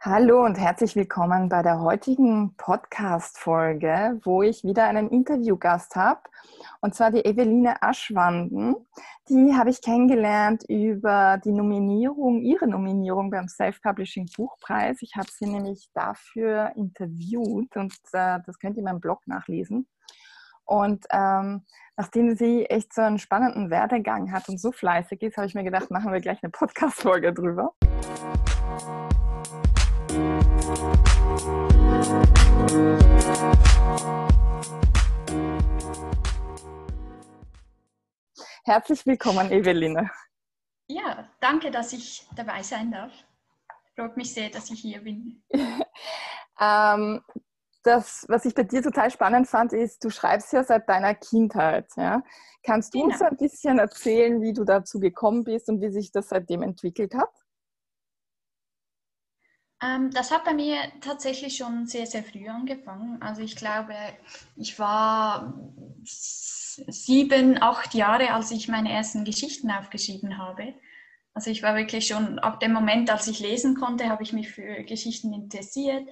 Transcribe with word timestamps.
Hallo 0.00 0.44
und 0.44 0.56
herzlich 0.56 0.94
willkommen 0.94 1.48
bei 1.48 1.62
der 1.62 1.80
heutigen 1.80 2.54
Podcast-Folge, 2.56 4.20
wo 4.22 4.42
ich 4.42 4.62
wieder 4.62 4.84
einen 4.84 5.08
Interviewgast 5.08 5.96
habe, 5.96 6.20
und 6.80 6.94
zwar 6.94 7.10
die 7.10 7.24
Eveline 7.24 7.82
Aschwanden. 7.82 8.76
Die 9.28 9.54
habe 9.54 9.70
ich 9.70 9.82
kennengelernt 9.82 10.64
über 10.68 11.40
die 11.44 11.50
Nominierung, 11.50 12.40
ihre 12.42 12.68
Nominierung 12.68 13.30
beim 13.30 13.48
Self-Publishing 13.48 14.28
Buchpreis. 14.36 14.98
Ich 15.00 15.16
habe 15.16 15.28
sie 15.30 15.46
nämlich 15.46 15.88
dafür 15.94 16.72
interviewt 16.76 17.74
und 17.76 17.94
äh, 18.12 18.38
das 18.46 18.58
könnt 18.60 18.76
ihr 18.76 18.80
in 18.80 18.84
meinem 18.84 19.00
Blog 19.00 19.22
nachlesen. 19.26 19.88
Und 20.64 21.06
ähm, 21.10 21.64
nachdem 21.96 22.36
sie 22.36 22.66
echt 22.66 22.92
so 22.94 23.02
einen 23.02 23.18
spannenden 23.18 23.70
Werdegang 23.70 24.30
hat 24.30 24.48
und 24.48 24.60
so 24.60 24.70
fleißig 24.70 25.22
ist, 25.22 25.36
habe 25.36 25.46
ich 25.46 25.54
mir 25.54 25.64
gedacht, 25.64 25.90
machen 25.90 26.12
wir 26.12 26.20
gleich 26.20 26.42
eine 26.42 26.50
Podcast-Folge 26.50 27.32
drüber. 27.32 27.72
Herzlich 38.64 39.06
willkommen, 39.06 39.52
Eveline. 39.52 40.10
Ja, 40.88 41.28
danke, 41.40 41.70
dass 41.70 41.92
ich 41.92 42.26
dabei 42.34 42.64
sein 42.64 42.90
darf. 42.90 43.12
Freut 43.94 44.16
mich 44.16 44.34
sehr, 44.34 44.50
dass 44.50 44.68
ich 44.70 44.80
hier 44.80 45.00
bin. 45.04 45.40
ähm, 46.60 47.22
das, 47.84 48.26
was 48.28 48.44
ich 48.44 48.52
bei 48.52 48.64
dir 48.64 48.82
total 48.82 49.12
spannend 49.12 49.46
fand, 49.46 49.72
ist, 49.72 50.02
du 50.02 50.10
schreibst 50.10 50.52
ja 50.52 50.64
seit 50.64 50.88
deiner 50.88 51.14
Kindheit. 51.14 51.86
Ja? 51.96 52.24
Kannst 52.64 52.92
du 52.92 53.02
genau. 53.02 53.12
uns 53.12 53.22
ein 53.22 53.36
bisschen 53.36 53.78
erzählen, 53.78 54.42
wie 54.42 54.52
du 54.52 54.64
dazu 54.64 54.98
gekommen 54.98 55.44
bist 55.44 55.68
und 55.68 55.80
wie 55.80 55.90
sich 55.90 56.10
das 56.10 56.30
seitdem 56.30 56.62
entwickelt 56.62 57.14
hat? 57.14 57.45
Ähm, 59.82 60.10
das 60.10 60.30
hat 60.30 60.44
bei 60.44 60.54
mir 60.54 60.76
tatsächlich 61.00 61.56
schon 61.56 61.86
sehr, 61.86 62.06
sehr 62.06 62.22
früh 62.24 62.48
angefangen. 62.48 63.20
Also 63.20 63.42
ich 63.42 63.56
glaube, 63.56 63.94
ich 64.56 64.78
war 64.78 65.54
sieben, 66.04 67.62
acht 67.62 67.94
Jahre, 67.94 68.32
als 68.32 68.50
ich 68.50 68.68
meine 68.68 68.92
ersten 68.92 69.24
Geschichten 69.24 69.70
aufgeschrieben 69.70 70.38
habe. 70.38 70.74
Also 71.34 71.50
ich 71.50 71.62
war 71.62 71.76
wirklich 71.76 72.06
schon 72.06 72.38
ab 72.38 72.60
dem 72.60 72.72
Moment, 72.72 73.10
als 73.10 73.26
ich 73.28 73.40
lesen 73.40 73.74
konnte, 73.76 74.08
habe 74.08 74.22
ich 74.22 74.32
mich 74.32 74.50
für 74.50 74.84
Geschichten 74.84 75.32
interessiert. 75.34 76.08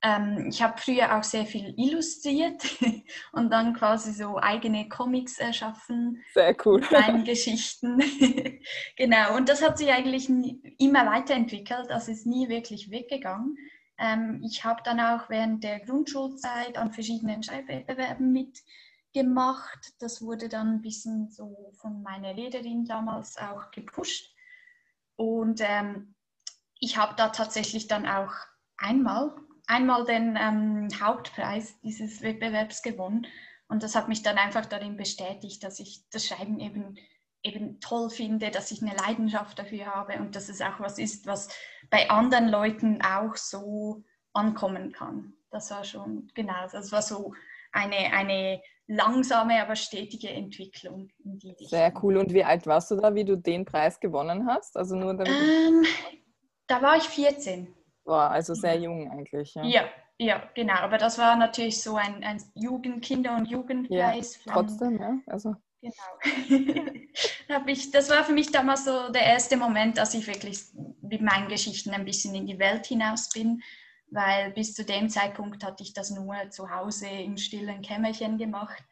Ähm, 0.00 0.46
ich 0.48 0.62
habe 0.62 0.78
früher 0.78 1.16
auch 1.16 1.24
sehr 1.24 1.44
viel 1.44 1.74
illustriert 1.76 2.62
und 3.32 3.50
dann 3.50 3.74
quasi 3.74 4.12
so 4.12 4.38
eigene 4.38 4.88
Comics 4.88 5.38
erschaffen. 5.38 6.22
Sehr 6.34 6.54
cool. 6.64 6.80
Kleine 6.80 7.24
Geschichten. 7.24 7.98
genau, 8.96 9.36
und 9.36 9.48
das 9.48 9.60
hat 9.62 9.76
sich 9.78 9.90
eigentlich 9.90 10.30
immer 10.78 11.06
weiterentwickelt. 11.06 11.86
Das 11.88 12.08
ist 12.08 12.26
nie 12.26 12.48
wirklich 12.48 12.90
weggegangen. 12.90 13.56
Ähm, 13.98 14.40
ich 14.44 14.64
habe 14.64 14.82
dann 14.84 15.00
auch 15.00 15.28
während 15.28 15.64
der 15.64 15.80
Grundschulzeit 15.80 16.78
an 16.78 16.92
verschiedenen 16.92 17.42
Schreibwettbewerben 17.42 18.32
mitgemacht. 18.32 19.94
Das 19.98 20.22
wurde 20.22 20.48
dann 20.48 20.74
ein 20.74 20.82
bisschen 20.82 21.28
so 21.30 21.72
von 21.80 22.02
meiner 22.02 22.34
Lehrerin 22.34 22.84
damals 22.84 23.36
auch 23.36 23.72
gepusht. 23.72 24.32
Und 25.16 25.60
ähm, 25.60 26.14
ich 26.78 26.96
habe 26.96 27.14
da 27.16 27.30
tatsächlich 27.30 27.88
dann 27.88 28.06
auch 28.06 28.32
einmal 28.76 29.34
einmal 29.68 30.04
den 30.04 30.36
ähm, 30.40 30.88
Hauptpreis 31.00 31.78
dieses 31.82 32.22
Wettbewerbs 32.22 32.82
gewonnen. 32.82 33.26
Und 33.68 33.82
das 33.82 33.94
hat 33.94 34.08
mich 34.08 34.22
dann 34.22 34.38
einfach 34.38 34.66
darin 34.66 34.96
bestätigt, 34.96 35.62
dass 35.62 35.78
ich 35.78 36.02
das 36.10 36.26
Schreiben 36.26 36.58
eben, 36.58 36.96
eben 37.42 37.78
toll 37.80 38.10
finde, 38.10 38.50
dass 38.50 38.70
ich 38.70 38.82
eine 38.82 38.96
Leidenschaft 38.96 39.58
dafür 39.58 39.86
habe 39.86 40.14
und 40.14 40.34
dass 40.34 40.48
es 40.48 40.62
auch 40.62 40.80
was 40.80 40.98
ist, 40.98 41.26
was 41.26 41.48
bei 41.90 42.08
anderen 42.10 42.48
Leuten 42.48 43.00
auch 43.02 43.36
so 43.36 44.02
ankommen 44.32 44.92
kann. 44.92 45.34
Das 45.50 45.70
war 45.70 45.84
schon, 45.84 46.30
genau, 46.34 46.66
das 46.72 46.90
war 46.90 47.02
so 47.02 47.34
eine, 47.72 48.12
eine 48.12 48.62
langsame, 48.86 49.60
aber 49.60 49.76
stetige 49.76 50.30
Entwicklung 50.30 51.10
in 51.22 51.38
die 51.38 51.50
Richtung. 51.50 51.68
Sehr 51.68 51.92
cool. 52.02 52.16
Und 52.16 52.32
wie 52.32 52.44
alt 52.44 52.66
warst 52.66 52.90
du 52.90 52.96
da, 52.96 53.14
wie 53.14 53.24
du 53.24 53.36
den 53.36 53.66
Preis 53.66 54.00
gewonnen 54.00 54.46
hast? 54.46 54.78
Also 54.78 54.96
nur 54.96 55.14
damit 55.14 55.28
ähm, 55.28 55.84
da 56.66 56.80
war 56.80 56.96
ich 56.96 57.04
14 57.04 57.74
war, 58.08 58.30
also 58.30 58.54
sehr 58.54 58.78
jung 58.78 59.10
eigentlich. 59.10 59.54
Ja, 59.54 59.64
ja, 59.64 59.84
ja 60.18 60.42
genau. 60.54 60.74
Aber 60.74 60.98
das 60.98 61.18
war 61.18 61.36
natürlich 61.36 61.82
so 61.82 61.96
ein, 61.96 62.24
ein 62.24 62.42
Jugend-, 62.54 63.04
Kinder- 63.04 63.36
und 63.36 63.46
Jugendpreis. 63.46 64.44
Ja, 64.44 64.52
trotzdem, 64.52 65.00
ja. 65.00 65.18
Also. 65.26 65.54
Genau. 65.80 65.92
ich, 67.66 67.90
das 67.92 68.10
war 68.10 68.24
für 68.24 68.32
mich 68.32 68.50
damals 68.50 68.84
so 68.84 69.12
der 69.12 69.22
erste 69.22 69.56
Moment, 69.56 69.98
dass 69.98 70.14
ich 70.14 70.26
wirklich 70.26 70.58
mit 71.02 71.20
meinen 71.20 71.48
Geschichten 71.48 71.90
ein 71.90 72.04
bisschen 72.04 72.34
in 72.34 72.46
die 72.46 72.58
Welt 72.58 72.86
hinaus 72.86 73.28
bin, 73.28 73.62
weil 74.10 74.50
bis 74.52 74.74
zu 74.74 74.84
dem 74.84 75.08
Zeitpunkt 75.08 75.62
hatte 75.62 75.84
ich 75.84 75.92
das 75.92 76.10
nur 76.10 76.34
zu 76.50 76.68
Hause 76.70 77.06
im 77.06 77.36
stillen 77.36 77.82
Kämmerchen 77.82 78.38
gemacht 78.38 78.82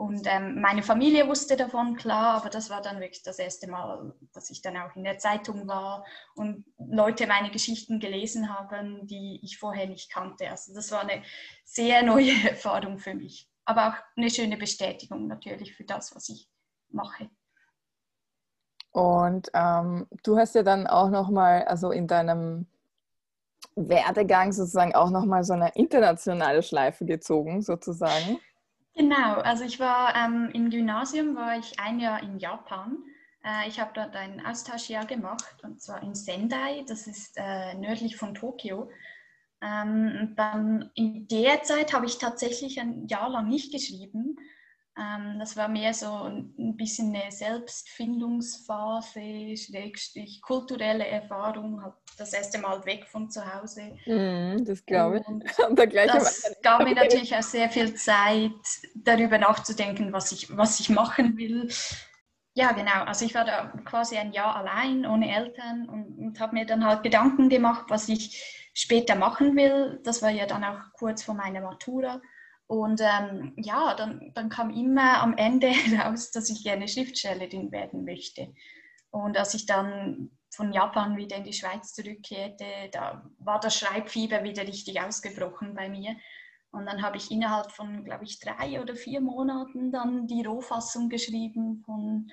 und 0.00 0.22
ähm, 0.24 0.58
meine 0.62 0.82
Familie 0.82 1.28
wusste 1.28 1.58
davon, 1.58 1.94
klar, 1.94 2.36
aber 2.36 2.48
das 2.48 2.70
war 2.70 2.80
dann 2.80 3.00
wirklich 3.00 3.22
das 3.22 3.38
erste 3.38 3.68
Mal, 3.68 4.14
dass 4.32 4.48
ich 4.48 4.62
dann 4.62 4.78
auch 4.78 4.96
in 4.96 5.04
der 5.04 5.18
Zeitung 5.18 5.68
war 5.68 6.06
und 6.34 6.64
Leute 6.78 7.26
meine 7.26 7.50
Geschichten 7.50 8.00
gelesen 8.00 8.48
haben, 8.48 9.06
die 9.06 9.40
ich 9.42 9.58
vorher 9.58 9.86
nicht 9.86 10.10
kannte. 10.10 10.48
Also 10.48 10.72
das 10.72 10.90
war 10.90 11.02
eine 11.02 11.22
sehr 11.64 12.02
neue 12.14 12.32
Erfahrung 12.48 12.98
für 12.98 13.12
mich, 13.12 13.46
aber 13.66 13.88
auch 13.88 13.94
eine 14.16 14.30
schöne 14.30 14.56
Bestätigung 14.56 15.26
natürlich 15.26 15.76
für 15.76 15.84
das, 15.84 16.16
was 16.16 16.30
ich 16.30 16.48
mache. 16.88 17.28
Und 18.92 19.50
ähm, 19.52 20.06
du 20.22 20.38
hast 20.38 20.54
ja 20.54 20.62
dann 20.62 20.86
auch 20.86 21.10
nochmal, 21.10 21.64
also 21.64 21.90
in 21.90 22.06
deinem 22.06 22.66
Werdegang 23.76 24.52
sozusagen 24.52 24.94
auch 24.94 25.10
nochmal 25.10 25.44
so 25.44 25.52
eine 25.52 25.74
internationale 25.74 26.62
Schleife 26.62 27.04
gezogen, 27.04 27.60
sozusagen. 27.60 28.40
Genau, 28.94 29.34
also 29.40 29.64
ich 29.64 29.78
war 29.80 30.14
ähm, 30.16 30.50
im 30.52 30.70
Gymnasium, 30.70 31.34
war 31.36 31.58
ich 31.58 31.78
ein 31.78 32.00
Jahr 32.00 32.22
in 32.22 32.38
Japan. 32.38 32.98
Äh, 33.44 33.68
ich 33.68 33.80
habe 33.80 33.92
dort 33.94 34.14
ein 34.16 34.44
Austauschjahr 34.44 35.06
gemacht 35.06 35.56
und 35.62 35.80
zwar 35.80 36.02
in 36.02 36.14
Sendai, 36.14 36.84
das 36.86 37.06
ist 37.06 37.36
äh, 37.36 37.74
nördlich 37.74 38.16
von 38.16 38.34
Tokio. 38.34 38.90
Ähm, 39.62 40.34
dann 40.36 40.90
in 40.94 41.28
der 41.28 41.62
Zeit 41.62 41.92
habe 41.92 42.06
ich 42.06 42.18
tatsächlich 42.18 42.80
ein 42.80 43.06
Jahr 43.08 43.30
lang 43.30 43.48
nicht 43.48 43.72
geschrieben, 43.72 44.36
das 45.38 45.56
war 45.56 45.68
mehr 45.68 45.94
so 45.94 46.24
ein 46.24 46.76
bisschen 46.76 47.14
eine 47.14 47.32
Selbstfindungsphase, 47.32 49.56
Schrägstrich, 49.56 50.42
kulturelle 50.42 51.06
Erfahrung, 51.06 51.82
halt 51.82 51.94
das 52.18 52.32
erste 52.32 52.58
Mal 52.58 52.84
weg 52.84 53.06
von 53.06 53.30
zu 53.30 53.40
Hause. 53.54 53.96
Mm, 54.06 54.64
das 54.64 54.84
glaube 54.84 55.20
ich. 55.20 55.26
Und 55.26 55.44
das 55.44 55.56
gab 56.62 56.84
mir 56.84 56.94
natürlich 57.00 57.34
auch 57.34 57.42
sehr 57.42 57.70
viel 57.70 57.94
Zeit, 57.94 58.52
darüber 58.94 59.38
nachzudenken, 59.38 60.12
was 60.12 60.32
ich, 60.32 60.54
was 60.56 60.80
ich 60.80 60.90
machen 60.90 61.38
will. 61.38 61.68
Ja, 62.54 62.72
genau. 62.72 63.04
Also 63.04 63.24
ich 63.24 63.34
war 63.34 63.44
da 63.44 63.72
quasi 63.84 64.18
ein 64.18 64.32
Jahr 64.32 64.56
allein, 64.56 65.06
ohne 65.06 65.34
Eltern 65.34 65.88
und, 65.88 66.18
und 66.18 66.40
habe 66.40 66.54
mir 66.54 66.66
dann 66.66 66.84
halt 66.84 67.02
Gedanken 67.02 67.48
gemacht, 67.48 67.86
was 67.88 68.08
ich 68.08 68.70
später 68.74 69.14
machen 69.14 69.56
will. 69.56 70.00
Das 70.04 70.20
war 70.20 70.30
ja 70.30 70.46
dann 70.46 70.64
auch 70.64 70.92
kurz 70.92 71.22
vor 71.22 71.34
meiner 71.34 71.60
Matura. 71.60 72.20
Und 72.70 73.00
ähm, 73.00 73.52
ja, 73.56 73.94
dann, 73.96 74.30
dann 74.32 74.48
kam 74.48 74.70
immer 74.70 75.20
am 75.22 75.36
Ende 75.36 75.72
raus, 75.98 76.30
dass 76.30 76.50
ich 76.50 76.62
gerne 76.62 76.86
Schriftstellerin 76.86 77.72
werden 77.72 78.04
möchte. 78.04 78.54
Und 79.10 79.36
als 79.36 79.54
ich 79.54 79.66
dann 79.66 80.30
von 80.54 80.72
Japan 80.72 81.16
wieder 81.16 81.36
in 81.36 81.42
die 81.42 81.52
Schweiz 81.52 81.92
zurückkehrte, 81.94 82.64
da 82.92 83.28
war 83.38 83.58
das 83.58 83.76
Schreibfieber 83.76 84.44
wieder 84.44 84.62
richtig 84.62 85.00
ausgebrochen 85.00 85.74
bei 85.74 85.88
mir. 85.88 86.14
Und 86.70 86.86
dann 86.86 87.02
habe 87.02 87.16
ich 87.16 87.32
innerhalb 87.32 87.72
von, 87.72 88.04
glaube 88.04 88.22
ich, 88.22 88.38
drei 88.38 88.80
oder 88.80 88.94
vier 88.94 89.20
Monaten 89.20 89.90
dann 89.90 90.28
die 90.28 90.44
Rohfassung 90.44 91.08
geschrieben 91.08 91.82
von 91.84 92.30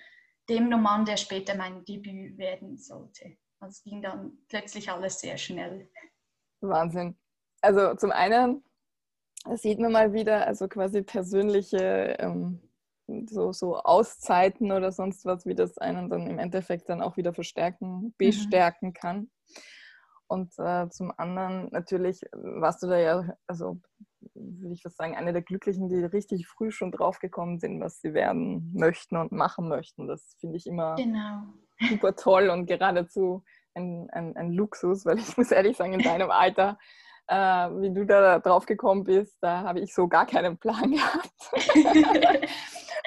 dem 0.50 0.72
Roman, 0.72 1.04
der 1.04 1.18
später 1.18 1.56
mein 1.56 1.84
Debüt 1.84 2.38
werden 2.38 2.78
sollte. 2.78 3.38
Also 3.60 3.82
ging 3.90 4.04
dann 4.04 4.38
plötzlich 4.50 4.92
alles 4.92 5.20
sehr 5.20 5.40
schnell. 5.40 5.90
Wahnsinn. 6.62 7.18
Also 7.62 7.96
zum 7.96 8.12
einen 8.12 8.64
da 9.50 9.58
sieht 9.58 9.80
man 9.80 9.92
mal 9.92 10.14
wieder, 10.14 10.46
also 10.48 10.68
quasi 10.68 11.02
persönliche 11.02 12.16
ähm, 12.20 12.60
so, 13.28 13.52
so 13.52 13.78
Auszeiten 13.78 14.72
oder 14.72 14.92
sonst 14.92 15.26
was, 15.26 15.46
wie 15.46 15.56
das 15.56 15.78
einen 15.78 16.10
dann 16.10 16.28
im 16.28 16.40
Endeffekt 16.40 16.90
dann 16.90 17.02
auch 17.02 17.18
wieder 17.18 17.34
verstärken, 17.34 17.88
mhm. 17.88 18.14
bestärken 18.18 18.90
mhm. 18.90 18.94
kann. 18.94 19.30
Und 20.30 20.54
äh, 20.58 20.90
zum 20.90 21.14
anderen 21.18 21.70
natürlich 21.72 22.22
warst 22.34 22.84
du 22.84 22.88
da 22.88 22.98
ja, 22.98 23.34
also 23.48 23.80
würde 24.34 24.74
ich 24.74 24.82
fast 24.82 24.98
sagen, 24.98 25.16
eine 25.16 25.32
der 25.32 25.42
Glücklichen, 25.42 25.88
die 25.88 26.04
richtig 26.04 26.48
früh 26.48 26.70
schon 26.70 26.92
draufgekommen 26.92 27.60
sind, 27.60 27.80
was 27.80 28.02
sie 28.02 28.14
werden 28.14 28.74
möchten 28.74 29.16
und 29.16 29.32
machen 29.32 29.70
möchten. 29.70 30.08
Das 30.08 30.36
finde 30.40 30.58
ich 30.58 30.68
immer 30.68 30.96
genau. 30.96 31.44
super 31.90 32.16
toll 32.16 32.50
und 32.50 32.66
geradezu 32.66 33.44
ein, 33.74 34.10
ein, 34.12 34.36
ein 34.36 34.52
Luxus, 34.52 35.06
weil 35.06 35.20
ich 35.20 35.38
muss 35.38 35.52
ehrlich 35.52 35.78
sagen, 35.78 35.94
in 35.94 36.04
deinem 36.04 36.32
Alter 36.32 36.78
äh, 37.28 37.36
wie 37.36 37.94
du 37.94 38.06
da 38.06 38.40
drauf 38.40 38.66
gekommen 38.66 39.04
bist, 39.04 39.38
da 39.42 39.62
habe 39.64 39.80
ich 39.80 39.94
so 39.94 40.08
gar 40.08 40.26
keinen 40.26 40.58
Plan 40.58 40.92
gehabt. 40.92 41.32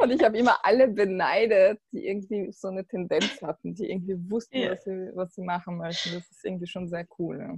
und 0.00 0.10
ich 0.10 0.22
habe 0.22 0.38
immer 0.38 0.58
alle 0.64 0.88
beneidet, 0.88 1.80
die 1.92 2.06
irgendwie 2.06 2.52
so 2.52 2.68
eine 2.68 2.86
Tendenz 2.86 3.40
hatten, 3.42 3.74
die 3.74 3.90
irgendwie 3.90 4.16
wussten, 4.30 4.58
ja. 4.58 4.72
was, 4.72 4.84
sie, 4.84 5.10
was 5.14 5.34
sie 5.34 5.42
machen 5.42 5.78
möchten. 5.78 6.14
Das 6.14 6.30
ist 6.30 6.44
irgendwie 6.44 6.66
schon 6.66 6.88
sehr 6.88 7.06
cool. 7.18 7.38
Ja. 7.38 7.54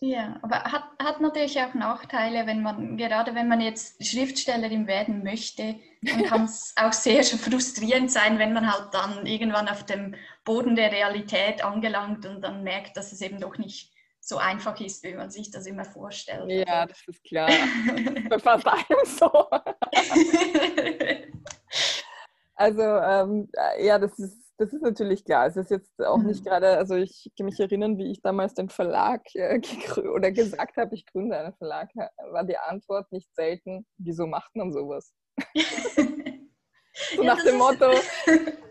Ja, 0.00 0.38
aber 0.42 0.62
hat, 0.64 0.84
hat 1.02 1.22
natürlich 1.22 1.58
auch 1.58 1.72
Nachteile, 1.72 2.46
wenn 2.46 2.62
man, 2.62 2.98
gerade 2.98 3.34
wenn 3.34 3.48
man 3.48 3.62
jetzt 3.62 4.04
Schriftstellerin 4.04 4.86
werden 4.86 5.24
möchte, 5.24 5.76
dann 6.02 6.24
kann 6.24 6.44
es 6.44 6.74
auch 6.78 6.92
sehr 6.92 7.24
frustrierend 7.24 8.10
sein, 8.10 8.38
wenn 8.38 8.52
man 8.52 8.70
halt 8.70 8.92
dann 8.92 9.24
irgendwann 9.24 9.68
auf 9.68 9.86
dem 9.86 10.14
Boden 10.44 10.76
der 10.76 10.92
Realität 10.92 11.64
angelangt 11.64 12.26
und 12.26 12.42
dann 12.42 12.62
merkt, 12.62 12.98
dass 12.98 13.12
es 13.12 13.22
eben 13.22 13.40
doch 13.40 13.56
nicht 13.56 13.95
so 14.26 14.38
einfach 14.38 14.80
ist, 14.80 15.04
wie 15.04 15.14
man 15.14 15.30
sich 15.30 15.50
das 15.50 15.66
immer 15.66 15.84
vorstellt. 15.84 16.50
Ja, 16.50 16.82
also. 16.82 16.94
das 16.94 17.02
ist 17.08 17.24
klar. 17.24 17.48
Bei 18.28 18.38
fast 18.38 18.66
allem 18.66 18.84
so. 19.04 19.30
also 22.56 22.82
ähm, 22.82 23.48
ja, 23.78 23.98
das 23.98 24.18
ist 24.18 24.46
das 24.58 24.72
ist 24.72 24.82
natürlich 24.82 25.24
klar. 25.24 25.46
Es 25.46 25.56
ist 25.56 25.70
jetzt 25.70 26.02
auch 26.02 26.18
nicht 26.18 26.44
mhm. 26.44 26.48
gerade, 26.48 26.76
also 26.78 26.94
ich 26.94 27.30
kann 27.36 27.46
mich 27.46 27.60
erinnern, 27.60 27.98
wie 27.98 28.10
ich 28.10 28.22
damals 28.22 28.54
den 28.54 28.68
Verlag 28.68 29.22
äh, 29.34 29.60
oder 30.14 30.30
gesagt 30.32 30.76
habe, 30.76 30.94
ich 30.94 31.06
gründe 31.06 31.38
einen 31.38 31.54
Verlag, 31.54 31.90
war 32.30 32.44
die 32.44 32.56
Antwort 32.56 33.10
nicht 33.12 33.34
selten, 33.34 33.86
wieso 33.98 34.26
macht 34.26 34.54
man 34.56 34.72
sowas? 34.72 35.12
so 35.54 37.22
ja, 37.22 37.34
nach 37.34 37.42
dem 37.44 37.58
Motto, 37.58 37.90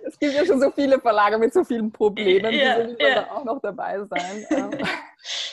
es 0.06 0.18
gibt 0.20 0.34
ja 0.34 0.46
schon 0.46 0.60
so 0.60 0.72
viele 0.72 1.00
Verlage 1.00 1.38
mit 1.38 1.54
so 1.54 1.64
vielen 1.64 1.92
Problemen, 1.92 2.54
ja, 2.54 2.78
wieso 2.80 2.90
will 2.90 3.08
ja. 3.08 3.22
da 3.22 3.32
auch 3.32 3.44
noch 3.44 3.62
dabei 3.62 4.04
sein? 4.06 4.46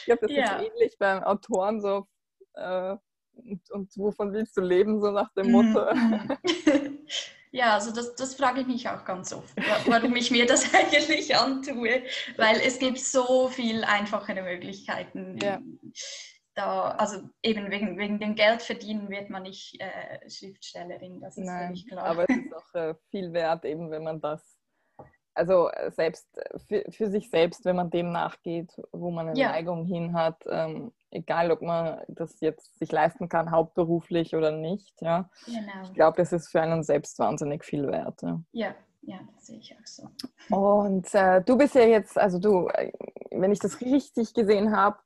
Ähm, 0.08 0.19
ich 0.19 0.20
glaube, 0.20 0.26
das 0.26 0.37
ja. 0.37 0.56
ist 0.56 0.69
ähnlich 0.69 0.99
beim 0.99 1.22
Autoren 1.22 1.81
so, 1.81 2.06
äh, 2.54 2.96
und, 3.34 3.70
und, 3.70 3.96
wovon 3.96 4.32
willst 4.32 4.56
du 4.56 4.60
leben, 4.60 5.00
so 5.00 5.10
nach 5.10 5.32
dem 5.34 5.52
Motto. 5.52 5.94
Mhm. 5.94 6.38
Ja, 7.54 7.75
also 7.75 7.93
das, 7.93 8.14
das 8.14 8.34
frage 8.34 8.62
ich 8.62 8.66
mich 8.66 8.88
auch 8.88 9.04
ganz 9.04 9.31
oft, 9.31 9.54
warum 9.87 10.16
ich 10.16 10.31
mir 10.31 10.46
das 10.46 10.72
eigentlich 10.75 11.37
antue, 11.37 12.02
weil 12.38 12.58
es 12.64 12.78
gibt 12.78 12.99
so 12.99 13.49
viel 13.49 13.84
einfachere 13.84 14.43
Möglichkeiten. 14.43 15.37
Ja. 15.37 15.60
Da, 16.54 16.93
also 16.93 17.28
eben 17.43 17.70
wegen, 17.70 17.99
wegen 17.99 18.19
dem 18.19 18.37
Geld 18.37 18.62
verdienen 18.62 19.10
wird 19.10 19.28
man 19.28 19.43
nicht 19.43 19.78
äh, 19.81 20.31
Schriftstellerin, 20.31 21.20
das 21.20 21.37
ist 21.37 21.44
Nein, 21.44 21.66
völlig 21.66 21.88
klar. 21.88 22.04
Aber 22.04 22.25
es 22.26 22.37
ist 22.37 22.54
auch 22.56 22.75
äh, 22.75 22.94
viel 23.10 23.34
wert, 23.34 23.66
eben 23.66 23.90
wenn 23.90 24.04
man 24.04 24.19
das 24.22 24.58
also 25.34 25.69
äh, 25.70 25.90
selbst 25.90 26.26
äh, 26.37 26.58
für, 26.58 26.84
für, 26.90 27.11
sich 27.11 27.31
selbst, 27.31 27.64
wenn 27.64 27.76
man 27.76 27.90
dem 27.90 28.12
nachgeht, 28.12 28.73
wo 28.93 29.11
man 29.11 29.29
eine 29.29 29.38
ja. 29.38 29.49
Neigung 29.50 29.84
hin 29.84 30.14
hat, 30.14 30.43
ähm, 30.49 30.93
egal 31.11 31.50
ob 31.50 31.62
man 31.62 32.00
das 32.08 32.40
jetzt 32.40 32.79
sich 32.79 32.90
leisten 32.93 33.29
kann, 33.29 33.50
hauptberuflich 33.50 34.34
oder 34.34 34.50
nicht, 34.50 35.00
ja. 35.00 35.31
Genau. 35.46 35.82
Ich 35.84 35.94
glaube, 35.94 36.17
das 36.17 36.32
ist 36.32 36.49
für 36.49 36.61
einen 36.61 36.82
selbst 36.82 37.19
wahnsinnig 37.19 37.64
viel 37.64 37.87
wert. 37.88 38.23
Ja, 38.23 38.40
ja, 38.52 38.75
ja 39.02 39.19
das 39.34 39.46
sehe 39.46 39.58
ich 39.58 39.75
auch 39.75 39.87
so. 39.87 40.08
Und 40.55 41.14
äh, 41.14 41.43
du 41.43 41.56
bist 41.56 41.75
ja 41.75 41.85
jetzt, 41.85 42.19
also 42.19 42.38
du, 42.38 42.69
äh, 42.69 42.93
wenn 43.31 43.52
ich 43.52 43.61
das 43.61 43.81
richtig 43.81 44.35
gesehen 44.35 44.76
habe, 44.76 44.99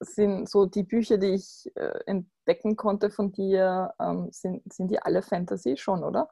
sind 0.00 0.48
so 0.48 0.66
die 0.66 0.84
Bücher, 0.84 1.18
die 1.18 1.34
ich 1.34 1.70
äh, 1.74 1.98
entdecken 2.06 2.76
konnte 2.76 3.10
von 3.10 3.32
dir, 3.32 3.94
ähm, 4.00 4.28
sind, 4.30 4.72
sind 4.72 4.90
die 4.90 5.00
alle 5.00 5.22
Fantasy 5.22 5.76
schon, 5.76 6.04
oder? 6.04 6.28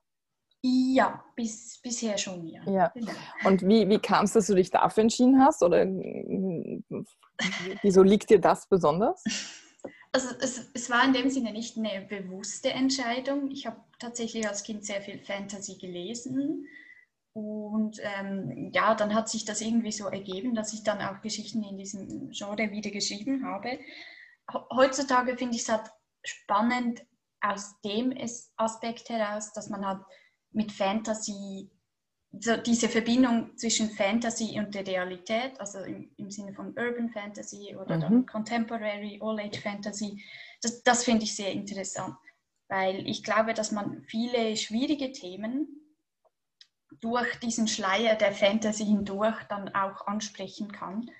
Ja, 0.62 1.24
bis, 1.36 1.80
bisher 1.82 2.18
schon, 2.18 2.46
ja. 2.48 2.62
ja. 2.68 2.88
Genau. 2.88 3.12
Und 3.44 3.62
wie, 3.66 3.88
wie 3.88 3.98
kam 3.98 4.24
es, 4.24 4.32
dass 4.32 4.46
du 4.46 4.54
dich 4.54 4.70
dafür 4.70 5.02
entschieden 5.02 5.40
hast? 5.40 5.62
Oder 5.62 5.86
wieso 7.82 8.02
liegt 8.02 8.30
dir 8.30 8.40
das 8.40 8.68
besonders? 8.68 9.22
Also 10.12 10.34
es, 10.40 10.70
es 10.72 10.88
war 10.88 11.04
in 11.04 11.12
dem 11.12 11.28
Sinne 11.28 11.52
nicht 11.52 11.76
eine 11.76 12.06
bewusste 12.08 12.70
Entscheidung. 12.70 13.50
Ich 13.50 13.66
habe 13.66 13.76
tatsächlich 13.98 14.48
als 14.48 14.62
Kind 14.62 14.82
sehr 14.82 15.02
viel 15.02 15.18
Fantasy 15.18 15.76
gelesen. 15.76 16.66
Und 17.34 18.00
ähm, 18.02 18.70
ja, 18.72 18.94
dann 18.94 19.14
hat 19.14 19.28
sich 19.28 19.44
das 19.44 19.60
irgendwie 19.60 19.92
so 19.92 20.06
ergeben, 20.06 20.54
dass 20.54 20.72
ich 20.72 20.84
dann 20.84 21.02
auch 21.02 21.20
Geschichten 21.20 21.62
in 21.62 21.76
diesem 21.76 22.30
Genre 22.30 22.70
wieder 22.70 22.90
geschrieben 22.90 23.44
habe. 23.44 23.78
Heutzutage 24.74 25.36
finde 25.36 25.56
ich 25.56 25.62
es 25.62 25.68
halt 25.68 25.90
spannend 26.24 27.04
aus 27.42 27.78
dem 27.82 28.14
Aspekt 28.56 29.10
heraus, 29.10 29.52
dass 29.52 29.68
man 29.68 29.86
halt 29.86 30.00
mit 30.56 30.72
Fantasy, 30.72 31.70
so 32.32 32.56
diese 32.56 32.88
Verbindung 32.88 33.56
zwischen 33.56 33.90
Fantasy 33.90 34.58
und 34.58 34.74
der 34.74 34.86
Realität, 34.86 35.60
also 35.60 35.80
im, 35.80 36.10
im 36.16 36.30
Sinne 36.30 36.54
von 36.54 36.68
Urban 36.68 37.10
Fantasy 37.10 37.76
oder 37.76 37.96
mhm. 37.96 38.00
dann 38.00 38.26
Contemporary, 38.26 39.20
All-Age 39.22 39.60
Fantasy, 39.60 40.24
das, 40.62 40.82
das 40.82 41.04
finde 41.04 41.24
ich 41.24 41.36
sehr 41.36 41.52
interessant, 41.52 42.16
weil 42.68 43.06
ich 43.06 43.22
glaube, 43.22 43.54
dass 43.54 43.70
man 43.70 44.02
viele 44.08 44.56
schwierige 44.56 45.12
Themen 45.12 45.68
durch 47.00 47.38
diesen 47.40 47.68
Schleier 47.68 48.16
der 48.16 48.32
Fantasy 48.32 48.86
hindurch 48.86 49.42
dann 49.50 49.68
auch 49.74 50.06
ansprechen 50.06 50.72
kann. 50.72 51.10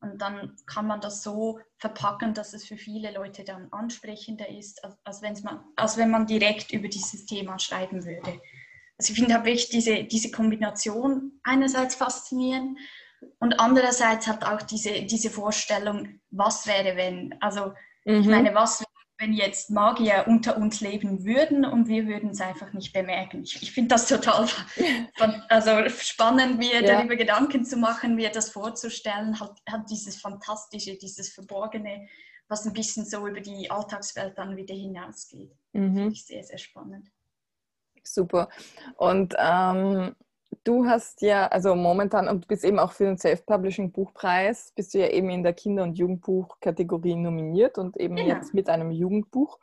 Und 0.00 0.20
dann 0.20 0.54
kann 0.66 0.86
man 0.86 1.00
das 1.00 1.22
so 1.22 1.58
verpacken, 1.78 2.34
dass 2.34 2.52
es 2.52 2.66
für 2.66 2.76
viele 2.76 3.12
Leute 3.12 3.42
dann 3.42 3.72
ansprechender 3.72 4.48
ist, 4.48 4.84
als, 4.84 5.22
als, 5.22 5.42
man, 5.42 5.64
als 5.76 5.96
wenn 5.96 6.10
man 6.10 6.26
direkt 6.26 6.72
über 6.72 6.88
dieses 6.88 7.24
Thema 7.24 7.58
schreiben 7.58 8.04
würde. 8.04 8.40
Also 8.98 9.12
ich 9.12 9.18
finde 9.18 9.34
halt 9.34 9.44
wirklich 9.44 9.68
diese, 9.68 10.04
diese 10.04 10.30
Kombination 10.30 11.40
einerseits 11.42 11.94
faszinierend 11.94 12.78
und 13.38 13.58
andererseits 13.60 14.26
hat 14.26 14.44
auch 14.44 14.62
diese, 14.62 15.02
diese 15.02 15.30
Vorstellung, 15.30 16.20
was 16.30 16.66
wäre, 16.66 16.96
wenn. 16.96 17.34
Also 17.40 17.72
mhm. 18.04 18.20
ich 18.20 18.26
meine, 18.26 18.54
was 18.54 18.80
wäre, 18.80 18.88
wenn 19.18 19.32
jetzt 19.32 19.70
Magier 19.70 20.24
unter 20.26 20.56
uns 20.56 20.80
leben 20.80 21.24
würden 21.24 21.64
und 21.64 21.88
wir 21.88 22.06
würden 22.06 22.30
es 22.30 22.40
einfach 22.40 22.72
nicht 22.72 22.92
bemerken. 22.92 23.42
Ich, 23.44 23.62
ich 23.62 23.72
finde 23.72 23.94
das 23.94 24.08
total 24.08 24.48
also 25.48 25.88
spannend, 25.88 26.58
mir 26.58 26.82
ja. 26.82 26.94
darüber 26.94 27.16
Gedanken 27.16 27.64
zu 27.64 27.76
machen, 27.76 28.16
mir 28.16 28.30
das 28.30 28.50
vorzustellen, 28.50 29.38
hat, 29.38 29.56
hat 29.68 29.88
dieses 29.90 30.20
Fantastische, 30.20 30.96
dieses 30.96 31.32
Verborgene, 31.32 32.08
was 32.48 32.66
ein 32.66 32.72
bisschen 32.72 33.06
so 33.06 33.26
über 33.26 33.40
die 33.40 33.70
Alltagswelt 33.70 34.36
dann 34.36 34.56
wieder 34.56 34.74
hinausgeht. 34.74 35.52
Mhm. 35.72 35.94
Finde 35.94 36.12
ich 36.12 36.26
sehr, 36.26 36.42
sehr 36.42 36.58
spannend. 36.58 37.08
Super. 38.04 38.48
Und 38.96 39.34
ähm, 39.38 40.14
du 40.64 40.86
hast 40.86 41.22
ja, 41.22 41.46
also 41.48 41.74
momentan, 41.74 42.28
und 42.28 42.44
du 42.44 42.48
bist 42.48 42.64
eben 42.64 42.78
auch 42.78 42.92
für 42.92 43.04
den 43.04 43.18
Self-Publishing-Buchpreis, 43.18 44.72
bist 44.74 44.94
du 44.94 44.98
ja 44.98 45.08
eben 45.08 45.30
in 45.30 45.42
der 45.42 45.54
Kinder- 45.54 45.82
und 45.82 45.98
Jugendbuch-Kategorie 45.98 47.16
nominiert 47.16 47.78
und 47.78 47.96
eben 47.96 48.16
ja. 48.16 48.36
jetzt 48.36 48.54
mit 48.54 48.68
einem 48.68 48.90
Jugendbuch. 48.90 49.58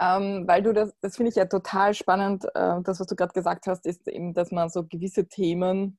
Ähm, 0.00 0.44
weil 0.46 0.62
du 0.62 0.72
das, 0.72 0.94
das 1.02 1.16
finde 1.16 1.28
ich 1.28 1.36
ja 1.36 1.44
total 1.44 1.92
spannend, 1.92 2.46
äh, 2.54 2.80
das, 2.82 3.00
was 3.00 3.06
du 3.06 3.14
gerade 3.14 3.34
gesagt 3.34 3.66
hast, 3.66 3.84
ist 3.86 4.08
eben, 4.08 4.32
dass 4.32 4.50
man 4.50 4.70
so 4.70 4.84
gewisse 4.86 5.28
Themen 5.28 5.98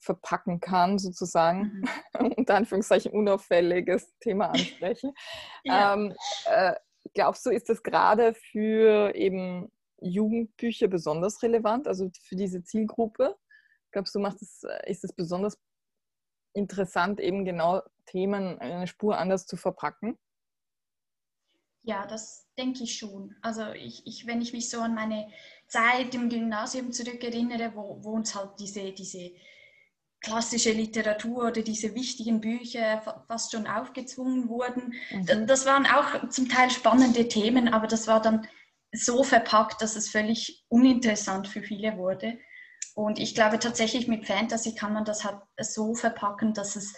verpacken 0.00 0.60
kann, 0.60 0.98
sozusagen, 0.98 1.82
mhm. 2.20 2.32
unter 2.36 2.56
Anführungszeichen 2.56 3.12
unauffälliges 3.12 4.16
Thema 4.20 4.50
ansprechen. 4.50 5.12
ja. 5.64 5.94
ähm, 5.94 6.14
äh, 6.46 6.74
glaubst 7.14 7.44
du, 7.46 7.50
ist 7.50 7.70
das 7.70 7.82
gerade 7.82 8.34
für 8.34 9.14
eben 9.14 9.70
Jugendbücher 10.00 10.88
besonders 10.88 11.42
relevant, 11.42 11.88
also 11.88 12.10
für 12.22 12.36
diese 12.36 12.62
Zielgruppe? 12.62 13.36
Glaubst 13.92 14.14
du, 14.14 14.20
macht 14.20 14.42
es, 14.42 14.62
äh, 14.64 14.90
ist 14.90 15.04
es 15.04 15.12
besonders 15.12 15.58
interessant, 16.54 17.20
eben 17.20 17.44
genau 17.44 17.82
Themen 18.06 18.58
eine 18.58 18.86
Spur 18.86 19.18
anders 19.18 19.46
zu 19.46 19.56
verpacken? 19.56 20.18
Ja, 21.82 22.06
das 22.06 22.46
denke 22.58 22.84
ich 22.84 22.98
schon. 22.98 23.34
Also 23.40 23.72
ich, 23.72 24.06
ich, 24.06 24.26
wenn 24.26 24.42
ich 24.42 24.52
mich 24.52 24.68
so 24.68 24.80
an 24.80 24.94
meine 24.94 25.28
Zeit 25.68 26.14
im 26.14 26.28
Gymnasium 26.28 26.92
zurückerinnere, 26.92 27.74
wo, 27.74 28.02
wo 28.02 28.10
uns 28.10 28.34
halt 28.34 28.50
diese, 28.58 28.92
diese 28.92 29.30
klassische 30.20 30.72
Literatur 30.72 31.46
oder 31.46 31.62
diese 31.62 31.94
wichtigen 31.94 32.40
Bücher 32.40 33.00
fast 33.28 33.52
schon 33.52 33.66
aufgezwungen 33.66 34.48
wurden, 34.48 34.94
mhm. 35.12 35.46
das 35.46 35.64
waren 35.64 35.86
auch 35.86 36.28
zum 36.28 36.48
Teil 36.48 36.70
spannende 36.70 37.28
Themen, 37.28 37.68
aber 37.68 37.86
das 37.86 38.06
war 38.08 38.20
dann 38.20 38.46
so 38.92 39.22
verpackt, 39.22 39.82
dass 39.82 39.96
es 39.96 40.10
völlig 40.10 40.64
uninteressant 40.68 41.48
für 41.48 41.62
viele 41.62 41.96
wurde. 41.96 42.38
Und 42.94 43.18
ich 43.18 43.34
glaube 43.34 43.58
tatsächlich 43.58 44.08
mit 44.08 44.26
Fantasy 44.26 44.74
kann 44.74 44.92
man 44.92 45.04
das 45.04 45.24
halt 45.24 45.40
so 45.60 45.94
verpacken, 45.94 46.54
dass 46.54 46.76
es 46.76 46.94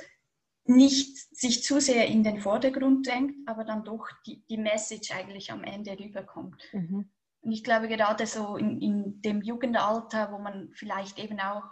nicht 0.64 1.36
sich 1.36 1.64
zu 1.64 1.80
sehr 1.80 2.06
in 2.06 2.22
den 2.22 2.40
Vordergrund 2.40 3.06
drängt, 3.06 3.36
aber 3.46 3.64
dann 3.64 3.84
doch 3.84 4.08
die, 4.26 4.44
die 4.48 4.56
Message 4.56 5.10
eigentlich 5.10 5.50
am 5.50 5.64
Ende 5.64 5.98
rüberkommt. 5.98 6.62
Mhm. 6.72 7.10
Und 7.42 7.52
ich 7.52 7.64
glaube 7.64 7.88
gerade 7.88 8.26
so 8.26 8.56
in, 8.56 8.80
in 8.80 9.22
dem 9.22 9.42
Jugendalter, 9.42 10.30
wo 10.32 10.38
man 10.38 10.70
vielleicht 10.74 11.18
eben 11.18 11.40
auch 11.40 11.64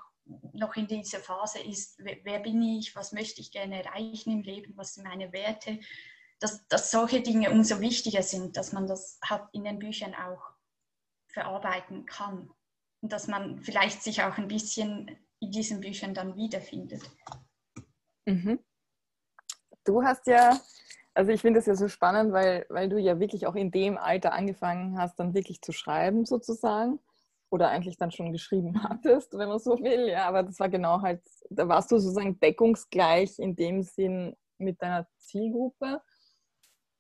noch 0.53 0.77
in 0.77 0.87
dieser 0.87 1.21
Phase 1.21 1.61
ist, 1.61 1.99
wer, 1.99 2.17
wer 2.25 2.41
bin 2.41 2.61
ich, 2.63 2.95
was 2.97 3.13
möchte 3.13 3.41
ich 3.41 3.51
gerne 3.51 3.83
erreichen 3.83 4.33
im 4.33 4.43
Leben, 4.43 4.77
was 4.77 4.95
sind 4.95 5.07
meine 5.07 5.33
Werte, 5.33 5.79
dass, 6.41 6.67
dass 6.69 6.91
solche 6.91 7.21
Dinge 7.21 7.51
umso 7.51 7.81
wichtiger 7.81 8.23
sind, 8.23 8.57
dass 8.57 8.73
man 8.73 8.87
das 8.87 9.19
halt 9.25 9.43
in 9.53 9.65
den 9.65 9.79
Büchern 9.79 10.15
auch 10.15 10.53
verarbeiten 11.33 12.07
kann 12.07 12.51
und 13.03 13.13
dass 13.13 13.27
man 13.27 13.61
vielleicht 13.61 14.03
sich 14.03 14.23
auch 14.23 14.39
ein 14.39 14.49
bisschen 14.49 15.19
in 15.41 15.51
diesen 15.51 15.81
Büchern 15.81 16.15
dann 16.15 16.37
wiederfindet. 16.37 17.03
Mhm. 18.27 18.59
Du 19.85 20.03
hast 20.03 20.27
ja, 20.27 20.59
also 21.15 21.33
ich 21.33 21.41
finde 21.41 21.61
es 21.61 21.67
ja 21.67 21.75
so 21.75 21.89
spannend, 21.89 22.33
weil, 22.33 22.67
weil 22.69 22.89
du 22.89 22.99
ja 22.99 23.19
wirklich 23.19 23.47
auch 23.47 23.55
in 23.55 23.71
dem 23.71 23.97
Alter 23.97 24.33
angefangen 24.33 24.99
hast, 24.99 25.19
dann 25.19 25.35
wirklich 25.35 25.63
zu 25.63 25.73
schreiben 25.73 26.27
sozusagen 26.27 27.01
oder 27.51 27.69
eigentlich 27.71 27.97
dann 27.97 28.11
schon 28.11 28.33
geschrieben 28.33 28.83
hattest, 28.83 29.33
wenn 29.37 29.49
man 29.49 29.59
so 29.59 29.79
will. 29.79 30.09
Ja, 30.09 30.27
aber 30.29 30.43
das 30.43 30.61
war 30.61 30.69
genau 30.69 31.01
halt, 31.01 31.23
da 31.51 31.69
warst 31.69 31.91
du 31.91 31.99
sozusagen 31.99 32.39
deckungsgleich 32.41 33.39
in 33.39 33.57
dem 33.57 33.83
Sinn 33.83 34.37
mit 34.59 34.83
deiner 34.83 35.07
Zielgruppe. 35.19 36.03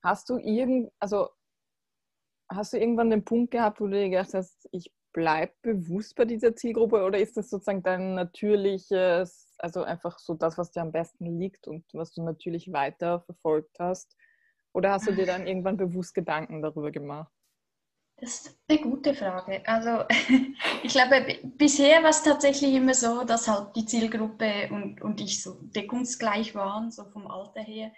Hast 0.08 0.30
du 0.30 0.38
irgend, 0.38 0.90
also 0.98 1.28
hast 2.48 2.72
du 2.72 2.78
irgendwann 2.78 3.10
den 3.10 3.26
Punkt 3.26 3.50
gehabt, 3.50 3.78
wo 3.78 3.84
du 3.84 3.92
dir 3.92 4.08
gedacht 4.08 4.32
hast, 4.32 4.66
ich 4.72 4.90
bleibe 5.12 5.52
bewusst 5.60 6.14
bei 6.16 6.24
dieser 6.24 6.56
Zielgruppe 6.56 7.04
oder 7.04 7.18
ist 7.18 7.36
das 7.36 7.50
sozusagen 7.50 7.82
dein 7.82 8.14
natürliches, 8.14 9.54
also 9.58 9.82
einfach 9.82 10.18
so 10.18 10.32
das, 10.32 10.56
was 10.56 10.70
dir 10.70 10.80
am 10.80 10.92
besten 10.92 11.38
liegt 11.38 11.68
und 11.68 11.84
was 11.92 12.14
du 12.14 12.22
natürlich 12.22 12.72
weiter 12.72 13.20
verfolgt 13.20 13.76
hast? 13.78 14.16
Oder 14.72 14.92
hast 14.92 15.08
du 15.08 15.12
dir 15.12 15.26
dann 15.26 15.46
irgendwann 15.46 15.76
bewusst 15.76 16.14
Gedanken 16.14 16.62
darüber 16.62 16.90
gemacht? 16.90 17.30
Das 18.16 18.30
ist 18.30 18.58
eine 18.66 18.80
gute 18.80 19.12
Frage. 19.12 19.62
Also 19.66 20.04
ich 20.82 20.92
glaube, 20.92 21.38
bisher 21.58 22.02
war 22.02 22.10
es 22.10 22.22
tatsächlich 22.22 22.72
immer 22.72 22.94
so, 22.94 23.24
dass 23.24 23.46
halt 23.46 23.76
die 23.76 23.84
Zielgruppe 23.84 24.70
und, 24.70 25.02
und 25.02 25.20
ich 25.20 25.42
so 25.42 25.60
deckungsgleich 25.60 26.54
waren, 26.54 26.90
so 26.90 27.04
vom 27.04 27.26
Alter 27.26 27.60
her. 27.60 27.92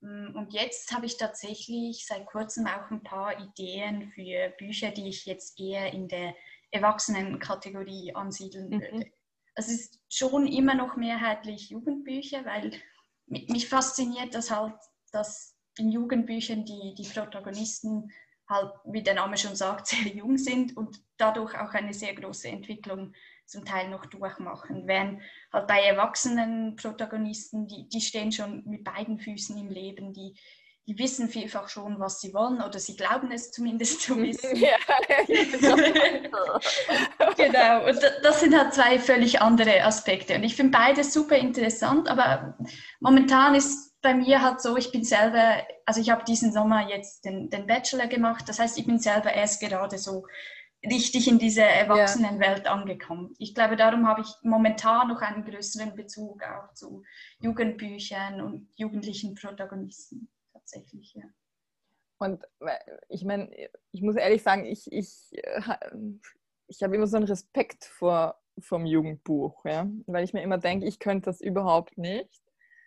Mm, 0.00 0.36
und 0.36 0.52
jetzt 0.52 0.92
habe 0.92 1.06
ich 1.06 1.16
tatsächlich 1.16 2.06
seit 2.06 2.26
kurzem 2.26 2.66
auch 2.66 2.90
ein 2.90 3.02
paar 3.02 3.38
Ideen 3.38 4.10
für 4.10 4.50
Bücher, 4.58 4.90
die 4.90 5.08
ich 5.08 5.26
jetzt 5.26 5.58
eher 5.58 5.92
in 5.92 6.08
der 6.08 6.34
Erwachsenenkategorie 6.70 8.14
ansiedeln 8.14 8.68
mhm. 8.68 8.80
würde. 8.80 8.96
Mhm. 8.96 9.12
Es 9.54 9.68
ist 9.68 10.00
schon 10.08 10.46
immer 10.46 10.74
noch 10.74 10.96
mehrheitlich 10.96 11.70
Jugendbücher, 11.70 12.44
weil 12.44 12.72
mich 13.26 13.68
fasziniert 13.68 14.34
das 14.34 14.50
halt, 14.50 14.74
dass 15.12 15.56
in 15.76 15.90
Jugendbüchern 15.90 16.64
die, 16.64 16.94
die 16.96 17.08
Protagonisten 17.08 18.10
halt, 18.48 18.72
wie 18.84 19.02
der 19.02 19.14
Name 19.14 19.36
schon 19.36 19.56
sagt, 19.56 19.86
sehr 19.88 20.08
jung 20.08 20.38
sind 20.38 20.76
und 20.76 21.02
dadurch 21.16 21.58
auch 21.58 21.72
eine 21.72 21.94
sehr 21.94 22.14
große 22.14 22.48
Entwicklung 22.48 23.12
zum 23.50 23.64
Teil 23.64 23.88
noch 23.88 24.06
durchmachen. 24.06 24.86
Während 24.86 25.20
halt 25.52 25.66
bei 25.66 25.82
erwachsenen 25.82 26.76
Protagonisten, 26.76 27.66
die, 27.66 27.88
die 27.88 28.00
stehen 28.00 28.32
schon 28.32 28.62
mit 28.66 28.84
beiden 28.84 29.18
Füßen 29.18 29.56
im 29.58 29.68
Leben, 29.68 30.12
die, 30.12 30.34
die 30.86 30.98
wissen 30.98 31.28
vielfach 31.28 31.68
schon, 31.68 32.00
was 32.00 32.20
sie 32.20 32.32
wollen 32.32 32.62
oder 32.62 32.78
sie 32.78 32.96
glauben 32.96 33.30
es 33.32 33.50
zumindest 33.50 34.02
zu 34.02 34.16
wissen. 34.16 34.56
Ja, 34.56 34.76
genau, 37.36 37.86
und 37.86 37.98
das 38.22 38.40
sind 38.40 38.56
halt 38.56 38.74
zwei 38.74 38.98
völlig 38.98 39.40
andere 39.40 39.84
Aspekte. 39.84 40.34
Und 40.34 40.42
ich 40.42 40.56
finde 40.56 40.78
beides 40.78 41.12
super 41.12 41.36
interessant, 41.36 42.08
aber 42.08 42.56
momentan 43.00 43.54
ist 43.54 43.90
bei 44.02 44.14
mir 44.14 44.42
halt 44.42 44.60
so, 44.60 44.76
ich 44.76 44.90
bin 44.90 45.04
selber, 45.04 45.62
also 45.84 46.00
ich 46.00 46.10
habe 46.10 46.24
diesen 46.24 46.52
Sommer 46.52 46.88
jetzt 46.88 47.24
den, 47.24 47.50
den 47.50 47.66
Bachelor 47.66 48.06
gemacht, 48.06 48.44
das 48.48 48.58
heißt, 48.58 48.78
ich 48.78 48.86
bin 48.86 48.98
selber 48.98 49.32
erst 49.32 49.60
gerade 49.60 49.98
so 49.98 50.24
richtig 50.84 51.28
in 51.28 51.38
dieser 51.38 51.66
Erwachsenenwelt 51.66 52.64
ja. 52.64 52.72
angekommen. 52.72 53.34
Ich 53.38 53.54
glaube, 53.54 53.76
darum 53.76 54.06
habe 54.06 54.22
ich 54.22 54.28
momentan 54.42 55.08
noch 55.08 55.20
einen 55.20 55.44
größeren 55.44 55.94
Bezug 55.94 56.42
auch 56.42 56.72
zu 56.74 57.02
Jugendbüchern 57.40 58.40
und 58.40 58.68
jugendlichen 58.76 59.34
Protagonisten 59.34 60.28
tatsächlich, 60.52 61.14
ja. 61.14 61.24
Und 62.18 62.44
äh, 62.60 62.78
ich 63.08 63.24
meine, 63.24 63.50
ich 63.92 64.02
muss 64.02 64.16
ehrlich 64.16 64.42
sagen, 64.42 64.66
ich, 64.66 64.90
ich, 64.92 65.30
ich 66.68 66.82
habe 66.82 66.94
immer 66.94 67.06
so 67.06 67.16
einen 67.16 67.26
Respekt 67.26 67.84
vor 67.84 68.40
vom 68.58 68.84
Jugendbuch, 68.84 69.64
ja? 69.64 69.88
weil 70.06 70.24
ich 70.24 70.34
mir 70.34 70.42
immer 70.42 70.58
denke, 70.58 70.86
ich 70.86 70.98
könnte 70.98 71.26
das 71.26 71.40
überhaupt 71.40 71.98
nicht. 71.98 72.30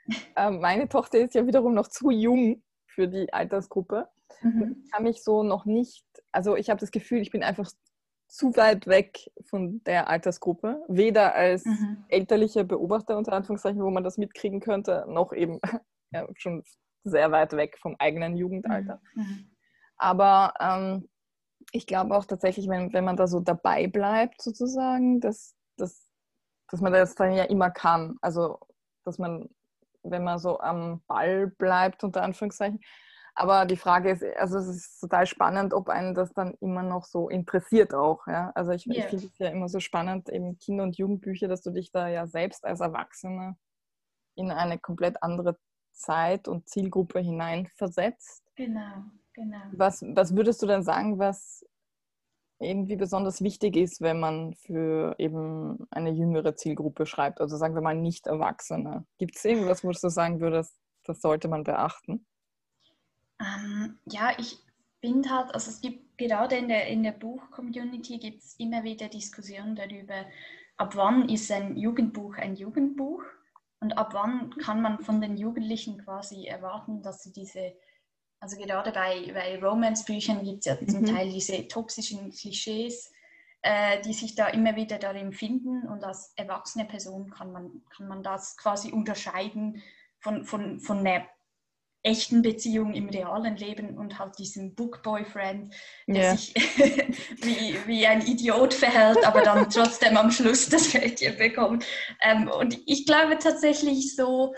Ähm, 0.35 0.59
meine 0.59 0.89
Tochter 0.89 1.19
ist 1.19 1.33
ja 1.33 1.47
wiederum 1.47 1.73
noch 1.73 1.87
zu 1.87 2.09
jung 2.09 2.61
für 2.87 3.07
die 3.07 3.31
Altersgruppe. 3.31 4.09
Mhm. 4.41 4.83
Ich 4.83 4.91
kann 4.91 5.03
mich 5.03 5.23
so 5.23 5.43
noch 5.43 5.63
nicht, 5.63 6.05
also 6.33 6.57
ich 6.57 6.69
habe 6.69 6.81
das 6.81 6.91
Gefühl, 6.91 7.21
ich 7.21 7.31
bin 7.31 7.41
einfach 7.41 7.71
zu 8.33 8.55
weit 8.57 8.87
weg 8.87 9.31
von 9.45 9.83
der 9.83 10.07
Altersgruppe, 10.07 10.83
weder 10.87 11.35
als 11.35 11.65
mhm. 11.65 12.03
elterlicher 12.07 12.63
Beobachter 12.63 13.15
unter 13.15 13.33
Anführungszeichen, 13.33 13.83
wo 13.83 13.91
man 13.91 14.03
das 14.03 14.17
mitkriegen 14.17 14.59
könnte, 14.59 15.05
noch 15.07 15.33
eben 15.33 15.59
ja, 16.11 16.27
schon 16.35 16.63
sehr 17.03 17.31
weit 17.31 17.53
weg 17.53 17.77
vom 17.79 17.95
eigenen 17.99 18.35
Jugendalter. 18.35 18.99
Mhm. 19.13 19.21
mhm. 19.21 19.49
Aber 19.97 20.55
ähm, 20.59 21.07
ich 21.71 21.85
glaube 21.85 22.17
auch 22.17 22.25
tatsächlich, 22.25 22.67
wenn, 22.67 22.91
wenn 22.91 23.05
man 23.05 23.15
da 23.15 23.27
so 23.27 23.39
dabei 23.39 23.85
bleibt, 23.85 24.41
sozusagen, 24.41 25.21
dass, 25.21 25.55
dass, 25.77 26.09
dass 26.69 26.81
man 26.81 26.91
das 26.91 27.13
dann 27.13 27.33
ja 27.33 27.43
immer 27.43 27.69
kann. 27.69 28.17
Also, 28.21 28.57
dass 29.05 29.19
man, 29.19 29.47
wenn 30.01 30.23
man 30.23 30.39
so 30.39 30.59
am 30.59 31.03
Ball 31.05 31.47
bleibt, 31.47 32.03
unter 32.03 32.23
Anführungszeichen. 32.23 32.81
Aber 33.35 33.65
die 33.65 33.77
Frage 33.77 34.11
ist, 34.11 34.23
also 34.37 34.59
es 34.59 34.67
ist 34.67 34.99
total 34.99 35.25
spannend, 35.25 35.73
ob 35.73 35.89
einen 35.89 36.13
das 36.13 36.33
dann 36.33 36.53
immer 36.61 36.83
noch 36.83 37.05
so 37.05 37.29
interessiert 37.29 37.93
auch. 37.93 38.27
Ja? 38.27 38.51
Also 38.53 38.71
ich, 38.71 38.85
yeah. 38.85 38.97
ich 38.97 39.05
finde 39.05 39.25
es 39.25 39.37
ja 39.39 39.49
immer 39.49 39.69
so 39.69 39.79
spannend, 39.79 40.29
eben 40.29 40.57
Kinder- 40.59 40.83
und 40.83 40.97
Jugendbücher, 40.97 41.47
dass 41.47 41.61
du 41.61 41.71
dich 41.71 41.91
da 41.91 42.07
ja 42.07 42.27
selbst 42.27 42.63
als 42.63 42.79
Erwachsener 42.79 43.57
in 44.35 44.51
eine 44.51 44.77
komplett 44.77 45.21
andere 45.23 45.57
Zeit 45.93 46.47
und 46.47 46.69
Zielgruppe 46.69 47.19
hineinversetzt. 47.19 48.43
Genau, 48.55 49.03
genau. 49.33 49.61
Was, 49.71 50.03
was 50.03 50.35
würdest 50.35 50.61
du 50.61 50.67
denn 50.67 50.83
sagen, 50.83 51.17
was 51.17 51.65
irgendwie 52.59 52.95
besonders 52.95 53.41
wichtig 53.41 53.75
ist, 53.75 54.01
wenn 54.01 54.19
man 54.19 54.53
für 54.53 55.15
eben 55.17 55.85
eine 55.89 56.11
jüngere 56.11 56.55
Zielgruppe 56.55 57.05
schreibt? 57.05 57.41
Also 57.41 57.57
sagen 57.57 57.73
wir 57.73 57.81
mal 57.81 57.95
nicht 57.95 58.27
Erwachsene. 58.27 59.05
Gibt 59.17 59.35
es 59.35 59.45
irgendwas, 59.45 59.83
wo 59.83 59.91
du 59.91 60.09
sagen 60.09 60.39
würdest, 60.39 60.75
das 61.03 61.19
sollte 61.21 61.47
man 61.47 61.63
beachten? 61.63 62.25
Ähm, 63.43 63.99
ja, 64.05 64.31
ich 64.37 64.57
finde 65.01 65.29
halt, 65.29 65.53
also 65.53 65.69
es 65.69 65.81
gibt 65.81 66.17
gerade 66.17 66.55
in 66.55 66.69
der, 66.69 66.87
in 66.87 67.03
der 67.03 67.11
Buch-Community 67.11 68.17
gibt 68.17 68.43
es 68.43 68.55
immer 68.57 68.83
wieder 68.83 69.09
Diskussionen 69.09 69.75
darüber, 69.75 70.25
ab 70.77 70.95
wann 70.95 71.29
ist 71.29 71.51
ein 71.51 71.75
Jugendbuch 71.77 72.35
ein 72.37 72.55
Jugendbuch 72.55 73.23
und 73.79 73.97
ab 73.97 74.13
wann 74.13 74.51
kann 74.57 74.81
man 74.81 74.99
von 74.99 75.19
den 75.19 75.35
Jugendlichen 75.35 75.97
quasi 76.03 76.45
erwarten, 76.45 77.01
dass 77.01 77.23
sie 77.23 77.33
diese, 77.33 77.73
also 78.39 78.57
gerade 78.57 78.91
bei, 78.91 79.31
bei 79.33 79.61
Romance-Büchern 79.61 80.43
gibt 80.43 80.59
es 80.59 80.65
ja 80.65 80.87
zum 80.87 81.01
mhm. 81.01 81.05
Teil 81.07 81.29
diese 81.29 81.67
toxischen 81.67 82.31
Klischees, 82.31 83.11
äh, 83.61 84.01
die 84.01 84.13
sich 84.13 84.35
da 84.35 84.47
immer 84.47 84.77
wieder 84.77 84.99
darin 84.99 85.33
finden. 85.33 85.85
Und 85.87 86.03
als 86.03 86.31
erwachsene 86.37 86.85
Person 86.85 87.29
kann 87.29 87.51
man, 87.51 87.81
kann 87.89 88.07
man 88.07 88.23
das 88.23 88.55
quasi 88.55 88.91
unterscheiden 88.91 89.81
von, 90.19 90.45
von, 90.45 90.79
von 90.79 90.99
einer 90.99 91.25
echten 92.03 92.41
Beziehung 92.41 92.93
im 92.93 93.07
realen 93.09 93.55
Leben 93.55 93.97
und 93.97 94.19
halt 94.19 94.37
diesem 94.37 94.75
Book-Boyfriend, 94.75 95.73
der 96.05 96.15
yeah. 96.15 96.35
sich 96.35 96.53
wie, 97.41 97.77
wie 97.87 98.05
ein 98.05 98.25
Idiot 98.25 98.73
verhält, 98.73 99.25
aber 99.25 99.41
dann 99.41 99.69
trotzdem 99.73 100.17
am 100.17 100.29
Schluss 100.29 100.67
das 100.67 100.93
Mädchen 100.93 101.37
bekommt. 101.37 101.85
Ähm, 102.21 102.49
und 102.49 102.77
ich 102.85 103.05
glaube 103.05 103.39
tatsächlich 103.39 104.15
so, 104.15 104.53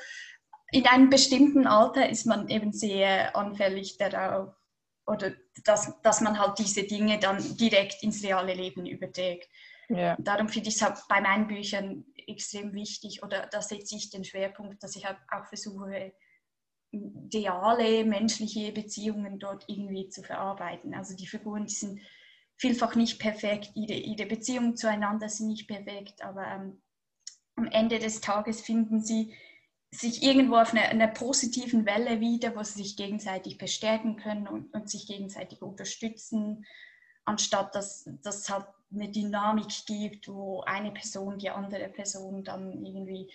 in 0.72 0.88
einem 0.88 1.12
bestimmten 1.12 1.68
Alter 1.68 2.10
ist 2.10 2.26
man 2.26 2.50
eben 2.50 2.74
sehr 2.74 3.36
anfällig 3.36 3.98
darauf, 3.98 4.50
oder 5.06 5.32
dass, 5.64 6.02
dass 6.02 6.22
man 6.22 6.40
halt 6.40 6.58
diese 6.58 6.84
Dinge 6.84 7.20
dann 7.20 7.38
direkt 7.58 8.02
ins 8.02 8.24
reale 8.24 8.56
Leben 8.56 8.88
überträgt. 8.88 9.48
Yeah. 9.88 10.18
Darum 10.20 10.50
finde 10.50 10.70
ich 10.70 10.76
es 10.76 10.82
halt 10.82 10.98
bei 11.08 11.22
meinen 11.22 11.48
Büchern 11.48 12.06
extrem 12.28 12.74
wichtig, 12.74 13.22
oder 13.22 13.46
da 13.52 13.62
setze 13.62 13.96
ich 13.96 14.10
den 14.10 14.24
Schwerpunkt, 14.24 14.82
dass 14.82 14.96
ich 14.96 15.06
halt 15.06 15.20
auch 15.32 15.46
versuche, 15.46 16.12
ideale 16.96 18.06
menschliche 18.06 18.72
Beziehungen 18.72 19.40
dort 19.40 19.66
irgendwie 19.68 20.10
zu 20.10 20.24
verarbeiten. 20.24 20.94
Also 20.94 21.16
die 21.16 21.28
Figuren, 21.28 21.66
die 21.66 21.74
sind 21.74 22.02
vielfach 22.58 22.96
nicht 22.96 23.20
perfekt, 23.20 23.72
ihre, 23.76 23.94
ihre 23.94 24.26
Beziehungen 24.26 24.76
zueinander 24.76 25.30
sind 25.30 25.48
nicht 25.48 25.68
perfekt, 25.68 26.22
aber 26.22 26.48
ähm, 26.48 26.82
am 27.56 27.68
Ende 27.68 28.00
des 28.00 28.22
Tages 28.22 28.62
finden 28.62 29.02
sie 29.02 29.34
sich 29.92 30.24
irgendwo 30.24 30.58
auf 30.58 30.74
einer, 30.74 30.84
einer, 30.84 31.08
positiven 31.08 31.86
Welle 31.86 32.20
wieder, 32.20 32.56
wo 32.56 32.64
sie 32.64 32.84
sich 32.84 32.98
gegenseitig 32.98 33.58
bestärken 33.58 34.18
können 34.18 34.48
und, 34.48 34.74
und 34.74 34.90
sich 34.90 35.08
gegenseitig 35.08 35.62
unterstützen, 35.62 36.66
anstatt 37.24 37.76
dass 37.76 38.08
es 38.24 38.50
halt 38.50 38.66
eine 38.94 39.10
Dynamik 39.10 39.86
gibt, 39.86 40.28
wo 40.28 40.62
eine 40.62 40.92
Person 40.92 41.40
die 41.40 41.50
andere 41.50 41.90
Person 41.90 42.44
dann 42.44 42.86
irgendwie 42.86 43.32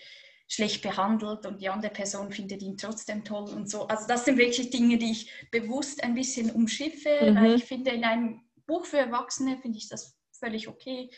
schlecht 0.51 0.83
behandelt 0.83 1.47
und 1.47 1.61
die 1.61 1.69
andere 1.69 1.93
Person 1.93 2.33
findet 2.33 2.61
ihn 2.61 2.77
trotzdem 2.77 3.25
toll 3.25 3.49
und 3.51 3.71
so. 3.71 3.87
Also 3.87 4.09
das 4.09 4.25
sind 4.25 4.37
wirklich 4.37 4.71
Dinge, 4.71 4.99
die 4.99 5.13
ich 5.13 5.33
bewusst 5.53 6.03
ein 6.03 6.15
bisschen 6.15 6.51
umschiffe, 6.51 7.09
mhm. 7.23 7.37
weil 7.37 7.55
ich 7.55 7.65
finde, 7.65 7.93
in 7.93 8.05
einem 8.05 8.43
Buch 8.67 8.85
für 8.85 8.99
Erwachsene 8.99 9.59
finde 9.59 9.79
ich 9.79 9.89
das 9.89 10.19
völlig 10.33 10.67
okay. 10.67 11.09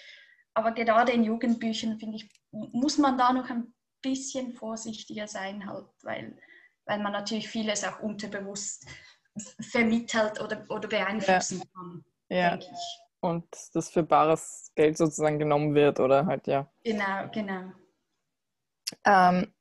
Aber 0.53 0.73
gerade 0.73 1.13
in 1.13 1.25
Jugendbüchern, 1.25 1.99
finde 1.99 2.17
ich, 2.17 2.29
muss 2.51 2.99
man 2.99 3.17
da 3.17 3.33
noch 3.33 3.49
ein 3.49 3.73
bisschen 4.03 4.53
vorsichtiger 4.53 5.27
sein, 5.27 5.67
halt, 5.67 5.87
weil, 6.03 6.37
weil 6.85 6.99
man 6.99 7.13
natürlich 7.13 7.49
vieles 7.49 7.85
auch 7.85 8.01
unterbewusst 8.01 8.87
vermittelt 9.61 10.43
oder, 10.43 10.67
oder 10.69 10.89
beeinflussen 10.89 11.63
ja. 11.63 11.65
kann, 11.75 12.05
ja. 12.29 12.59
Und 13.21 13.47
das 13.73 13.89
für 13.89 14.03
bares 14.03 14.73
Geld 14.75 14.99
sozusagen 14.99 15.39
genommen 15.39 15.75
wird, 15.75 16.01
oder 16.01 16.27
halt, 16.27 16.47
ja. 16.49 16.71
Genau, 16.85 17.31
genau. 17.33 17.73
Ähm, 19.05 19.53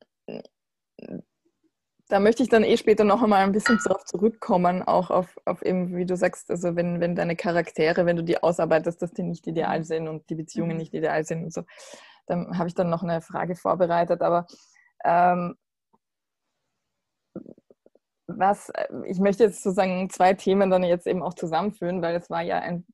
da 2.12 2.20
möchte 2.20 2.44
ich 2.44 2.50
dann 2.50 2.66
eh 2.66 2.76
später 2.76 3.06
noch 3.06 3.24
einmal 3.24 3.42
ein 3.42 3.54
bisschen 3.54 3.80
darauf 3.86 4.04
zurückkommen, 4.04 4.84
auch 4.84 5.10
auf, 5.12 5.40
auf 5.46 5.62
eben, 5.62 5.96
wie 5.96 6.06
du 6.06 6.18
sagst, 6.18 6.52
also 6.52 6.76
wenn, 6.76 7.00
wenn 7.00 7.16
deine 7.16 7.38
Charaktere, 7.38 8.06
wenn 8.06 8.18
du 8.18 8.24
die 8.24 8.44
ausarbeitest, 8.44 9.02
dass 9.02 9.14
die 9.14 9.24
nicht 9.24 9.48
ideal 9.48 9.86
sind 9.86 10.10
und 10.10 10.30
die 10.30 10.36
Beziehungen 10.36 10.74
mhm. 10.74 10.78
nicht 10.78 10.94
ideal 10.94 11.24
sind 11.24 11.46
und 11.46 11.54
so, 11.54 11.64
dann 12.26 12.58
habe 12.58 12.68
ich 12.68 12.76
dann 12.76 12.90
noch 12.90 13.04
eine 13.04 13.22
Frage 13.22 13.56
vorbereitet. 13.56 14.22
Aber 14.22 14.46
ähm, 15.06 15.56
was, 18.28 18.70
äh, 18.70 18.88
ich 19.06 19.20
möchte 19.20 19.46
jetzt 19.46 19.64
sozusagen 19.64 20.10
zwei 20.10 20.34
Themen 20.34 20.70
dann 20.70 20.84
jetzt 20.84 21.08
eben 21.08 21.24
auch 21.24 21.34
zusammenführen, 21.34 22.02
weil 22.02 22.16
es 22.16 22.30
war 22.30 22.42
ja 22.42 22.60
ein 22.60 22.86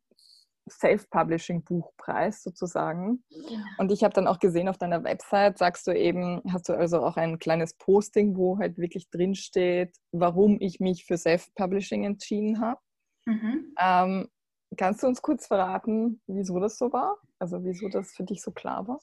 Self-Publishing-Buchpreis 0.70 2.44
sozusagen. 2.44 3.24
Ja. 3.30 3.60
Und 3.78 3.92
ich 3.92 4.04
habe 4.04 4.14
dann 4.14 4.28
auch 4.28 4.40
gesehen 4.40 4.70
auf 4.70 4.78
deiner 4.78 5.04
Website, 5.04 5.58
sagst 5.58 5.88
du 5.88 5.92
eben, 5.92 6.42
hast 6.52 6.70
du 6.70 6.74
also 6.74 7.02
auch 7.02 7.18
ein 7.18 7.40
kleines 7.40 7.74
Posting, 7.74 8.38
wo 8.38 8.58
halt 8.60 8.78
wirklich 8.78 9.10
drin 9.10 9.36
steht, 9.36 9.96
warum 10.12 10.58
ich 10.60 10.80
mich 10.80 11.06
für 11.06 11.18
Self-Publishing 11.18 12.04
entschieden 12.04 12.62
habe. 12.62 12.80
Mhm. 13.26 13.76
Ähm, 13.80 14.30
kannst 14.78 15.04
du 15.04 15.08
uns 15.08 15.22
kurz 15.22 15.48
verraten, 15.48 16.22
wieso 16.28 16.60
das 16.60 16.78
so 16.78 16.92
war? 16.92 17.18
Also 17.40 17.64
wieso 17.64 17.90
das 17.90 18.12
für 18.12 18.24
dich 18.24 18.42
so 18.42 18.52
klar 18.52 18.88
war? 18.88 19.00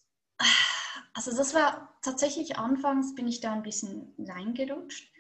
Also 1.14 1.37
das 1.37 1.54
war 1.54 1.97
tatsächlich 2.02 2.59
anfangs 2.59 3.14
bin 3.14 3.28
ich 3.28 3.40
da 3.40 3.52
ein 3.52 3.62
bisschen 3.62 4.14
reingerutscht, 4.18 5.12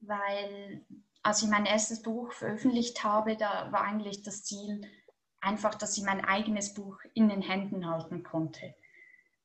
weil 0.00 0.84
als 1.22 1.42
ich 1.42 1.48
mein 1.48 1.66
erstes 1.66 2.02
Buch 2.02 2.32
veröffentlicht 2.32 3.04
habe, 3.04 3.36
da 3.36 3.70
war 3.72 3.82
eigentlich 3.82 4.22
das 4.22 4.44
Ziel 4.44 4.80
einfach, 5.46 5.74
dass 5.74 5.96
ich 5.96 6.04
mein 6.04 6.24
eigenes 6.24 6.74
Buch 6.74 6.98
in 7.14 7.28
den 7.28 7.42
Händen 7.42 7.88
halten 7.88 8.22
konnte. 8.22 8.74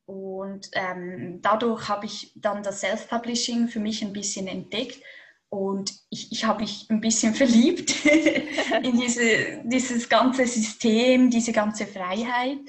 Und 0.06 0.70
ähm, 0.74 1.40
dadurch 1.42 1.88
habe 1.88 2.06
ich 2.06 2.34
dann 2.36 2.64
das 2.64 2.82
Self-Publishing 2.82 3.68
für 3.68 3.80
mich 3.80 4.02
ein 4.02 4.14
bisschen 4.14 4.48
entdeckt 4.48 5.02
und 5.50 5.94
ich, 6.10 6.32
ich 6.32 6.46
habe 6.46 6.62
mich 6.62 6.88
ein 6.90 7.02
bisschen 7.02 7.34
verliebt 7.42 8.06
in 8.84 9.00
diese, 9.00 9.62
dieses 9.64 10.10
ganze 10.10 10.48
System, 10.48 11.30
diese 11.30 11.52
ganze 11.52 11.86
Freiheit, 11.86 12.60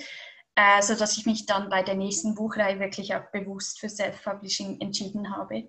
äh, 0.55 0.83
sodass 0.83 1.17
ich 1.17 1.27
mich 1.27 1.47
dann 1.47 1.71
bei 1.71 1.83
der 1.83 1.95
nächsten 1.95 2.35
Buchreihe 2.35 2.79
wirklich 2.81 3.15
auch 3.15 3.31
bewusst 3.33 3.81
für 3.81 3.89
Self-Publishing 3.89 4.81
entschieden 4.81 5.35
habe. 5.35 5.69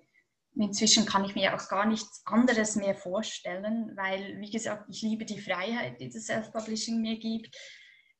Inzwischen 0.56 1.06
kann 1.06 1.24
ich 1.24 1.34
mir 1.34 1.54
auch 1.54 1.68
gar 1.68 1.86
nichts 1.86 2.22
anderes 2.26 2.76
mehr 2.76 2.94
vorstellen, 2.94 3.92
weil, 3.96 4.40
wie 4.40 4.50
gesagt, 4.50 4.86
ich 4.88 5.02
liebe 5.02 5.24
die 5.24 5.40
Freiheit, 5.40 6.00
die 6.00 6.08
das 6.08 6.26
Self-Publishing 6.26 7.00
mir 7.00 7.18
gibt. 7.18 7.56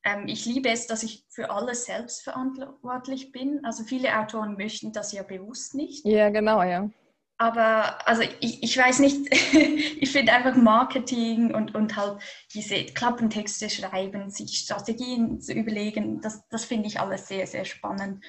Ähm, 0.03 0.27
ich 0.27 0.45
liebe 0.45 0.69
es, 0.69 0.87
dass 0.87 1.03
ich 1.03 1.25
für 1.29 1.49
alles 1.49 1.85
selbst 1.85 2.23
verantwortlich 2.23 3.31
bin. 3.31 3.61
Also 3.63 3.83
viele 3.83 4.17
Autoren 4.19 4.57
möchten 4.57 4.91
das 4.91 5.11
ja 5.13 5.23
bewusst 5.23 5.75
nicht. 5.75 6.05
Ja, 6.05 6.29
genau, 6.29 6.61
ja 6.63 6.89
aber 7.37 8.07
also 8.07 8.23
ich, 8.39 8.63
ich 8.63 8.77
weiß 8.77 8.99
nicht, 8.99 9.27
ich 9.53 10.11
finde 10.11 10.33
einfach 10.33 10.55
Marketing 10.55 11.53
und, 11.53 11.75
und 11.75 11.95
halt 11.95 12.21
diese 12.53 12.85
Klappentexte 12.85 13.69
schreiben, 13.69 14.29
sich 14.29 14.57
Strategien 14.57 15.41
zu 15.41 15.53
überlegen, 15.53 16.21
das, 16.21 16.47
das 16.49 16.65
finde 16.65 16.87
ich 16.87 16.99
alles 16.99 17.27
sehr, 17.27 17.45
sehr 17.47 17.65
spannend. 17.65 18.23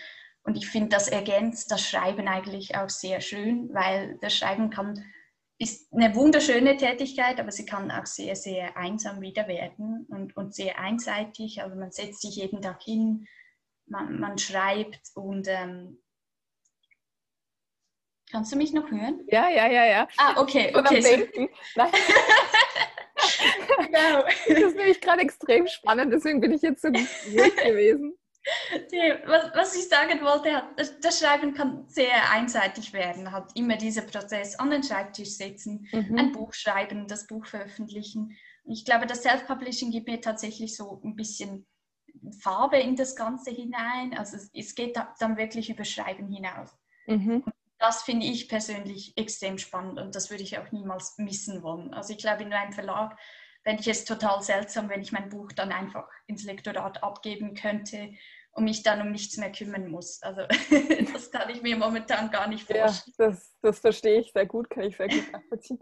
Und 0.46 0.56
ich 0.56 0.68
finde, 0.68 0.90
das 0.90 1.08
ergänzt 1.08 1.72
das 1.72 1.82
Schreiben 1.82 2.28
eigentlich 2.28 2.76
auch 2.76 2.88
sehr 2.88 3.20
schön, 3.20 3.68
weil 3.74 4.16
das 4.22 4.32
Schreiben 4.32 4.70
kann, 4.70 5.04
ist 5.58 5.92
eine 5.92 6.14
wunderschöne 6.14 6.76
Tätigkeit, 6.76 7.40
aber 7.40 7.50
sie 7.50 7.66
kann 7.66 7.90
auch 7.90 8.06
sehr, 8.06 8.36
sehr 8.36 8.76
einsam 8.76 9.20
wieder 9.20 9.48
werden 9.48 10.06
und, 10.08 10.36
und 10.36 10.54
sehr 10.54 10.78
einseitig. 10.78 11.62
Also 11.62 11.74
man 11.74 11.90
setzt 11.90 12.22
sich 12.22 12.36
jeden 12.36 12.62
Tag 12.62 12.80
hin, 12.80 13.26
man, 13.86 14.20
man 14.20 14.38
schreibt 14.38 15.00
und 15.14 15.48
ähm, 15.48 15.98
Kannst 18.30 18.52
du 18.52 18.56
mich 18.56 18.72
noch 18.72 18.90
hören? 18.90 19.20
Ja, 19.28 19.48
ja, 19.48 19.68
ja, 19.68 19.84
ja. 19.86 20.08
Ah, 20.16 20.40
okay, 20.40 20.72
okay. 20.74 21.28
Nein. 21.76 21.90
genau. 23.86 24.24
Das 24.48 24.58
ist 24.58 24.76
nämlich 24.76 25.00
gerade 25.00 25.22
extrem 25.22 25.68
spannend, 25.68 26.12
deswegen 26.12 26.40
bin 26.40 26.52
ich 26.52 26.62
jetzt 26.62 26.82
so 26.82 26.88
gut 26.90 27.56
gewesen. 27.56 28.18
Was, 29.26 29.50
was, 29.54 29.76
ich 29.76 29.88
sagen 29.88 30.20
wollte, 30.20 30.62
das 31.00 31.18
Schreiben 31.18 31.52
kann 31.52 31.88
sehr 31.88 32.30
einseitig 32.30 32.92
werden. 32.92 33.32
Hat 33.32 33.50
immer 33.56 33.76
dieser 33.76 34.02
Prozess 34.02 34.56
an 34.58 34.70
den 34.70 34.84
Schreibtisch 34.84 35.30
setzen, 35.30 35.88
mhm. 35.90 36.16
ein 36.16 36.32
Buch 36.32 36.54
schreiben, 36.54 37.08
das 37.08 37.26
Buch 37.26 37.44
veröffentlichen. 37.44 38.36
Und 38.64 38.72
ich 38.72 38.84
glaube, 38.84 39.06
das 39.06 39.22
Self-Publishing 39.22 39.90
gibt 39.90 40.08
mir 40.08 40.20
tatsächlich 40.20 40.76
so 40.76 41.00
ein 41.04 41.16
bisschen 41.16 41.66
Farbe 42.40 42.78
in 42.78 42.94
das 42.94 43.16
Ganze 43.16 43.50
hinein. 43.50 44.16
Also 44.16 44.36
es, 44.36 44.50
es 44.54 44.74
geht 44.74 44.96
dann 45.18 45.36
wirklich 45.36 45.68
über 45.68 45.84
Schreiben 45.84 46.28
hinaus. 46.28 46.70
Mhm 47.06 47.42
das 47.78 48.02
finde 48.02 48.26
ich 48.26 48.48
persönlich 48.48 49.16
extrem 49.16 49.58
spannend 49.58 49.98
und 49.98 50.14
das 50.14 50.30
würde 50.30 50.42
ich 50.42 50.58
auch 50.58 50.72
niemals 50.72 51.18
missen 51.18 51.62
wollen. 51.62 51.92
Also 51.92 52.12
ich 52.12 52.18
glaube, 52.18 52.42
in 52.42 52.52
einem 52.52 52.72
Verlag 52.72 53.18
fände 53.62 53.80
ich 53.80 53.88
es 53.88 54.04
total 54.04 54.42
seltsam, 54.42 54.88
wenn 54.88 55.02
ich 55.02 55.12
mein 55.12 55.28
Buch 55.28 55.52
dann 55.52 55.72
einfach 55.72 56.08
ins 56.26 56.44
Lektorat 56.44 57.02
abgeben 57.02 57.54
könnte 57.54 58.14
und 58.56 58.64
mich 58.64 58.82
dann 58.82 59.02
um 59.02 59.12
nichts 59.12 59.36
mehr 59.36 59.52
kümmern 59.52 59.88
muss. 59.88 60.22
Also 60.22 60.40
das 61.12 61.30
kann 61.30 61.50
ich 61.50 61.62
mir 61.62 61.76
momentan 61.76 62.30
gar 62.30 62.48
nicht 62.48 62.66
vorstellen. 62.66 63.14
Ja, 63.18 63.26
das, 63.26 63.54
das 63.60 63.78
verstehe 63.78 64.20
ich 64.20 64.32
sehr 64.32 64.46
gut, 64.46 64.70
kann 64.70 64.84
ich 64.84 64.96
sehr 64.96 65.08
gut 65.08 65.30
nachvollziehen. 65.30 65.78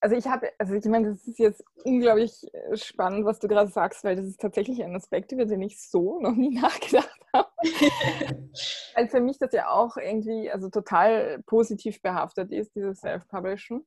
Also 0.00 0.16
ich 0.16 0.26
habe, 0.26 0.50
also 0.58 0.74
ich 0.74 0.84
meine, 0.84 1.10
das 1.10 1.26
ist 1.26 1.38
jetzt 1.38 1.64
unglaublich 1.84 2.32
äh, 2.54 2.76
spannend, 2.76 3.24
was 3.24 3.40
du 3.40 3.48
gerade 3.48 3.70
sagst, 3.70 4.04
weil 4.04 4.16
das 4.16 4.26
ist 4.26 4.40
tatsächlich 4.40 4.82
ein 4.82 4.94
Aspekt, 4.94 5.32
über 5.32 5.44
den 5.44 5.62
ich 5.62 5.80
so 5.80 6.20
noch 6.20 6.34
nie 6.34 6.50
nachgedacht 6.60 7.20
habe. 7.32 7.50
weil 8.94 9.08
für 9.08 9.20
mich 9.20 9.38
das 9.38 9.52
ja 9.52 9.70
auch 9.70 9.96
irgendwie 9.96 10.50
also 10.50 10.70
total 10.70 11.42
positiv 11.46 12.02
behaftet 12.02 12.52
ist, 12.52 12.74
dieses 12.76 13.00
Self-Publishen, 13.00 13.84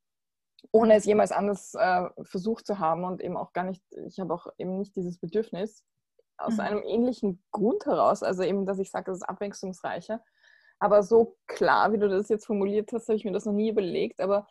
ohne 0.72 0.96
es 0.96 1.06
jemals 1.06 1.32
anders 1.32 1.74
äh, 1.74 2.10
versucht 2.24 2.66
zu 2.68 2.80
haben 2.80 3.06
und 3.06 3.22
eben 3.22 3.38
auch 3.38 3.54
gar 3.54 3.64
nicht, 3.64 3.82
ich 4.08 4.20
habe 4.20 4.34
auch 4.34 4.48
eben 4.58 4.78
nicht 4.78 4.96
dieses 4.96 5.18
Bedürfnis, 5.18 5.86
aus 6.38 6.56
mhm. 6.56 6.60
einem 6.60 6.84
ähnlichen 6.84 7.44
Grund 7.52 7.86
heraus, 7.86 8.24
also 8.24 8.44
eben, 8.44 8.66
dass 8.66 8.80
ich 8.80 8.92
sage, 8.92 9.06
das 9.06 9.18
ist 9.18 9.30
abwechslungsreicher. 9.30 10.22
Aber 10.80 11.04
so 11.04 11.38
klar, 11.48 11.94
wie 11.94 11.98
du 11.98 12.10
das 12.10 12.30
jetzt 12.30 12.46
formuliert 12.46 12.92
hast, 12.92 13.08
habe 13.08 13.16
ich 13.16 13.26
mir 13.26 13.32
das 13.32 13.46
noch 13.46 13.54
nie 13.54 13.70
überlegt. 13.70 14.20
Aber 14.20 14.48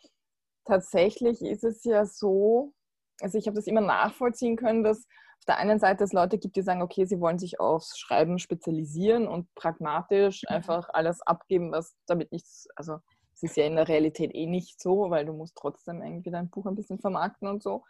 tatsächlich 0.65 1.41
ist 1.41 1.63
es 1.63 1.83
ja 1.83 2.05
so, 2.05 2.73
also 3.21 3.37
ich 3.37 3.47
habe 3.47 3.55
das 3.55 3.67
immer 3.67 3.81
nachvollziehen 3.81 4.55
können, 4.55 4.83
dass 4.83 5.05
auf 5.39 5.45
der 5.47 5.57
einen 5.57 5.79
Seite 5.79 6.03
es 6.03 6.13
Leute 6.13 6.37
gibt, 6.39 6.55
die 6.55 6.63
sagen, 6.63 6.81
okay, 6.81 7.05
sie 7.05 7.19
wollen 7.19 7.37
sich 7.37 7.59
aufs 7.59 7.99
Schreiben 7.99 8.39
spezialisieren 8.39 9.27
und 9.27 9.53
pragmatisch 9.53 10.43
mhm. 10.49 10.55
einfach 10.55 10.89
alles 10.91 11.21
abgeben, 11.21 11.71
was 11.71 11.95
damit 12.07 12.31
nichts, 12.31 12.67
also 12.75 12.97
es 13.35 13.43
ist 13.43 13.57
ja 13.57 13.65
in 13.65 13.75
der 13.75 13.87
Realität 13.87 14.33
eh 14.33 14.47
nicht 14.47 14.81
so, 14.81 15.09
weil 15.09 15.25
du 15.25 15.33
musst 15.33 15.55
trotzdem 15.55 16.01
irgendwie 16.01 16.31
dein 16.31 16.49
Buch 16.49 16.65
ein 16.65 16.75
bisschen 16.75 16.99
vermarkten 16.99 17.47
und 17.47 17.61
so. 17.61 17.83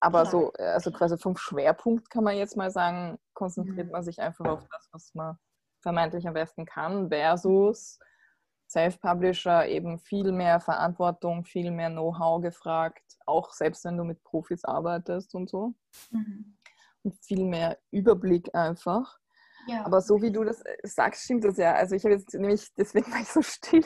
Aber 0.00 0.22
Klar. 0.22 0.30
so, 0.30 0.52
also 0.58 0.90
quasi 0.90 1.16
vom 1.18 1.36
Schwerpunkt 1.36 2.10
kann 2.10 2.24
man 2.24 2.36
jetzt 2.36 2.56
mal 2.56 2.70
sagen, 2.70 3.18
konzentriert 3.40 3.90
man 3.90 4.02
sich 4.02 4.20
einfach 4.20 4.44
auf 4.44 4.68
das, 4.68 4.90
was 4.92 5.14
man 5.14 5.38
vermeintlich 5.80 6.28
am 6.28 6.34
besten 6.34 6.66
kann, 6.66 7.08
versus 7.08 7.98
Self-Publisher 8.68 9.66
eben 9.66 9.98
viel 9.98 10.30
mehr 10.30 10.60
Verantwortung, 10.60 11.46
viel 11.46 11.70
mehr 11.70 11.88
Know-how 11.88 12.42
gefragt, 12.42 13.16
auch 13.24 13.50
selbst 13.54 13.86
wenn 13.86 13.96
du 13.96 14.04
mit 14.04 14.22
Profis 14.24 14.62
arbeitest 14.66 15.34
und 15.34 15.48
so. 15.48 15.74
Mhm. 16.10 16.58
Und 17.02 17.16
viel 17.24 17.46
mehr 17.46 17.78
Überblick 17.90 18.54
einfach. 18.54 19.18
Ja. 19.66 19.84
Aber 19.84 20.00
so 20.00 20.22
wie 20.22 20.32
du 20.32 20.44
das 20.44 20.60
äh, 20.62 20.76
sagst, 20.82 21.24
stimmt 21.24 21.44
das 21.44 21.56
ja. 21.56 21.74
Also 21.74 21.94
ich 21.94 22.04
habe 22.04 22.14
jetzt 22.14 22.32
nämlich, 22.34 22.68
deswegen 22.78 23.10
war 23.12 23.20
ich 23.20 23.28
so 23.28 23.42
still, 23.42 23.84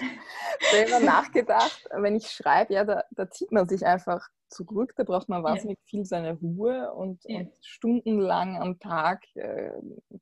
selber 0.71 1.01
nachgedacht, 1.05 1.87
wenn 1.91 2.17
ich 2.17 2.31
schreibe, 2.31 2.75
ja, 2.75 2.85
da, 2.85 3.05
da, 3.11 3.31
zieht 3.31 3.53
man 3.53 3.69
sich 3.69 3.85
einfach 3.85 4.27
zurück, 4.49 4.95
da 4.97 5.05
braucht 5.05 5.29
man 5.29 5.43
wahnsinnig 5.43 5.79
ja. 5.79 5.85
viel 5.87 6.05
seine 6.05 6.35
Ruhe 6.35 6.93
und, 6.93 7.23
ja. 7.25 7.41
und 7.41 7.53
stundenlang 7.63 8.61
am 8.61 8.79
Tag 8.79 9.25
äh, 9.35 9.73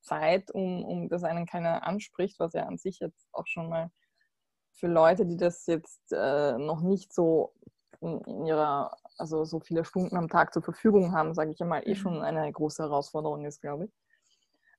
Zeit, 0.00 0.50
um, 0.50 0.84
um 0.84 1.08
das 1.08 1.22
einen 1.22 1.46
keiner 1.46 1.86
anspricht, 1.86 2.38
was 2.38 2.54
ja 2.54 2.64
an 2.64 2.78
sich 2.78 3.00
jetzt 3.00 3.28
auch 3.32 3.46
schon 3.46 3.68
mal 3.68 3.90
für 4.72 4.88
Leute, 4.88 5.26
die 5.26 5.36
das 5.36 5.66
jetzt 5.66 6.12
äh, 6.12 6.56
noch 6.58 6.80
nicht 6.80 7.12
so 7.12 7.52
in, 8.00 8.20
in, 8.22 8.46
ihrer, 8.46 8.96
also 9.18 9.44
so 9.44 9.60
viele 9.60 9.84
Stunden 9.84 10.16
am 10.16 10.28
Tag 10.28 10.52
zur 10.54 10.62
Verfügung 10.62 11.12
haben, 11.12 11.34
sage 11.34 11.50
ich 11.50 11.60
einmal, 11.60 11.86
eh 11.86 11.94
schon 11.94 12.22
eine 12.22 12.50
große 12.50 12.82
Herausforderung 12.82 13.44
ist, 13.44 13.60
glaube 13.60 13.84
ich. 13.84 13.92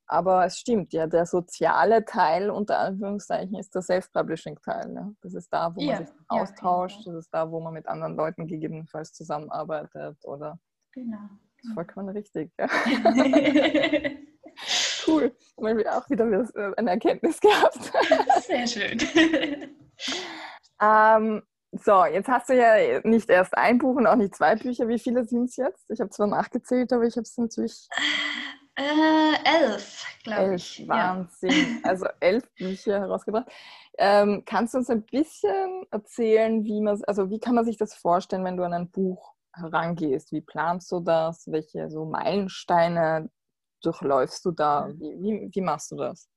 Aber 0.07 0.45
es 0.45 0.59
stimmt, 0.59 0.93
ja, 0.93 1.07
der 1.07 1.25
soziale 1.25 2.05
Teil 2.05 2.49
unter 2.49 2.79
Anführungszeichen 2.79 3.55
ist 3.57 3.73
der 3.73 3.81
Self-Publishing-Teil. 3.81 4.89
Ne? 4.89 5.15
Das 5.21 5.33
ist 5.33 5.51
da, 5.51 5.75
wo 5.75 5.81
ja, 5.81 5.95
man 5.95 6.05
sich 6.05 6.15
austauscht, 6.27 6.97
ja, 6.97 7.03
genau. 7.03 7.15
das 7.15 7.25
ist 7.25 7.33
da, 7.33 7.49
wo 7.49 7.59
man 7.59 7.73
mit 7.73 7.87
anderen 7.87 8.15
Leuten 8.15 8.47
gegebenenfalls 8.47 9.13
zusammenarbeitet 9.13 10.17
oder. 10.23 10.59
Genau. 10.91 11.17
Das 11.57 11.69
ist 11.69 11.73
vollkommen 11.73 12.09
richtig. 12.09 12.51
Ja. 12.59 12.67
cool. 15.07 15.35
Mal 15.57 15.77
wieder 15.77 15.97
auch 15.97 16.09
wieder 16.09 16.25
äh, 16.25 16.73
eine 16.77 16.91
Erkenntnis 16.91 17.39
gehabt. 17.39 17.91
Sehr 18.41 18.67
schön. 18.67 18.99
Ähm, 20.81 21.43
so, 21.71 22.05
jetzt 22.05 22.27
hast 22.27 22.49
du 22.49 22.55
ja 22.55 22.99
nicht 23.03 23.29
erst 23.29 23.57
ein 23.57 23.77
Buch 23.77 23.95
und 23.95 24.05
auch 24.05 24.15
nicht 24.15 24.35
zwei 24.35 24.55
Bücher. 24.55 24.87
Wie 24.87 24.99
viele 24.99 25.23
sind 25.23 25.45
es 25.45 25.55
jetzt? 25.55 25.89
Ich 25.89 26.01
habe 26.01 26.09
zwar 26.09 26.27
nachgezählt, 26.27 26.91
aber 26.91 27.03
ich 27.03 27.15
habe 27.15 27.23
es 27.23 27.37
natürlich. 27.37 27.87
Äh, 28.75 29.35
elf, 29.45 30.05
glaube 30.23 30.55
ich. 30.55 30.87
Wahnsinn. 30.87 31.81
Ja. 31.83 31.89
Also 31.89 32.07
elf 32.19 32.43
Bücher 32.55 32.99
herausgebracht. 32.99 33.47
Ähm, 33.97 34.43
kannst 34.45 34.73
du 34.73 34.79
uns 34.79 34.89
ein 34.89 35.03
bisschen 35.05 35.85
erzählen, 35.91 36.63
wie 36.63 36.81
man, 36.81 37.01
also 37.05 37.29
wie 37.29 37.39
kann 37.39 37.55
man 37.55 37.65
sich 37.65 37.77
das 37.77 37.93
vorstellen, 37.93 38.43
wenn 38.45 38.57
du 38.57 38.63
an 38.63 38.73
ein 38.73 38.89
Buch 38.89 39.35
herangehst? 39.53 40.31
Wie 40.31 40.41
planst 40.41 40.91
du 40.91 40.99
das? 41.01 41.45
Welche 41.51 41.89
so 41.91 42.05
Meilensteine 42.05 43.29
durchläufst 43.83 44.43
du 44.45 44.51
da? 44.51 44.89
Wie, 44.97 45.21
wie, 45.21 45.49
wie 45.53 45.61
machst 45.61 45.91
du 45.91 45.97
das? 45.97 46.27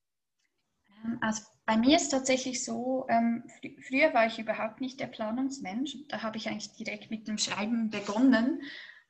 Ähm, 1.04 1.18
also 1.22 1.42
Bei 1.64 1.76
mir 1.76 1.96
ist 1.96 2.04
es 2.04 2.08
tatsächlich 2.10 2.64
so, 2.64 3.06
ähm, 3.08 3.44
fr 3.48 3.68
früher 3.88 4.14
war 4.14 4.26
ich 4.26 4.38
überhaupt 4.38 4.80
nicht 4.80 5.00
der 5.00 5.06
Planungsmensch. 5.06 5.96
Da 6.08 6.22
habe 6.22 6.36
ich 6.36 6.48
eigentlich 6.48 6.72
direkt 6.74 7.10
mit 7.10 7.28
dem 7.28 7.38
Schreiben 7.38 7.90
begonnen. 7.90 8.60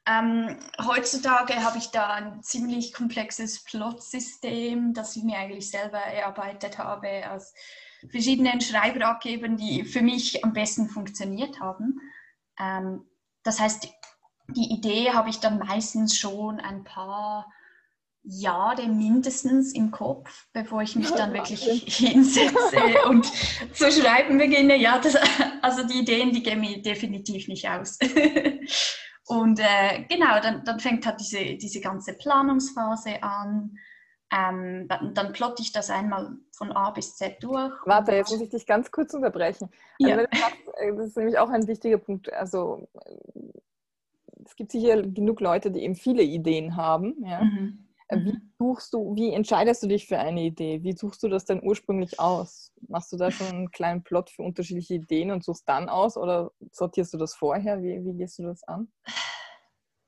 Ähm, 0.09 0.57
heutzutage 0.85 1.65
habe 1.65 1.79
ich 1.79 1.91
da 1.91 2.11
ein 2.11 2.43
ziemlich 2.43 2.93
komplexes 2.93 3.65
Plotsystem, 3.65 4.95
das 4.95 5.17
ich 5.17 5.25
mir 5.25 5.39
eigentlich 5.39 5.69
selber 5.71 5.99
erarbeitet 5.99 6.79
habe 6.79 7.29
aus 7.31 7.53
verschiedenen 8.11 8.61
Schreibratgebern, 8.61 9.57
die 9.57 9.85
für 9.85 10.03
mich 10.03 10.45
am 10.45 10.53
besten 10.53 10.89
funktioniert 10.89 11.61
haben. 11.61 12.01
Ähm, 12.59 13.05
das 13.43 13.59
heißt, 13.59 13.89
die 14.49 14.73
Idee 14.73 15.11
habe 15.11 15.29
ich 15.29 15.41
dann 15.41 15.59
meistens 15.59 16.17
schon 16.17 16.61
ein 16.61 16.85
paar 16.85 17.51
Jahre 18.23 18.89
mindestens 18.89 19.73
im 19.73 19.91
Kopf, 19.91 20.47
bevor 20.53 20.83
ich 20.83 20.97
mich 20.97 21.11
dann 21.11 21.33
wirklich 21.33 21.63
hinsetze 21.97 23.09
und 23.09 23.27
zu 23.73 23.91
schreiben 23.91 24.39
beginne. 24.39 24.77
Ja, 24.77 24.99
das, 24.99 25.17
also 25.63 25.85
die 25.85 26.01
Ideen, 26.01 26.33
die 26.33 26.43
gehen 26.43 26.61
mir 26.61 26.83
definitiv 26.83 27.49
nicht 27.49 27.69
aus. 27.69 27.99
und 29.27 29.59
äh, 29.59 30.05
genau, 30.09 30.41
dann, 30.41 30.65
dann 30.65 30.79
fängt 30.79 31.05
halt 31.07 31.21
diese, 31.21 31.57
diese 31.57 31.81
ganze 31.81 32.15
Planungsphase 32.15 33.23
an. 33.23 33.77
Ähm, 34.33 34.87
dann, 34.89 35.15
dann 35.15 35.33
plotte 35.33 35.63
ich 35.63 35.73
das 35.73 35.89
einmal 35.89 36.37
von 36.53 36.73
A 36.73 36.91
bis 36.91 37.17
Z 37.17 37.37
durch. 37.41 37.73
Warte, 37.85 38.13
jetzt 38.13 38.31
muss 38.31 38.41
ich 38.41 38.51
dich 38.51 38.67
ganz 38.67 38.91
kurz 38.91 39.15
unterbrechen. 39.15 39.69
Also, 40.03 40.21
ja. 40.21 40.27
Äh, 40.79 40.97
das 40.97 41.09
ist 41.09 41.17
nämlich 41.17 41.39
auch 41.39 41.49
ein 41.49 41.67
wichtiger 41.67 41.99
Punkt. 41.99 42.33
Also 42.33 42.89
es 44.45 44.57
gibt 44.57 44.73
sicher 44.73 45.03
genug 45.03 45.41
Leute, 45.41 45.71
die 45.71 45.83
eben 45.83 45.97
viele 45.97 46.23
Ideen 46.23 46.77
haben. 46.77 47.15
Ja? 47.25 47.43
Mhm. 47.43 47.86
Wie 48.09 48.33
mhm. 48.33 48.53
suchst 48.59 48.95
du, 48.95 49.17
wie 49.17 49.33
entscheidest 49.33 49.83
du 49.83 49.89
dich 49.89 50.07
für 50.07 50.19
eine 50.19 50.43
Idee? 50.43 50.83
Wie 50.83 50.93
suchst 50.93 51.23
du 51.23 51.29
das 51.29 51.45
denn 51.45 51.61
ursprünglich 51.63 52.21
aus? 52.21 52.73
Machst 52.89 53.13
du 53.13 53.17
da 53.17 53.31
schon 53.31 53.49
einen 53.49 53.71
kleinen 53.71 54.05
Plot 54.05 54.31
für 54.31 54.43
unterschiedliche 54.43 54.95
Ideen 54.95 55.33
und 55.33 55.45
suchst 55.45 55.69
dann 55.69 55.89
aus 55.89 56.17
oder 56.17 56.53
sortierst 56.71 57.15
du 57.15 57.19
das 57.19 57.35
vorher? 57.35 57.83
Wie, 57.83 58.05
wie 58.05 58.17
gehst 58.17 58.39
du 58.39 58.45
das 58.45 58.63
an? 58.65 58.89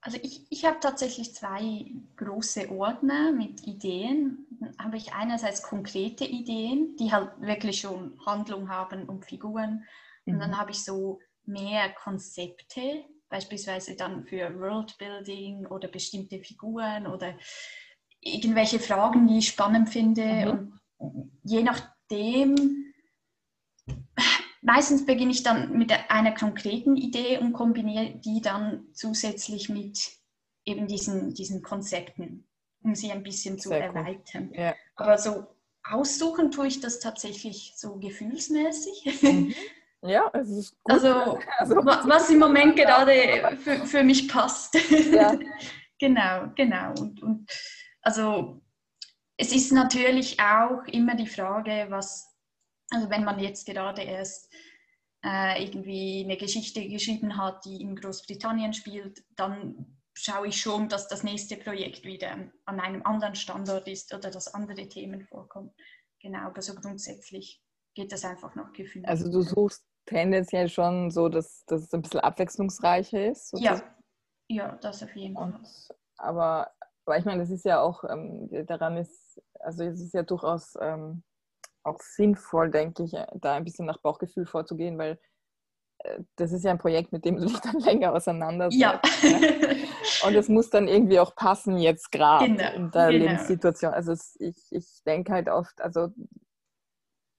Also 0.00 0.18
ich, 0.22 0.46
ich 0.50 0.64
habe 0.64 0.78
tatsächlich 0.80 1.34
zwei 1.34 1.86
große 2.16 2.70
Ordner 2.70 3.32
mit 3.32 3.66
Ideen. 3.66 4.46
Dann 4.60 4.76
habe 4.78 4.96
ich 4.96 5.12
einerseits 5.12 5.62
konkrete 5.62 6.24
Ideen, 6.24 6.94
die 6.96 7.12
halt 7.12 7.40
wirklich 7.40 7.80
schon 7.80 8.18
Handlung 8.24 8.68
haben 8.70 9.08
und 9.08 9.26
Figuren. 9.26 9.84
Und 10.24 10.36
mhm. 10.36 10.38
dann 10.38 10.58
habe 10.58 10.70
ich 10.70 10.84
so 10.84 11.18
mehr 11.46 11.90
Konzepte, 11.94 13.04
beispielsweise 13.28 13.96
dann 13.96 14.24
für 14.24 14.58
Worldbuilding 14.60 15.66
oder 15.66 15.88
bestimmte 15.88 16.38
Figuren 16.38 17.06
oder 17.06 17.34
irgendwelche 18.20 18.80
Fragen, 18.80 19.26
die 19.26 19.38
ich 19.38 19.48
spannend 19.48 19.88
finde. 19.88 20.24
Mhm. 20.24 20.78
Und 20.98 21.32
je 21.44 21.62
nachdem, 21.62 22.92
meistens 24.62 25.06
beginne 25.06 25.30
ich 25.30 25.42
dann 25.42 25.76
mit 25.76 25.92
einer 26.10 26.34
konkreten 26.34 26.96
Idee 26.96 27.38
und 27.38 27.52
kombiniere 27.52 28.14
die 28.16 28.40
dann 28.40 28.86
zusätzlich 28.92 29.68
mit 29.68 30.18
eben 30.64 30.86
diesen, 30.86 31.34
diesen 31.34 31.62
Konzepten, 31.62 32.46
um 32.82 32.94
sie 32.94 33.10
ein 33.10 33.22
bisschen 33.22 33.58
zu 33.58 33.70
Sehr 33.70 33.84
erweitern. 33.84 34.50
Cool. 34.50 34.60
Ja. 34.60 34.74
Aber 34.96 35.18
so 35.18 35.46
aussuchen 35.84 36.50
tue 36.50 36.66
ich 36.66 36.80
das 36.80 37.00
tatsächlich 37.00 37.72
so 37.76 37.96
gefühlsmäßig. 37.96 39.22
Mhm. 39.22 39.54
Ja, 40.02 40.30
es 40.32 40.48
ist 40.50 40.82
gut. 40.82 40.92
Also, 40.92 41.38
also 41.58 41.76
was 41.76 42.30
im 42.30 42.38
Moment 42.38 42.76
gerade 42.76 43.56
für, 43.62 43.86
für 43.86 44.02
mich 44.02 44.28
passt. 44.28 44.74
Ja. 45.12 45.36
genau, 45.98 46.52
genau. 46.54 46.92
Und, 47.00 47.22
und 47.22 47.50
also 48.08 48.62
es 49.36 49.52
ist 49.52 49.70
natürlich 49.70 50.40
auch 50.40 50.82
immer 50.86 51.14
die 51.14 51.26
Frage, 51.26 51.86
was, 51.90 52.34
also 52.90 53.10
wenn 53.10 53.22
man 53.22 53.38
jetzt 53.38 53.66
gerade 53.66 54.00
erst 54.00 54.50
äh, 55.22 55.62
irgendwie 55.62 56.24
eine 56.24 56.38
Geschichte 56.38 56.88
geschrieben 56.88 57.36
hat, 57.36 57.66
die 57.66 57.82
in 57.82 57.94
Großbritannien 57.94 58.72
spielt, 58.72 59.22
dann 59.36 59.98
schaue 60.14 60.48
ich 60.48 60.58
schon, 60.58 60.88
dass 60.88 61.06
das 61.06 61.22
nächste 61.22 61.58
Projekt 61.58 62.04
wieder 62.04 62.50
an 62.64 62.80
einem 62.80 63.02
anderen 63.04 63.34
Standort 63.34 63.86
ist 63.88 64.14
oder 64.14 64.30
dass 64.30 64.54
andere 64.54 64.88
Themen 64.88 65.20
vorkommen. 65.20 65.74
Genau, 66.22 66.46
aber 66.46 66.62
so 66.62 66.74
grundsätzlich 66.74 67.62
geht 67.94 68.10
das 68.10 68.24
einfach 68.24 68.54
nach 68.54 68.72
Gefühl. 68.72 69.04
Also 69.04 69.30
du 69.30 69.42
suchst 69.42 69.84
tendenziell 70.06 70.70
schon 70.70 71.10
so, 71.10 71.28
dass, 71.28 71.62
dass 71.66 71.82
es 71.82 71.92
ein 71.92 72.00
bisschen 72.00 72.20
abwechslungsreicher 72.20 73.26
ist? 73.26 73.50
Sozusagen. 73.50 73.82
Ja. 74.48 74.68
ja, 74.68 74.76
das 74.76 75.02
auf 75.02 75.14
jeden 75.14 75.34
Fall. 75.34 75.60
aber 76.16 76.72
aber 77.08 77.18
ich 77.18 77.24
meine, 77.24 77.40
das 77.40 77.50
ist 77.50 77.64
ja 77.64 77.80
auch, 77.80 78.04
ähm, 78.04 78.50
daran 78.66 78.98
ist, 78.98 79.40
also 79.60 79.82
es 79.82 79.98
ist 79.98 80.12
ja 80.12 80.22
durchaus 80.22 80.76
ähm, 80.78 81.22
auch 81.82 82.00
sinnvoll, 82.00 82.70
denke 82.70 83.04
ich, 83.04 83.12
da 83.34 83.54
ein 83.54 83.64
bisschen 83.64 83.86
nach 83.86 83.98
Bauchgefühl 84.02 84.44
vorzugehen, 84.44 84.98
weil 84.98 85.18
äh, 86.00 86.20
das 86.36 86.52
ist 86.52 86.64
ja 86.64 86.70
ein 86.70 86.78
Projekt, 86.78 87.12
mit 87.12 87.24
dem 87.24 87.36
du 87.36 87.46
dich 87.46 87.58
dann 87.60 87.80
länger 87.80 88.12
auseinandersetzt. 88.12 88.78
Ja. 88.78 89.00
Ne? 89.22 89.86
Und 90.26 90.34
es 90.34 90.50
muss 90.50 90.68
dann 90.68 90.86
irgendwie 90.86 91.18
auch 91.18 91.34
passen 91.34 91.78
jetzt 91.78 92.12
gerade 92.12 92.44
genau, 92.44 92.72
in 92.74 92.90
der 92.90 93.10
genau. 93.10 93.24
Lebenssituation. 93.24 93.94
Also 93.94 94.12
es, 94.12 94.36
ich, 94.38 94.66
ich 94.70 95.02
denke 95.06 95.32
halt 95.32 95.48
oft, 95.48 95.80
also 95.80 96.08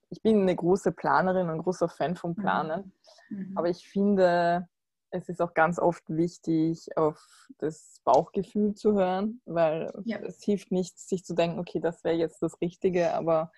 ich 0.10 0.22
bin 0.24 0.42
eine 0.42 0.56
große 0.56 0.92
Planerin 0.94 1.48
und 1.48 1.56
ein 1.56 1.62
großer 1.62 1.90
Fan 1.90 2.16
vom 2.16 2.32
mhm. 2.32 2.36
Planen, 2.36 2.94
mhm. 3.30 3.56
aber 3.56 3.70
ich 3.70 3.88
finde, 3.88 4.68
es 5.12 5.30
ist 5.30 5.42
auch 5.42 5.54
ganz 5.54 5.80
oft 5.80 6.04
wichtig, 6.08 6.96
auf 6.98 7.48
das 7.58 8.02
Bauchgefühl 8.04 8.76
zu 8.76 8.94
hören, 8.94 9.42
weil 9.46 9.92
ja. 10.06 10.20
es 10.20 10.44
hilft 10.44 10.72
nichts, 10.72 11.08
sich 11.08 11.24
zu 11.26 11.34
denken, 11.34 11.60
okay, 11.60 11.80
das 11.80 12.04
wäre 12.04 12.16
jetzt 12.16 12.42
das 12.42 12.60
Richtige, 12.62 13.14
aber 13.14 13.52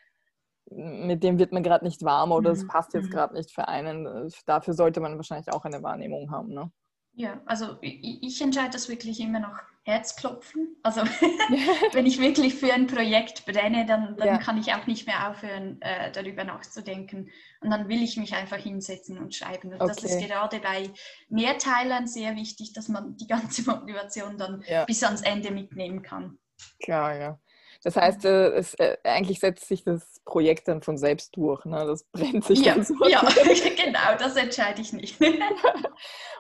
mit 0.69 1.23
dem 1.23 1.39
wird 1.39 1.51
man 1.51 1.63
gerade 1.63 1.83
nicht 1.83 2.03
warm 2.03 2.31
oder 2.31 2.51
es 2.51 2.63
mhm. 2.63 2.67
passt 2.67 2.93
jetzt 2.93 3.07
mhm. 3.07 3.11
gerade 3.11 3.33
nicht 3.33 3.51
für 3.51 3.67
einen. 3.67 4.31
Dafür 4.45 4.73
sollte 4.73 5.01
man 5.01 5.17
wahrscheinlich 5.17 5.51
auch 5.51 5.65
eine 5.65 5.83
Wahrnehmung 5.83 6.31
haben. 6.31 6.53
Ne? 6.53 6.71
Ja, 7.13 7.41
also 7.45 7.77
ich, 7.81 8.23
ich 8.23 8.41
entscheide 8.41 8.71
das 8.71 8.87
wirklich 8.87 9.19
immer 9.19 9.39
noch 9.39 9.57
Herzklopfen. 9.83 10.77
Also 10.83 11.01
wenn 11.93 12.05
ich 12.05 12.19
wirklich 12.19 12.55
für 12.55 12.73
ein 12.73 12.87
Projekt 12.87 13.45
brenne, 13.45 13.85
dann, 13.85 14.15
dann 14.17 14.27
ja. 14.27 14.37
kann 14.37 14.57
ich 14.59 14.73
auch 14.73 14.85
nicht 14.85 15.07
mehr 15.07 15.29
aufhören, 15.29 15.81
äh, 15.81 16.11
darüber 16.11 16.43
nachzudenken. 16.43 17.31
Und 17.61 17.71
dann 17.71 17.89
will 17.89 18.03
ich 18.03 18.17
mich 18.17 18.35
einfach 18.35 18.57
hinsetzen 18.57 19.17
und 19.17 19.33
schreiben. 19.33 19.73
Und 19.73 19.81
okay. 19.81 19.93
das 19.95 20.03
ist 20.03 20.19
gerade 20.19 20.59
bei 20.59 20.89
Mehrteilern 21.29 22.07
sehr 22.07 22.35
wichtig, 22.35 22.73
dass 22.73 22.89
man 22.89 23.17
die 23.17 23.27
ganze 23.27 23.63
Motivation 23.69 24.37
dann 24.37 24.63
ja. 24.67 24.85
bis 24.85 25.03
ans 25.03 25.21
Ende 25.21 25.51
mitnehmen 25.51 26.01
kann. 26.01 26.37
Klar, 26.83 27.15
ja. 27.15 27.39
Das 27.83 27.95
heißt, 27.95 28.25
äh, 28.25 28.49
es, 28.49 28.75
äh, 28.75 28.97
eigentlich 29.03 29.39
setzt 29.39 29.67
sich 29.67 29.83
das 29.83 30.21
Projekt 30.23 30.67
dann 30.67 30.83
von 30.83 30.97
selbst 30.97 31.35
durch. 31.35 31.65
Ne? 31.65 31.83
Das 31.87 32.03
brennt 32.03 32.45
sich 32.45 32.63
ja, 32.63 32.75
dann 32.75 32.83
so. 32.83 32.93
Ja, 33.07 33.21
genau, 33.21 34.15
das 34.19 34.35
entscheide 34.35 34.81
ich 34.81 34.93
nicht. 34.93 35.19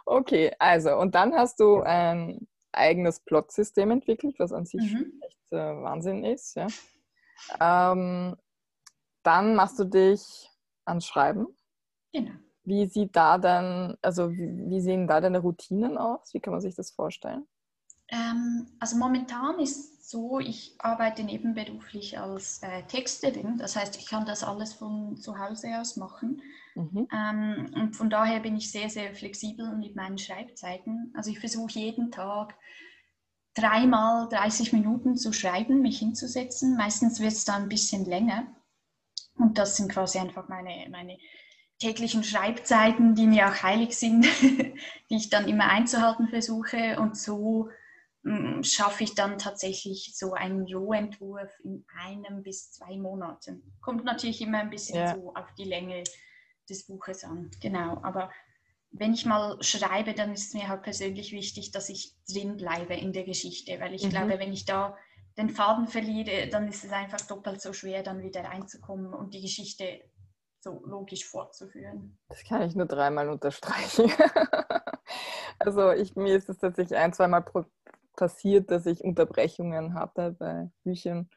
okay, 0.05 0.51
also, 0.59 0.95
und 0.97 1.15
dann 1.15 1.33
hast 1.33 1.59
du 1.59 1.81
ein 1.81 2.47
eigenes 2.73 3.19
Plotsystem 3.19 3.91
entwickelt, 3.91 4.35
was 4.39 4.51
an 4.51 4.65
sich 4.65 4.93
mhm. 4.93 5.21
echt 5.25 5.51
äh, 5.51 5.55
Wahnsinn 5.55 6.23
ist. 6.23 6.55
Ja? 6.55 6.67
Ähm, 7.59 8.35
dann 9.23 9.55
machst 9.55 9.79
du 9.79 9.85
dich 9.85 10.49
ans 10.85 11.05
Schreiben. 11.05 11.47
Genau. 12.13 12.31
Wie 12.63 12.85
sieht 12.85 13.15
da 13.15 13.37
dann, 13.37 13.97
also 14.01 14.31
wie, 14.31 14.69
wie 14.69 14.81
sehen 14.81 15.07
da 15.07 15.19
deine 15.19 15.39
Routinen 15.39 15.97
aus? 15.97 16.33
Wie 16.33 16.39
kann 16.39 16.53
man 16.53 16.61
sich 16.61 16.75
das 16.75 16.91
vorstellen? 16.91 17.47
Ähm, 18.11 18.67
also 18.79 18.97
momentan 18.97 19.59
ist 19.59 20.09
so, 20.09 20.39
ich 20.39 20.75
arbeite 20.79 21.23
nebenberuflich 21.23 22.19
als 22.19 22.61
äh, 22.61 22.83
Texterin. 22.83 23.57
Das 23.57 23.77
heißt, 23.77 23.97
ich 23.97 24.07
kann 24.07 24.25
das 24.25 24.43
alles 24.43 24.73
von 24.73 25.15
zu 25.15 25.39
Hause 25.39 25.79
aus 25.79 25.95
machen. 25.95 26.41
Mhm. 26.75 27.07
Ähm, 27.13 27.71
und 27.73 27.95
von 27.95 28.09
daher 28.09 28.41
bin 28.41 28.57
ich 28.57 28.71
sehr, 28.71 28.89
sehr 28.89 29.15
flexibel 29.15 29.75
mit 29.77 29.95
meinen 29.95 30.17
Schreibzeiten. 30.17 31.13
Also 31.15 31.31
ich 31.31 31.39
versuche 31.39 31.79
jeden 31.79 32.11
Tag 32.11 32.55
dreimal 33.53 34.27
30 34.29 34.73
Minuten 34.73 35.15
zu 35.15 35.31
schreiben, 35.31 35.81
mich 35.81 35.99
hinzusetzen. 35.99 36.75
Meistens 36.75 37.21
wird 37.21 37.31
es 37.31 37.45
dann 37.45 37.63
ein 37.63 37.69
bisschen 37.69 38.03
länger. 38.03 38.47
Und 39.37 39.57
das 39.57 39.77
sind 39.77 39.91
quasi 39.91 40.19
einfach 40.19 40.49
meine, 40.49 40.89
meine 40.89 41.17
täglichen 41.79 42.23
Schreibzeiten, 42.23 43.15
die 43.15 43.27
mir 43.27 43.47
auch 43.47 43.63
heilig 43.63 43.97
sind, 43.97 44.25
die 45.09 45.15
ich 45.15 45.29
dann 45.29 45.47
immer 45.47 45.69
einzuhalten 45.69 46.27
versuche. 46.27 46.99
Und 46.99 47.17
so 47.17 47.69
schaffe 48.61 49.03
ich 49.03 49.15
dann 49.15 49.39
tatsächlich 49.39 50.15
so 50.15 50.33
einen 50.33 50.71
Rohentwurf 50.71 51.51
in 51.63 51.85
einem 51.99 52.43
bis 52.43 52.71
zwei 52.71 52.97
Monaten. 52.97 53.75
Kommt 53.81 54.05
natürlich 54.05 54.41
immer 54.41 54.59
ein 54.59 54.69
bisschen 54.69 54.97
ja. 54.97 55.15
so 55.15 55.33
auf 55.33 55.51
die 55.57 55.63
Länge 55.63 56.03
des 56.69 56.85
Buches 56.85 57.23
an. 57.23 57.49
Genau, 57.61 57.99
aber 58.03 58.31
wenn 58.91 59.13
ich 59.13 59.25
mal 59.25 59.57
schreibe, 59.63 60.13
dann 60.13 60.33
ist 60.33 60.49
es 60.49 60.53
mir 60.53 60.67
halt 60.67 60.83
persönlich 60.83 61.31
wichtig, 61.31 61.71
dass 61.71 61.89
ich 61.89 62.15
drin 62.31 62.57
bleibe 62.57 62.93
in 62.93 63.13
der 63.13 63.23
Geschichte, 63.23 63.79
weil 63.79 63.93
ich 63.93 64.03
mhm. 64.03 64.09
glaube, 64.09 64.37
wenn 64.39 64.53
ich 64.53 64.65
da 64.65 64.95
den 65.37 65.49
Faden 65.49 65.87
verliere, 65.87 66.47
dann 66.49 66.67
ist 66.67 66.83
es 66.83 66.91
einfach 66.91 67.21
doppelt 67.21 67.61
so 67.61 67.73
schwer, 67.73 68.03
dann 68.03 68.21
wieder 68.21 68.43
reinzukommen 68.43 69.13
und 69.13 69.33
die 69.33 69.41
Geschichte 69.41 70.01
so 70.59 70.83
logisch 70.85 71.25
fortzuführen. 71.25 72.19
Das 72.27 72.43
kann 72.43 72.61
ich 72.61 72.75
nur 72.75 72.85
dreimal 72.85 73.29
unterstreichen. 73.29 74.11
also 75.59 75.91
ich, 75.91 76.15
mir 76.15 76.35
ist 76.35 76.49
es 76.49 76.59
tatsächlich 76.59 76.97
ein, 76.97 77.13
zweimal 77.13 77.41
pro 77.41 77.65
passiert, 78.15 78.71
dass 78.71 78.85
ich 78.85 79.03
Unterbrechungen 79.03 79.93
hatte 79.93 80.35
bei 80.37 80.69
Büchern. 80.83 81.29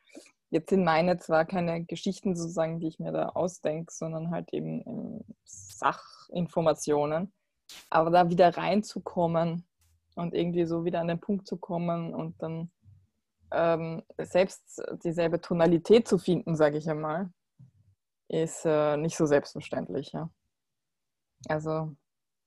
jetzt 0.50 0.70
sind 0.70 0.84
meine 0.84 1.16
zwar 1.18 1.44
keine 1.44 1.84
Geschichten 1.84 2.36
sozusagen, 2.36 2.80
die 2.80 2.88
ich 2.88 2.98
mir 2.98 3.12
da 3.12 3.30
ausdenke, 3.30 3.92
sondern 3.92 4.30
halt 4.30 4.52
eben 4.52 5.24
Sachinformationen, 5.44 7.32
aber 7.90 8.10
da 8.10 8.30
wieder 8.30 8.56
reinzukommen 8.56 9.66
und 10.14 10.34
irgendwie 10.34 10.64
so 10.64 10.84
wieder 10.84 11.00
an 11.00 11.08
den 11.08 11.20
Punkt 11.20 11.46
zu 11.46 11.56
kommen 11.56 12.14
und 12.14 12.40
dann 12.42 12.70
ähm, 13.52 14.02
selbst 14.18 14.82
dieselbe 15.04 15.40
Tonalität 15.40 16.08
zu 16.08 16.18
finden, 16.18 16.56
sage 16.56 16.78
ich 16.78 16.88
einmal, 16.88 17.30
ist 18.28 18.64
äh, 18.64 18.96
nicht 18.96 19.16
so 19.16 19.26
selbstverständlich. 19.26 20.12
Ja. 20.12 20.30
Also 21.48 21.94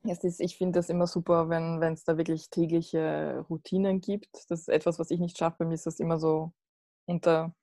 es 0.10 0.24
ist, 0.24 0.40
ich 0.40 0.58
finde 0.58 0.80
das 0.80 0.90
immer 0.90 1.08
super, 1.08 1.50
wenn 1.50 1.82
es 1.82 2.04
da 2.04 2.18
wirklich 2.18 2.50
tägliche 2.50 3.46
Routinen 3.50 4.02
gibt. 4.02 4.30
Das 4.50 4.62
ist 4.62 4.70
etwas, 4.70 5.00
was 5.00 5.12
ich 5.12 5.20
nicht 5.20 5.38
schaffe. 5.38 5.58
Bei 5.60 5.66
mir 5.66 5.76
ist 5.76 5.86
das 5.86 6.00
immer 6.00 6.20
so 6.20 6.54
unter, 7.06 7.54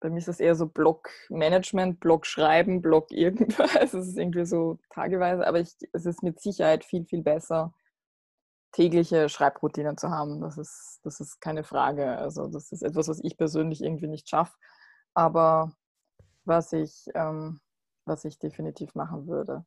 bei 0.00 0.10
mir 0.10 0.18
ist 0.18 0.28
das 0.28 0.40
eher 0.40 0.54
so 0.54 0.66
Blog-Management, 0.66 2.00
Blog 2.00 2.26
schreiben, 2.26 2.82
Blog 2.82 3.10
irgendwas. 3.10 3.74
Es 3.80 3.94
ist 3.94 4.18
irgendwie 4.18 4.46
so 4.46 4.78
tageweise, 4.90 5.46
aber 5.46 5.60
ich, 5.60 5.74
es 5.92 6.06
ist 6.06 6.22
mit 6.22 6.40
Sicherheit 6.40 6.84
viel, 6.84 7.04
viel 7.06 7.22
besser, 7.22 7.74
tägliche 8.72 9.28
Schreibroutinen 9.28 9.96
zu 9.96 10.10
haben. 10.10 10.40
Das 10.40 10.58
ist, 10.58 11.00
das 11.04 11.20
ist 11.20 11.40
keine 11.40 11.64
Frage. 11.64 12.18
Also 12.18 12.48
das 12.48 12.72
ist 12.72 12.82
etwas, 12.82 13.08
was 13.08 13.20
ich 13.22 13.36
persönlich 13.36 13.82
irgendwie 13.82 14.08
nicht 14.08 14.28
schaffe, 14.28 14.54
aber 15.14 15.72
was 16.44 16.72
ich, 16.72 17.06
ähm, 17.14 17.60
was 18.04 18.24
ich 18.24 18.38
definitiv 18.38 18.94
machen 18.94 19.26
würde. 19.26 19.64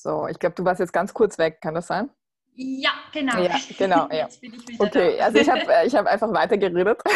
So, 0.00 0.26
ich 0.26 0.38
glaube, 0.38 0.54
du 0.54 0.64
warst 0.64 0.80
jetzt 0.80 0.92
ganz 0.92 1.12
kurz 1.12 1.36
weg, 1.38 1.60
kann 1.60 1.74
das 1.74 1.86
sein? 1.86 2.10
Ja, 2.54 2.90
genau. 3.12 3.38
Ja, 3.38 3.56
genau, 3.78 4.08
ja. 4.08 4.24
Jetzt 4.24 4.40
bin 4.40 4.54
ich 4.54 4.66
wieder 4.66 4.84
okay, 4.84 5.16
da. 5.18 5.24
also 5.26 5.38
ich 5.38 5.48
habe 5.48 5.60
äh, 5.68 5.86
ich 5.86 5.94
hab 5.94 6.06
einfach 6.06 6.32
weitergeredet. 6.32 7.00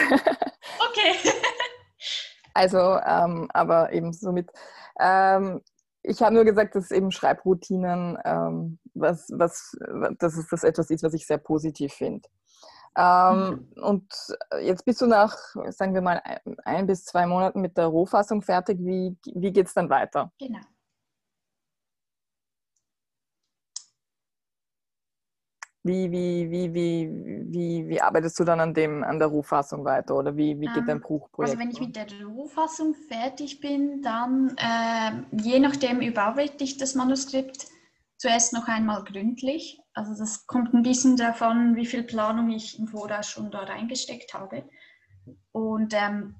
Okay. 0.90 1.30
Also, 2.54 2.78
ähm, 2.78 3.48
aber 3.52 3.92
eben 3.92 4.12
somit, 4.12 4.50
ähm, 4.98 5.62
ich 6.02 6.20
habe 6.22 6.34
nur 6.34 6.44
gesagt, 6.44 6.74
dass 6.74 6.90
eben 6.90 7.12
Schreibroutinen, 7.12 8.18
ähm, 8.24 8.78
was, 8.94 9.28
was, 9.32 9.76
dass 10.18 10.36
es 10.36 10.48
das 10.48 10.64
etwas 10.64 10.90
ist, 10.90 11.04
was 11.04 11.14
ich 11.14 11.26
sehr 11.26 11.38
positiv 11.38 11.92
finde. 11.92 12.28
Ähm, 12.98 13.68
mhm. 13.76 13.82
Und 13.82 14.12
jetzt 14.60 14.84
bist 14.84 15.00
du 15.00 15.06
nach, 15.06 15.36
sagen 15.68 15.94
wir 15.94 16.00
mal, 16.00 16.20
ein, 16.24 16.40
ein 16.64 16.86
bis 16.86 17.04
zwei 17.04 17.26
Monaten 17.26 17.60
mit 17.60 17.76
der 17.76 17.86
Rohfassung 17.86 18.42
fertig. 18.42 18.78
Wie, 18.80 19.16
wie 19.34 19.52
geht 19.52 19.68
es 19.68 19.74
dann 19.74 19.88
weiter? 19.88 20.32
Genau. 20.38 20.60
Wie, 25.86 26.10
wie, 26.10 26.50
wie, 26.50 26.74
wie, 26.74 27.10
wie, 27.48 27.88
wie 27.88 28.00
arbeitest 28.00 28.38
du 28.40 28.44
dann 28.44 28.58
an, 28.60 28.74
dem, 28.74 29.04
an 29.04 29.18
der 29.18 29.28
Rohfassung 29.28 29.84
weiter 29.84 30.16
oder 30.16 30.36
wie, 30.36 30.58
wie 30.58 30.66
geht 30.66 30.78
ähm, 30.78 30.86
dein 30.86 31.00
Buchprojekt? 31.00 31.50
Also 31.50 31.58
wenn 31.58 31.70
ich 31.70 31.80
mit 31.80 31.94
der 31.94 32.06
Rohfassung 32.26 32.94
fertig 32.94 33.60
bin, 33.60 34.02
dann 34.02 34.56
äh, 34.56 35.12
je 35.42 35.60
nachdem 35.60 36.00
überarbeite 36.00 36.64
ich 36.64 36.76
das 36.76 36.94
Manuskript 36.94 37.66
zuerst 38.16 38.52
noch 38.52 38.66
einmal 38.66 39.04
gründlich. 39.04 39.78
Also 39.94 40.14
das 40.18 40.46
kommt 40.46 40.74
ein 40.74 40.82
bisschen 40.82 41.16
davon, 41.16 41.76
wie 41.76 41.86
viel 41.86 42.02
Planung 42.02 42.50
ich 42.50 42.78
im 42.78 42.88
Voraus 42.88 43.28
schon 43.28 43.50
da 43.50 43.60
reingesteckt 43.60 44.34
habe. 44.34 44.64
Und 45.52 45.94
ähm, 45.94 46.34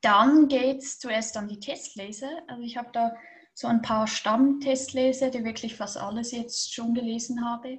dann 0.00 0.48
geht 0.48 0.78
es 0.78 0.98
zuerst 0.98 1.36
an 1.36 1.48
die 1.48 1.60
Testlese. 1.60 2.28
Also 2.46 2.62
ich 2.62 2.76
habe 2.76 2.90
da 2.92 3.12
so 3.54 3.66
ein 3.66 3.82
paar 3.82 4.06
Stammtestleser, 4.06 5.30
die 5.30 5.44
wirklich 5.44 5.76
fast 5.76 5.98
alles 5.98 6.32
jetzt 6.32 6.72
schon 6.74 6.94
gelesen 6.94 7.44
habe. 7.44 7.78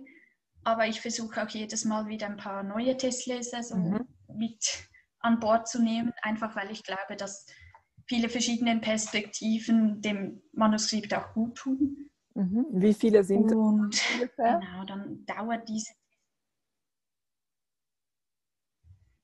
Aber 0.63 0.87
ich 0.87 1.01
versuche 1.01 1.43
auch 1.43 1.49
jedes 1.49 1.85
Mal 1.85 2.07
wieder 2.07 2.27
ein 2.27 2.37
paar 2.37 2.63
neue 2.63 2.95
Testleser 2.95 3.63
so 3.63 3.75
mhm. 3.75 4.07
mit 4.27 4.89
an 5.19 5.39
Bord 5.39 5.67
zu 5.67 5.81
nehmen, 5.81 6.13
einfach 6.21 6.55
weil 6.55 6.71
ich 6.71 6.83
glaube, 6.83 7.15
dass 7.17 7.45
viele 8.07 8.29
verschiedene 8.29 8.79
Perspektiven 8.79 10.01
dem 10.01 10.41
Manuskript 10.51 11.13
auch 11.13 11.33
gut 11.33 11.55
tun. 11.55 12.09
Mhm. 12.35 12.65
Wie 12.71 12.93
viele 12.93 13.23
sind 13.23 13.51
Und, 13.51 14.01
ungefähr? 14.13 14.59
Genau, 14.59 14.85
dann 14.85 15.25
dauert 15.25 15.67
diese 15.69 15.93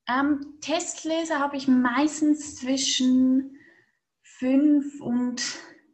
ähm, 0.10 0.58
Testleser 0.62 1.40
habe 1.40 1.58
ich 1.58 1.68
meistens 1.68 2.56
zwischen 2.56 3.58
fünf 4.24 5.02
und 5.02 5.42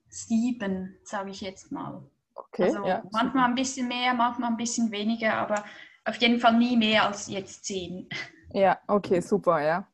sieben, 0.09 0.97
sage 1.03 1.31
ich 1.31 1.41
jetzt 1.41 1.71
mal. 1.71 2.09
Okay, 2.57 2.63
also 2.63 2.85
ja, 2.85 3.03
manchmal 3.11 3.49
ein 3.49 3.55
bisschen 3.55 3.89
mehr, 3.89 4.13
manchmal 4.13 4.51
ein 4.51 4.57
bisschen 4.57 4.89
weniger, 4.89 5.33
aber 5.33 5.65
auf 6.05 6.15
jeden 6.17 6.39
Fall 6.39 6.57
nie 6.57 6.77
mehr 6.77 7.05
als 7.05 7.27
jetzt 7.27 7.65
zehn. 7.65 8.07
Ja, 8.53 8.79
okay, 8.87 9.19
super, 9.19 9.61
ja. 9.61 9.85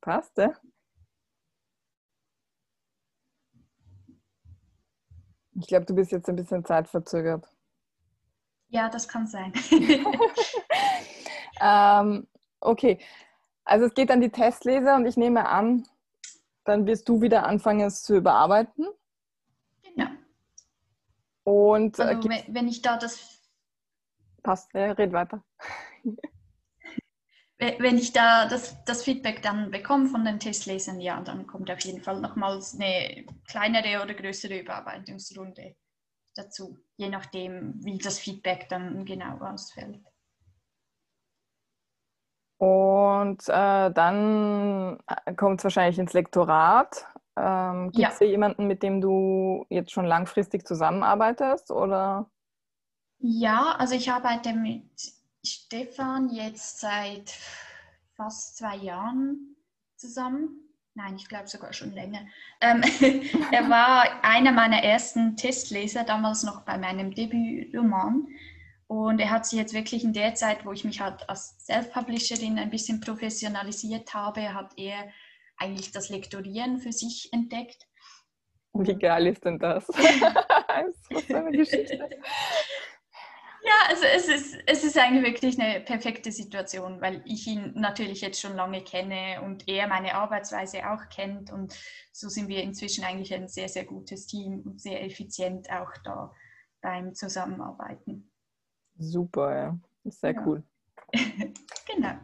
Passt, 0.00 0.38
ja. 0.38 0.54
Ich 5.58 5.66
glaube, 5.66 5.84
du 5.84 5.94
bist 5.94 6.12
jetzt 6.12 6.28
ein 6.28 6.36
bisschen 6.36 6.64
zeitverzögert. 6.64 7.46
Ja, 8.68 8.88
das 8.88 9.06
kann 9.06 9.26
sein. 9.26 9.52
ähm, 11.60 12.26
okay, 12.60 12.98
also 13.64 13.86
es 13.86 13.94
geht 13.94 14.10
an 14.10 14.22
die 14.22 14.30
Testleser 14.30 14.96
und 14.96 15.04
ich 15.04 15.18
nehme 15.18 15.48
an, 15.48 15.86
dann 16.64 16.86
wirst 16.86 17.08
du 17.08 17.20
wieder 17.20 17.44
anfangen, 17.46 17.80
es 17.80 18.02
zu 18.02 18.16
überarbeiten. 18.16 18.86
Und 21.46 22.00
also, 22.00 22.28
äh, 22.28 22.44
wenn 22.48 22.66
ich 22.66 22.82
da 22.82 22.96
das. 22.96 23.40
Passt, 24.42 24.74
ja, 24.74 24.90
red 24.92 25.12
weiter. 25.12 25.44
wenn 27.58 27.98
ich 27.98 28.12
da 28.12 28.48
das, 28.48 28.82
das 28.84 29.04
Feedback 29.04 29.42
dann 29.42 29.70
bekomme 29.70 30.08
von 30.08 30.24
den 30.24 30.40
Testlesern, 30.40 31.00
ja, 31.00 31.20
dann 31.20 31.46
kommt 31.46 31.70
auf 31.70 31.80
jeden 31.80 32.02
Fall 32.02 32.20
nochmals 32.20 32.74
eine 32.74 33.24
kleinere 33.48 34.02
oder 34.02 34.14
größere 34.14 34.58
Überarbeitungsrunde 34.58 35.76
dazu, 36.34 36.78
je 36.96 37.08
nachdem, 37.08 37.74
wie 37.84 37.98
das 37.98 38.18
Feedback 38.18 38.68
dann 38.68 39.04
genau 39.04 39.38
ausfällt. 39.38 40.04
Und 42.58 43.48
äh, 43.48 43.92
dann 43.92 44.98
äh, 45.06 45.34
kommt 45.34 45.60
es 45.60 45.64
wahrscheinlich 45.64 45.98
ins 46.00 46.12
Lektorat. 46.12 47.06
Ähm, 47.36 47.92
Gibt 47.92 48.12
es 48.12 48.20
ja. 48.20 48.26
jemanden, 48.26 48.66
mit 48.66 48.82
dem 48.82 49.00
du 49.00 49.66
jetzt 49.68 49.92
schon 49.92 50.06
langfristig 50.06 50.66
zusammenarbeitest? 50.66 51.70
Oder? 51.70 52.30
Ja, 53.18 53.74
also 53.78 53.94
ich 53.94 54.10
arbeite 54.10 54.52
mit 54.52 54.84
Stefan 55.44 56.30
jetzt 56.30 56.80
seit 56.80 57.34
fast 58.14 58.56
zwei 58.56 58.76
Jahren 58.76 59.56
zusammen. 59.96 60.62
Nein, 60.94 61.16
ich 61.16 61.28
glaube 61.28 61.46
sogar 61.46 61.74
schon 61.74 61.92
länger. 61.92 62.20
Ähm, 62.60 62.82
er 63.52 63.68
war 63.68 64.24
einer 64.24 64.52
meiner 64.52 64.82
ersten 64.82 65.36
Testleser, 65.36 66.04
damals 66.04 66.42
noch 66.42 66.62
bei 66.62 66.78
meinem 66.78 67.14
Debütroman. 67.14 68.28
Und 68.86 69.18
er 69.18 69.30
hat 69.30 69.44
sich 69.46 69.58
jetzt 69.58 69.74
wirklich 69.74 70.04
in 70.04 70.12
der 70.12 70.34
Zeit, 70.34 70.64
wo 70.64 70.72
ich 70.72 70.84
mich 70.84 71.00
halt 71.00 71.28
als 71.28 71.56
Self-Publisherin 71.66 72.58
ein 72.58 72.70
bisschen 72.70 73.00
professionalisiert 73.00 74.14
habe, 74.14 74.54
hat 74.54 74.72
er 74.76 75.08
eigentlich 75.58 75.92
das 75.92 76.08
Lektorieren 76.08 76.78
für 76.78 76.92
sich 76.92 77.28
entdeckt. 77.32 77.86
Wie 78.74 78.94
geil 78.94 79.26
ist 79.26 79.44
denn 79.44 79.58
das? 79.58 79.86
das 81.08 81.22
ist 81.22 81.34
eine 81.34 81.50
Geschichte. 81.50 82.08
Ja, 83.66 83.88
also 83.88 84.04
es 84.04 84.28
ist, 84.28 84.58
es 84.66 84.84
ist 84.84 84.96
eigentlich 84.96 85.24
wirklich 85.24 85.60
eine 85.60 85.80
perfekte 85.80 86.30
Situation, 86.30 87.00
weil 87.00 87.20
ich 87.24 87.48
ihn 87.48 87.72
natürlich 87.74 88.20
jetzt 88.20 88.40
schon 88.40 88.54
lange 88.54 88.80
kenne 88.82 89.42
und 89.42 89.66
er 89.66 89.88
meine 89.88 90.14
Arbeitsweise 90.14 90.88
auch 90.88 91.08
kennt 91.08 91.50
und 91.50 91.74
so 92.12 92.28
sind 92.28 92.46
wir 92.46 92.62
inzwischen 92.62 93.02
eigentlich 93.02 93.34
ein 93.34 93.48
sehr, 93.48 93.68
sehr 93.68 93.84
gutes 93.84 94.28
Team 94.28 94.60
und 94.64 94.80
sehr 94.80 95.02
effizient 95.04 95.68
auch 95.68 95.90
da 96.04 96.32
beim 96.80 97.12
Zusammenarbeiten. 97.14 98.30
Super, 98.98 99.56
ja. 99.56 99.78
Sehr 100.04 100.34
ja. 100.34 100.46
cool. 100.46 100.62
genau. 101.12 102.14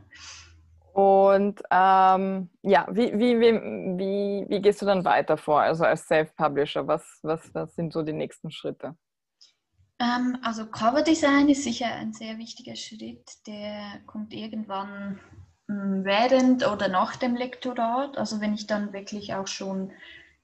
Und 0.93 1.63
ähm, 1.71 2.51
ja, 2.63 2.87
wie, 2.91 3.19
wie, 3.19 3.41
wie, 3.41 4.47
wie, 4.49 4.61
gehst 4.61 4.83
du 4.83 4.87
dann 4.87 5.05
weiter 5.05 5.39
vor, 5.39 5.63
also 5.63 5.85
als 5.85 6.07
Self-Publisher? 6.07 6.87
Was, 6.87 7.03
was, 7.23 7.41
was 7.55 7.75
sind 7.75 7.95
so 7.95 8.03
die 8.03 8.13
nächsten 8.13 8.51
Schritte? 8.51 8.95
Ähm, 9.99 10.37
also 10.43 10.67
Coverdesign 10.67 11.49
ist 11.49 11.65
sicher 11.65 11.87
ein 11.87 12.13
sehr 12.13 12.37
wichtiger 12.37 12.77
Schritt. 12.77 13.47
Der 13.47 14.01
kommt 14.07 14.35
irgendwann 14.35 15.19
hm, 15.69 16.05
während 16.05 16.67
oder 16.67 16.89
nach 16.89 17.17
dem 17.17 17.37
Lektorat. 17.37 18.19
Also 18.19 18.41
wenn 18.43 18.53
ich 18.53 18.67
dann 18.67 18.93
wirklich 18.93 19.35
auch 19.35 19.47
schon 19.47 19.93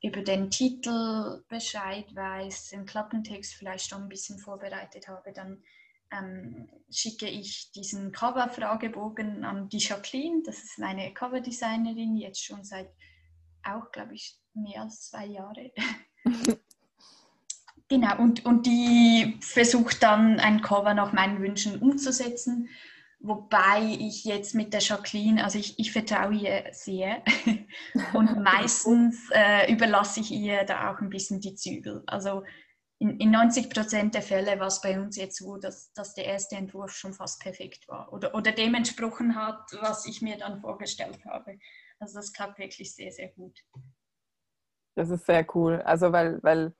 über 0.03 0.23
den 0.23 0.51
Titel 0.51 1.43
Bescheid 1.49 2.07
weiß, 2.15 2.69
den 2.69 2.87
Klappentext 2.87 3.55
vielleicht 3.55 3.91
schon 3.91 4.03
ein 4.03 4.09
bisschen 4.09 4.39
vorbereitet 4.39 5.09
habe, 5.09 5.33
dann 5.33 5.63
ähm, 6.11 6.69
schicke 6.91 7.29
ich 7.29 7.71
diesen 7.73 8.13
Cover-Fragebogen 8.13 9.45
an 9.45 9.69
die 9.69 9.79
Jacqueline. 9.79 10.43
Das 10.45 10.59
ist 10.59 10.79
meine 10.79 11.13
Coverdesignerin, 11.13 12.17
jetzt 12.17 12.45
schon 12.45 12.65
seit 12.65 12.89
auch, 13.63 13.91
glaube 13.93 14.15
ich, 14.15 14.39
mehr 14.55 14.83
als 14.83 15.09
zwei 15.09 15.27
Jahre. 15.27 15.73
genau, 17.89 18.19
und, 18.19 18.45
und 18.45 18.67
die 18.67 19.39
versucht 19.41 20.03
dann 20.03 20.41
ein 20.41 20.63
Cover 20.63 20.95
nach 20.95 21.13
meinen 21.13 21.41
Wünschen 21.43 21.81
umzusetzen. 21.81 22.69
Wobei 23.21 23.97
ich 23.99 24.25
jetzt 24.25 24.55
mit 24.55 24.73
der 24.73 24.81
Jacqueline, 24.81 25.43
also 25.43 25.59
ich, 25.59 25.77
ich 25.79 25.91
vertraue 25.91 26.35
ihr 26.35 26.67
sehr 26.71 27.25
und 28.15 28.43
meistens 28.45 29.29
äh, 29.33 29.73
überlasse 29.73 30.21
ich 30.21 30.31
ihr 30.31 30.63
da 30.63 30.93
auch 30.93 31.01
ein 31.01 31.11
bisschen 31.11 31.41
die 31.41 31.57
Zügel. 31.57 32.05
Also 32.07 32.45
in, 33.01 33.19
in 33.19 33.31
90 33.31 33.71
Prozent 33.71 34.15
der 34.15 34.23
Fälle 34.23 34.59
war 34.59 34.67
es 34.67 34.81
bei 34.81 34.99
uns 34.99 35.17
jetzt 35.17 35.39
so, 35.39 35.57
dass, 35.57 35.93
dass 35.93 36.15
der 36.15 36.27
erste 36.27 36.57
Entwurf 36.57 36.91
schon 36.93 37.13
fast 37.13 37.41
perfekt 37.41 37.87
war 37.89 38.13
oder, 38.13 38.35
oder 38.35 38.53
dem 38.53 38.75
entsprochen 38.75 39.37
hat, 39.37 39.71
was 39.81 40.07
ich 40.07 40.21
mir 40.21 40.37
dann 40.37 40.61
vorgestellt 40.61 41.25
habe. 41.25 41.59
Also 42.01 42.19
das 42.19 42.33
klappt 42.33 42.59
wirklich 42.59 42.95
sehr, 42.95 43.13
sehr 43.13 43.29
gut. 43.29 43.59
Das 44.97 45.11
ist 45.11 45.27
sehr 45.27 45.47
cool. 45.55 45.81
Also 45.83 46.13
weil, 46.13 46.43
weil 46.43 46.73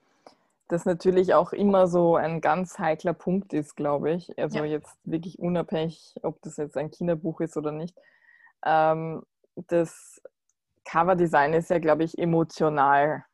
das 0.67 0.85
natürlich 0.85 1.35
auch 1.35 1.53
immer 1.53 1.87
so 1.87 2.17
ein 2.17 2.41
ganz 2.41 2.79
heikler 2.79 3.15
Punkt 3.15 3.53
ist, 3.53 3.77
glaube 3.77 4.13
ich. 4.13 4.37
Also 4.39 4.59
ja. 4.59 4.65
jetzt 4.65 4.97
wirklich 5.05 5.39
unabhängig, 5.39 6.17
ob 6.23 6.43
das 6.43 6.57
jetzt 6.57 6.77
ein 6.77 6.91
Kinderbuch 6.91 7.41
ist 7.41 7.57
oder 7.57 7.71
nicht. 7.71 7.97
Ähm, 8.65 9.23
das 9.69 10.21
Coverdesign 10.85 11.55
ist 11.55 11.71
ja, 11.71 11.79
glaube 11.79 12.03
ich, 12.05 12.19
emotional 12.19 13.25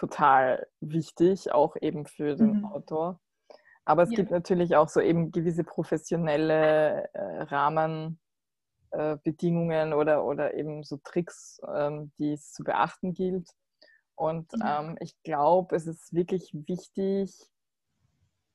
total 0.00 0.66
wichtig, 0.80 1.52
auch 1.52 1.76
eben 1.80 2.06
für 2.06 2.34
den 2.34 2.60
mhm. 2.60 2.64
Autor. 2.64 3.20
Aber 3.84 4.02
es 4.02 4.10
ja. 4.10 4.16
gibt 4.16 4.30
natürlich 4.30 4.76
auch 4.76 4.88
so 4.88 5.00
eben 5.00 5.30
gewisse 5.30 5.62
professionelle 5.62 7.10
äh, 7.12 7.42
Rahmenbedingungen 7.42 9.92
äh, 9.92 9.94
oder, 9.94 10.24
oder 10.24 10.54
eben 10.54 10.84
so 10.84 10.96
Tricks, 11.04 11.60
ähm, 11.68 12.12
die 12.18 12.32
es 12.32 12.52
zu 12.52 12.64
beachten 12.64 13.12
gilt. 13.12 13.50
Und 14.14 14.50
mhm. 14.54 14.62
ähm, 14.64 14.96
ich 15.00 15.22
glaube, 15.22 15.76
es 15.76 15.86
ist 15.86 16.14
wirklich 16.14 16.50
wichtig, 16.54 17.38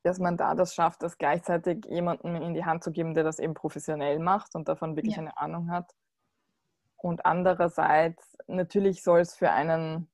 dass 0.02 0.18
man 0.18 0.38
da 0.38 0.56
das 0.56 0.74
schafft, 0.74 1.04
das 1.04 1.20
gleichzeitig 1.20 1.86
jemandem 1.86 2.38
in 2.38 2.56
die 2.56 2.66
Hand 2.66 2.84
zu 2.84 2.92
geben, 2.92 3.14
der 3.14 3.24
das 3.24 3.38
eben 3.38 3.54
professionell 3.54 4.18
macht 4.18 4.56
und 4.56 4.68
davon 4.68 4.96
wirklich 4.96 5.16
ja. 5.16 5.22
eine 5.22 5.38
Ahnung 5.38 5.70
hat. 5.70 5.94
Und 6.98 7.24
andererseits, 7.24 8.36
natürlich 8.48 9.04
soll 9.04 9.20
es 9.20 9.36
für 9.36 9.52
einen 9.52 10.10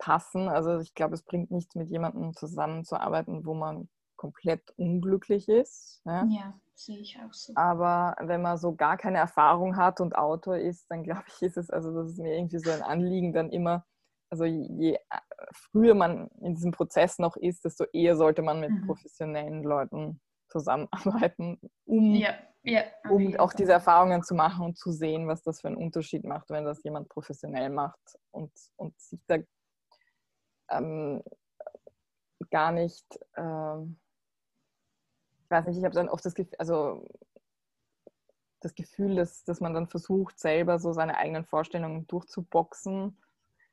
passen. 0.00 0.48
Also 0.48 0.80
ich 0.80 0.94
glaube, 0.94 1.14
es 1.14 1.22
bringt 1.22 1.52
nichts, 1.52 1.76
mit 1.76 1.90
jemandem 1.90 2.34
zusammenzuarbeiten, 2.34 3.46
wo 3.46 3.54
man 3.54 3.88
komplett 4.16 4.62
unglücklich 4.76 5.48
ist. 5.48 6.02
Ja, 6.04 6.24
ja 6.26 6.60
sehe 6.74 6.98
ich 6.98 7.18
auch 7.18 7.32
so. 7.32 7.52
Aber 7.54 8.16
wenn 8.20 8.42
man 8.42 8.58
so 8.58 8.74
gar 8.74 8.96
keine 8.96 9.18
Erfahrung 9.18 9.76
hat 9.76 10.00
und 10.00 10.16
Autor 10.16 10.56
ist, 10.56 10.90
dann 10.90 11.04
glaube 11.04 11.24
ich, 11.28 11.42
ist 11.42 11.56
es, 11.56 11.70
also 11.70 11.94
das 11.94 12.12
ist 12.12 12.18
mir 12.18 12.36
irgendwie 12.36 12.58
so 12.58 12.70
ein 12.70 12.82
Anliegen, 12.82 13.32
dann 13.32 13.50
immer 13.50 13.84
also 14.30 14.44
je 14.44 14.96
früher 15.52 15.94
man 15.94 16.28
in 16.40 16.54
diesem 16.54 16.70
Prozess 16.70 17.18
noch 17.18 17.36
ist, 17.36 17.64
desto 17.64 17.84
eher 17.92 18.16
sollte 18.16 18.42
man 18.42 18.60
mit 18.60 18.70
mhm. 18.70 18.86
professionellen 18.86 19.62
Leuten 19.62 20.20
zusammenarbeiten, 20.48 21.60
um, 21.84 22.14
ja, 22.14 22.34
ja, 22.62 22.82
um 23.08 23.36
auch 23.36 23.52
diese 23.52 23.72
Erfahrungen 23.72 24.22
zu 24.22 24.34
machen 24.34 24.64
und 24.64 24.78
zu 24.78 24.92
sehen, 24.92 25.26
was 25.26 25.42
das 25.42 25.60
für 25.60 25.68
einen 25.68 25.76
Unterschied 25.76 26.24
macht, 26.24 26.50
wenn 26.50 26.64
das 26.64 26.82
jemand 26.82 27.08
professionell 27.08 27.70
macht 27.70 28.18
und, 28.30 28.52
und 28.76 28.98
sich 29.00 29.20
da 29.26 29.38
ähm, 30.70 31.22
gar 32.50 32.72
nicht, 32.72 33.06
ähm, 33.36 33.98
ich 35.44 35.50
weiß 35.50 35.66
nicht, 35.66 35.78
ich 35.78 35.84
habe 35.84 35.94
dann 35.94 36.08
oft 36.08 36.24
das 36.24 36.34
Gefühl, 36.34 36.56
also 36.58 37.06
das 38.60 38.74
Gefühl, 38.74 39.16
dass, 39.16 39.44
dass 39.44 39.60
man 39.60 39.72
dann 39.74 39.88
versucht, 39.88 40.38
selber 40.38 40.78
so 40.78 40.92
seine 40.92 41.16
eigenen 41.16 41.44
Vorstellungen 41.44 42.06
durchzuboxen 42.06 43.16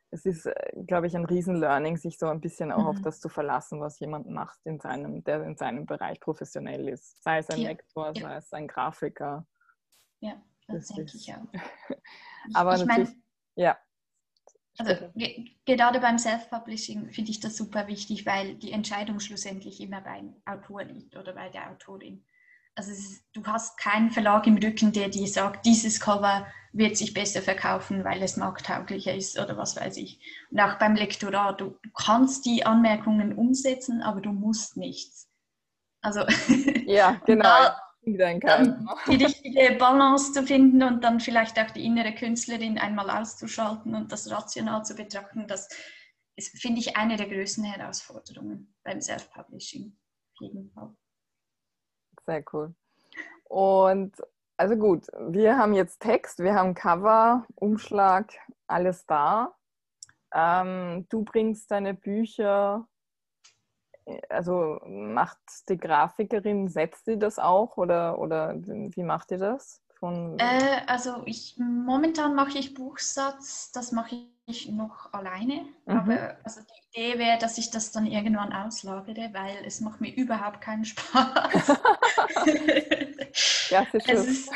es 0.09 0.25
ist, 0.25 0.45
äh, 0.45 0.83
glaube 0.85 1.07
ich, 1.07 1.15
ein 1.15 1.25
Riesen-Learning, 1.25 1.97
sich 1.97 2.17
so 2.17 2.27
ein 2.27 2.39
bisschen 2.39 2.71
auch 2.71 2.83
mhm. 2.83 2.87
auf 2.87 3.01
das 3.01 3.19
zu 3.19 3.29
verlassen, 3.29 3.79
was 3.79 3.99
jemand 3.99 4.29
macht, 4.29 4.59
in 4.65 4.79
seinem, 4.79 5.23
der 5.23 5.43
in 5.43 5.57
seinem 5.57 5.85
Bereich 5.85 6.19
professionell 6.19 6.87
ist. 6.87 7.21
Sei 7.23 7.39
es 7.39 7.49
ein 7.49 7.59
ja. 7.59 7.69
Lektor, 7.69 8.13
ja. 8.15 8.21
sei 8.21 8.35
es 8.37 8.53
ein 8.53 8.67
Grafiker. 8.67 9.45
Ja, 10.19 10.41
das, 10.67 10.87
das 10.87 10.95
denke 10.95 11.11
ich 11.15 11.33
auch. 11.33 11.47
Aber 12.53 12.75
ich 12.75 12.85
natürlich, 12.85 13.09
mein, 13.09 13.23
ja. 13.55 13.77
Also 14.77 14.93
gerade 15.65 15.99
beim 15.99 16.19
Self-Publishing 16.19 17.09
finde 17.09 17.31
ich 17.31 17.39
das 17.39 17.57
super 17.57 17.87
wichtig, 17.87 18.25
weil 18.25 18.55
die 18.55 18.71
Entscheidung 18.71 19.19
schlussendlich 19.19 19.81
immer 19.81 20.01
beim 20.01 20.35
Autor 20.45 20.83
liegt 20.83 21.15
oder 21.15 21.33
bei 21.33 21.49
der 21.49 21.71
Autorin. 21.71 22.23
Also 22.75 22.91
ist, 22.91 23.23
du 23.33 23.43
hast 23.45 23.79
keinen 23.79 24.11
Verlag 24.11 24.45
im 24.45 24.57
Rücken, 24.57 24.91
der 24.91 25.09
dir 25.09 25.27
sagt, 25.27 25.65
dieses 25.65 25.99
Cover 25.99 26.45
wird 26.73 26.95
sich 26.95 27.15
besser 27.15 27.41
verkaufen, 27.41 28.03
weil 28.03 28.21
es 28.21 28.37
markttauglicher 28.37 29.15
ist 29.15 29.39
oder 29.39 29.57
was 29.57 29.75
weiß 29.75 29.97
ich. 29.97 30.19
Und 30.51 30.59
auch 30.59 30.77
beim 30.77 30.95
Lektorat, 30.95 31.59
du 31.59 31.75
kannst 31.97 32.45
die 32.45 32.67
Anmerkungen 32.67 33.33
umsetzen, 33.33 34.03
aber 34.03 34.21
du 34.21 34.31
musst 34.31 34.77
nichts. 34.77 35.27
Also 36.01 36.21
ja, 36.85 37.19
genau. 37.25 37.43
da, 37.43 37.81
dann 38.15 38.87
die 39.07 39.23
richtige 39.23 39.75
Balance 39.77 40.31
zu 40.31 40.43
finden 40.43 40.81
und 40.83 41.03
dann 41.03 41.19
vielleicht 41.19 41.59
auch 41.59 41.71
die 41.71 41.85
innere 41.85 42.13
Künstlerin 42.13 42.77
einmal 42.77 43.09
auszuschalten 43.09 43.95
und 43.95 44.11
das 44.11 44.31
rational 44.31 44.85
zu 44.85 44.95
betrachten, 44.95 45.47
das 45.47 45.67
ist, 46.37 46.61
finde 46.61 46.79
ich, 46.79 46.95
eine 46.95 47.17
der 47.17 47.27
größten 47.27 47.63
Herausforderungen 47.63 48.73
beim 48.83 49.01
Self-Publishing. 49.01 49.97
Auf 50.33 50.39
jeden 50.39 50.71
Fall. 50.71 50.95
Sehr 52.25 52.43
cool. 52.53 52.75
Und 53.45 54.15
also 54.57 54.75
gut, 54.75 55.07
wir 55.29 55.57
haben 55.57 55.73
jetzt 55.73 55.99
Text, 55.99 56.39
wir 56.39 56.55
haben 56.55 56.73
Cover, 56.73 57.45
Umschlag, 57.55 58.33
alles 58.67 59.05
da. 59.05 59.55
Ähm, 60.33 61.05
du 61.09 61.23
bringst 61.23 61.71
deine 61.71 61.93
Bücher, 61.93 62.87
also 64.29 64.79
macht 64.85 65.37
die 65.69 65.77
Grafikerin, 65.77 66.67
setzt 66.69 67.05
sie 67.05 67.17
das 67.17 67.39
auch 67.39 67.77
oder, 67.77 68.19
oder 68.19 68.55
wie 68.55 69.03
macht 69.03 69.31
ihr 69.31 69.37
das? 69.37 69.81
Von 69.99 70.37
äh, 70.37 70.81
also 70.85 71.23
ich 71.25 71.55
momentan 71.57 72.35
mache 72.35 72.59
ich 72.59 72.75
Buchsatz, 72.75 73.71
das 73.71 73.91
mache 73.91 74.15
ich 74.45 74.69
noch 74.69 75.11
alleine. 75.11 75.65
Mhm. 75.85 75.97
Aber 75.97 76.37
also 76.43 76.61
die 76.61 76.99
Idee 76.99 77.19
wäre, 77.19 77.39
dass 77.39 77.57
ich 77.57 77.71
das 77.71 77.91
dann 77.91 78.05
irgendwann 78.05 78.53
auslagere, 78.53 79.29
weil 79.33 79.65
es 79.65 79.81
macht 79.81 79.99
mir 79.99 80.13
überhaupt 80.13 80.61
keinen 80.61 80.85
Spaß. 80.85 81.79
ja, 83.69 83.87
es 84.07 84.25
ist 84.25 84.51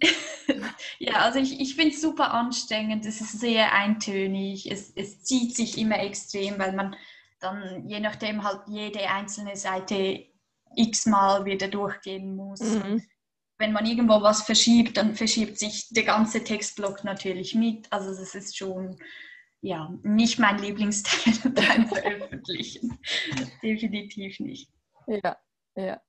ja, 0.98 1.14
also 1.16 1.38
ich, 1.38 1.60
ich 1.60 1.74
finde 1.74 1.94
es 1.94 2.00
super 2.00 2.32
anstrengend. 2.32 3.06
Es 3.06 3.20
ist 3.20 3.40
sehr 3.40 3.72
eintönig. 3.72 4.70
Es, 4.70 4.92
es 4.94 5.22
zieht 5.22 5.54
sich 5.54 5.78
immer 5.78 5.98
extrem, 6.00 6.58
weil 6.58 6.72
man 6.72 6.96
dann 7.40 7.88
je 7.88 8.00
nachdem 8.00 8.44
halt 8.44 8.60
jede 8.68 9.08
einzelne 9.08 9.56
Seite 9.56 10.26
x-mal 10.76 11.44
wieder 11.44 11.68
durchgehen 11.68 12.36
muss. 12.36 12.60
Mhm 12.60 13.02
wenn 13.60 13.72
man 13.72 13.84
irgendwo 13.84 14.22
was 14.22 14.42
verschiebt, 14.42 14.96
dann 14.96 15.14
verschiebt 15.14 15.58
sich 15.58 15.90
der 15.90 16.04
ganze 16.04 16.42
Textblock 16.42 17.04
natürlich 17.04 17.54
mit. 17.54 17.92
Also 17.92 18.08
das 18.08 18.34
ist 18.34 18.56
schon 18.56 18.96
ja, 19.60 19.92
nicht 20.02 20.38
mein 20.38 20.58
Lieblingsteil 20.58 21.52
beim 21.54 21.86
Veröffentlichen. 21.86 22.98
Definitiv 23.62 24.40
nicht. 24.40 24.72
Ja, 25.06 25.36
ja. 25.76 26.00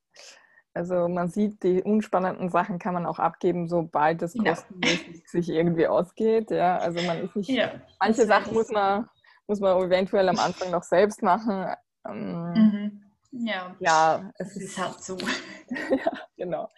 Also 0.74 1.06
man 1.06 1.28
sieht, 1.28 1.62
die 1.62 1.82
unspannenden 1.82 2.48
Sachen 2.48 2.78
kann 2.78 2.94
man 2.94 3.04
auch 3.04 3.18
abgeben, 3.18 3.68
sobald 3.68 4.22
es 4.22 4.32
kostenmäßig 4.32 5.16
ja. 5.16 5.20
sich 5.26 5.48
irgendwie 5.50 5.86
ausgeht. 5.86 6.50
Ja, 6.50 6.78
also 6.78 7.02
man 7.02 7.24
ist 7.24 7.36
nicht. 7.36 7.50
Ja, 7.50 7.74
manche 8.00 8.24
Sachen 8.24 8.54
muss 8.54 8.70
man, 8.70 9.06
muss 9.46 9.60
man 9.60 9.76
eventuell 9.82 10.28
am 10.28 10.38
Anfang 10.38 10.70
noch 10.70 10.82
selbst 10.82 11.22
machen. 11.22 11.66
Ähm, 12.08 12.52
mhm. 12.52 13.02
Ja, 13.32 13.76
ja, 13.80 14.30
es 14.38 14.56
ist, 14.56 14.62
ist 14.62 14.78
halt 14.78 15.02
so. 15.02 15.16
ja, 15.90 16.12
genau 16.36 16.68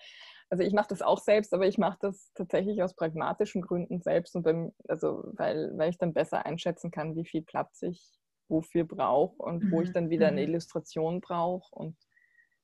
also 0.55 0.63
ich 0.63 0.73
mache 0.73 0.89
das 0.89 1.03
auch 1.03 1.19
selbst, 1.19 1.53
aber 1.53 1.67
ich 1.67 1.79
mache 1.79 1.99
das 2.01 2.33
tatsächlich 2.35 2.81
aus 2.81 2.95
pragmatischen 2.95 3.61
Gründen 3.61 4.01
selbst 4.01 4.37
und 4.37 4.45
beim, 4.45 4.73
also 4.89 5.25
weil, 5.33 5.73
weil 5.77 5.91
ich 5.91 5.99
dann 5.99 6.13
besser 6.13 6.47
einschätzen 6.47 6.93
kann, 6.93 7.17
wie 7.17 7.25
viel 7.25 7.43
Platz 7.43 7.83
ich 7.83 8.01
wofür 8.49 8.85
brauche 8.85 9.37
und 9.43 9.65
mhm. 9.65 9.73
wo 9.73 9.81
ich 9.81 9.89
mhm, 9.89 9.95
dann 9.95 10.11
wieder 10.11 10.29
eine 10.29 10.43
mhm. 10.43 10.49
Illustration 10.49 11.21
brauche 11.21 11.75
und 11.75 11.97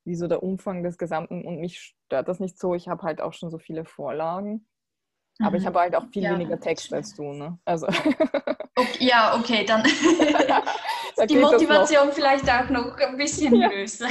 wie 0.04 0.14
so 0.14 0.28
der 0.28 0.42
Umfang 0.42 0.84
des 0.84 0.98
Gesamten 0.98 1.44
und 1.44 1.58
mich 1.58 1.94
stört 2.06 2.28
das 2.28 2.38
nicht 2.38 2.58
so. 2.58 2.74
Ich 2.74 2.88
habe 2.88 3.02
halt 3.02 3.20
auch 3.20 3.32
schon 3.32 3.50
so 3.50 3.58
viele 3.58 3.84
Vorlagen. 3.84 4.68
Aber 5.42 5.56
ich 5.56 5.62
mhm. 5.62 5.66
habe 5.68 5.80
halt 5.80 5.96
auch 5.96 6.06
viel 6.12 6.24
ja, 6.24 6.32
weniger 6.32 6.60
Text 6.60 6.92
als 6.92 7.14
du, 7.14 7.32
ne? 7.32 7.58
Also. 7.64 7.86
Okay, 8.76 9.04
ja, 9.04 9.36
okay, 9.38 9.64
dann 9.66 9.82
die 11.28 11.36
Motivation 11.36 12.12
vielleicht 12.12 12.48
auch 12.48 12.70
noch 12.70 12.96
ein 12.96 13.16
bisschen 13.16 13.54
ja. 13.56 13.68
größer. 13.68 14.06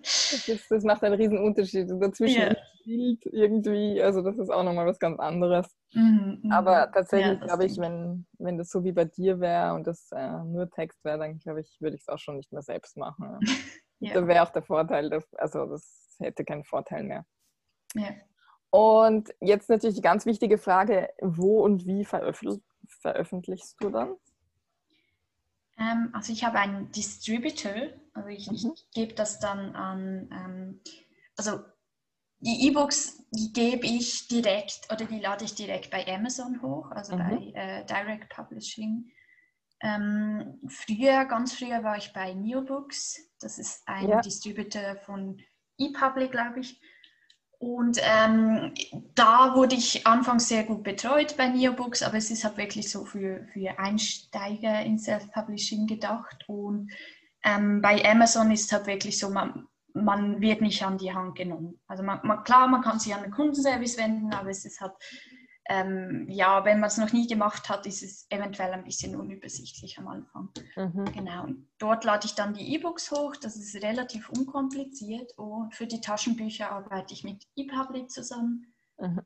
Das, 0.00 0.68
das, 0.70 0.84
macht 0.84 1.02
einen 1.02 1.16
riesen 1.16 1.38
Unterschied. 1.38 1.90
Dazwischen 1.90 2.40
ja. 2.40 2.54
Bild 2.84 3.26
irgendwie, 3.26 4.00
also 4.00 4.22
das 4.22 4.38
ist 4.38 4.48
auch 4.48 4.62
nochmal 4.62 4.86
was 4.86 4.98
ganz 4.98 5.18
anderes. 5.18 5.66
Mhm, 5.92 6.40
mhm. 6.42 6.52
Aber 6.52 6.90
tatsächlich 6.92 7.40
ja, 7.40 7.46
glaube 7.46 7.66
ich, 7.66 7.76
wenn, 7.78 8.26
wenn 8.38 8.56
das 8.56 8.70
so 8.70 8.84
wie 8.84 8.92
bei 8.92 9.04
dir 9.04 9.40
wäre 9.40 9.74
und 9.74 9.86
das 9.86 10.10
äh, 10.12 10.42
nur 10.44 10.70
Text 10.70 11.04
wäre, 11.04 11.18
dann 11.18 11.38
glaube 11.38 11.60
ich, 11.60 11.76
würde 11.80 11.96
ich 11.96 12.02
es 12.02 12.08
auch 12.08 12.18
schon 12.18 12.36
nicht 12.36 12.52
mehr 12.52 12.62
selbst 12.62 12.96
machen. 12.96 13.40
ja. 13.98 14.14
Da 14.14 14.26
wäre 14.26 14.42
auch 14.42 14.50
der 14.50 14.62
Vorteil, 14.62 15.10
dass, 15.10 15.32
also 15.34 15.66
das 15.66 16.16
hätte 16.20 16.44
keinen 16.44 16.64
Vorteil 16.64 17.04
mehr. 17.04 17.24
Ja. 17.94 18.10
Und 18.74 19.32
jetzt 19.38 19.70
natürlich 19.70 19.94
die 19.94 20.02
ganz 20.02 20.26
wichtige 20.26 20.58
Frage, 20.58 21.10
wo 21.20 21.62
und 21.62 21.86
wie 21.86 22.04
veröffentlich 22.04 22.60
veröffentlichst 22.88 23.76
du 23.78 23.88
dann? 23.88 24.16
Ähm, 25.78 26.10
also 26.12 26.32
ich 26.32 26.42
habe 26.42 26.58
einen 26.58 26.90
Distributor, 26.90 27.72
also 28.14 28.28
ich, 28.30 28.50
mhm. 28.50 28.72
ich 28.74 28.90
gebe 28.92 29.14
das 29.14 29.38
dann 29.38 29.76
an, 29.76 30.28
ähm, 30.32 30.80
also 31.36 31.60
die 32.40 32.66
E-Books, 32.66 33.24
die 33.30 33.52
gebe 33.52 33.86
ich 33.86 34.26
direkt 34.26 34.92
oder 34.92 35.04
die 35.04 35.20
lade 35.20 35.44
ich 35.44 35.54
direkt 35.54 35.92
bei 35.92 36.04
Amazon 36.08 36.60
hoch, 36.60 36.90
also 36.90 37.14
mhm. 37.14 37.18
bei 37.18 37.52
äh, 37.54 37.84
Direct 37.84 38.28
Publishing. 38.28 39.08
Ähm, 39.82 40.60
früher, 40.66 41.26
ganz 41.26 41.54
früher 41.54 41.84
war 41.84 41.96
ich 41.96 42.12
bei 42.12 42.34
Neobooks. 42.34 43.20
Das 43.38 43.58
ist 43.58 43.86
ein 43.86 44.08
ja. 44.08 44.20
Distributor 44.20 44.96
von 44.96 45.40
ePublic, 45.78 46.32
glaube 46.32 46.58
ich. 46.58 46.80
Und 47.64 47.98
ähm, 48.02 48.74
da 49.14 49.54
wurde 49.54 49.74
ich 49.74 50.06
anfangs 50.06 50.48
sehr 50.48 50.64
gut 50.64 50.82
betreut 50.82 51.34
bei 51.38 51.48
Neobooks, 51.48 52.02
aber 52.02 52.18
es 52.18 52.30
ist 52.30 52.44
halt 52.44 52.58
wirklich 52.58 52.90
so 52.90 53.06
für, 53.06 53.46
für 53.54 53.78
Einsteiger 53.78 54.82
in 54.82 54.98
Self-Publishing 54.98 55.86
gedacht. 55.86 56.44
Und 56.46 56.92
ähm, 57.42 57.80
bei 57.80 58.04
Amazon 58.04 58.50
ist 58.50 58.66
es 58.66 58.72
halt 58.72 58.86
wirklich 58.86 59.18
so, 59.18 59.30
man, 59.30 59.66
man 59.94 60.42
wird 60.42 60.60
nicht 60.60 60.82
an 60.82 60.98
die 60.98 61.14
Hand 61.14 61.36
genommen. 61.36 61.80
Also 61.86 62.02
man, 62.02 62.20
man, 62.22 62.44
klar, 62.44 62.68
man 62.68 62.82
kann 62.82 62.98
sich 62.98 63.14
an 63.14 63.22
den 63.22 63.32
Kundenservice 63.32 63.96
wenden, 63.96 64.34
aber 64.34 64.50
es 64.50 64.66
ist 64.66 64.82
halt 64.82 64.92
ähm, 65.66 66.28
ja, 66.28 66.64
wenn 66.64 66.80
man 66.80 66.88
es 66.88 66.98
noch 66.98 67.12
nie 67.12 67.26
gemacht 67.26 67.68
hat, 67.68 67.86
ist 67.86 68.02
es 68.02 68.26
eventuell 68.30 68.72
ein 68.72 68.84
bisschen 68.84 69.16
unübersichtlich 69.16 69.98
am 69.98 70.08
Anfang. 70.08 70.50
Mhm. 70.76 71.04
Genau. 71.12 71.44
Und 71.44 71.68
dort 71.78 72.04
lade 72.04 72.26
ich 72.26 72.34
dann 72.34 72.52
die 72.54 72.74
E-Books 72.74 73.10
hoch. 73.10 73.36
Das 73.36 73.56
ist 73.56 73.74
relativ 73.82 74.28
unkompliziert. 74.28 75.32
Und 75.38 75.74
für 75.74 75.86
die 75.86 76.00
Taschenbücher 76.00 76.70
arbeite 76.70 77.14
ich 77.14 77.24
mit 77.24 77.46
ePubli 77.56 78.06
zusammen. 78.08 78.74
Mhm. 78.98 79.22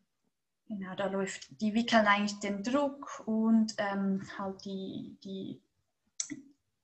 Genau, 0.69 0.95
da 0.95 1.07
läuft, 1.07 1.61
die 1.61 1.75
wickeln 1.75 2.07
eigentlich 2.07 2.39
den 2.41 2.63
Druck 2.63 3.23
und 3.27 3.75
ähm, 3.79 4.23
halt 4.39 4.65
die, 4.65 5.17
die 5.25 5.63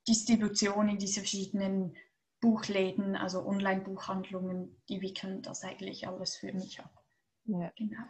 Distribution 0.09 0.89
in 0.89 0.99
diese 0.99 1.21
verschiedenen 1.21 1.95
Buchläden, 2.41 3.15
also 3.15 3.47
Online-Buchhandlungen, 3.47 4.75
die 4.89 5.01
wickeln 5.01 5.43
das 5.43 5.63
eigentlich 5.63 6.09
alles 6.09 6.37
für 6.37 6.53
mich 6.53 6.81
ab. 6.81 7.05
Ja. 7.45 7.71
Genau. 7.77 8.05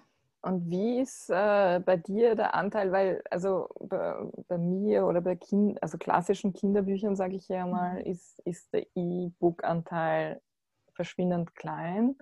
Und 0.44 0.68
wie 0.68 1.00
ist 1.00 1.30
äh, 1.30 1.80
bei 1.80 1.96
dir 1.96 2.34
der 2.34 2.54
Anteil, 2.54 2.92
weil 2.92 3.22
also 3.30 3.66
bei, 3.80 4.14
bei 4.46 4.58
mir 4.58 5.06
oder 5.06 5.22
bei 5.22 5.36
kind, 5.36 5.82
also 5.82 5.96
klassischen 5.96 6.52
Kinderbüchern, 6.52 7.16
sage 7.16 7.36
ich 7.36 7.48
ja 7.48 7.66
mal, 7.66 7.94
mhm. 7.94 8.10
ist, 8.10 8.40
ist 8.44 8.70
der 8.74 8.86
E-Book-Anteil 8.94 10.42
verschwindend 10.92 11.54
klein 11.54 12.16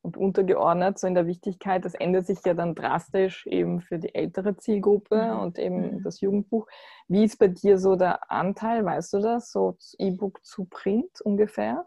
und 0.00 0.16
untergeordnet, 0.16 0.98
so 0.98 1.06
in 1.06 1.14
der 1.14 1.26
Wichtigkeit. 1.26 1.84
Das 1.84 1.92
ändert 1.92 2.26
sich 2.26 2.38
ja 2.46 2.54
dann 2.54 2.74
drastisch 2.74 3.46
eben 3.46 3.82
für 3.82 3.98
die 3.98 4.14
ältere 4.14 4.56
Zielgruppe 4.56 5.34
mhm. 5.34 5.40
und 5.40 5.58
eben 5.58 5.96
mhm. 5.96 6.02
das 6.02 6.22
Jugendbuch. 6.22 6.66
Wie 7.06 7.24
ist 7.24 7.38
bei 7.38 7.48
dir 7.48 7.76
so 7.76 7.96
der 7.96 8.30
Anteil, 8.30 8.82
weißt 8.82 9.12
du 9.12 9.18
das, 9.20 9.52
so 9.52 9.76
E-Book 9.98 10.42
zu 10.42 10.64
Print 10.64 11.20
ungefähr? 11.20 11.86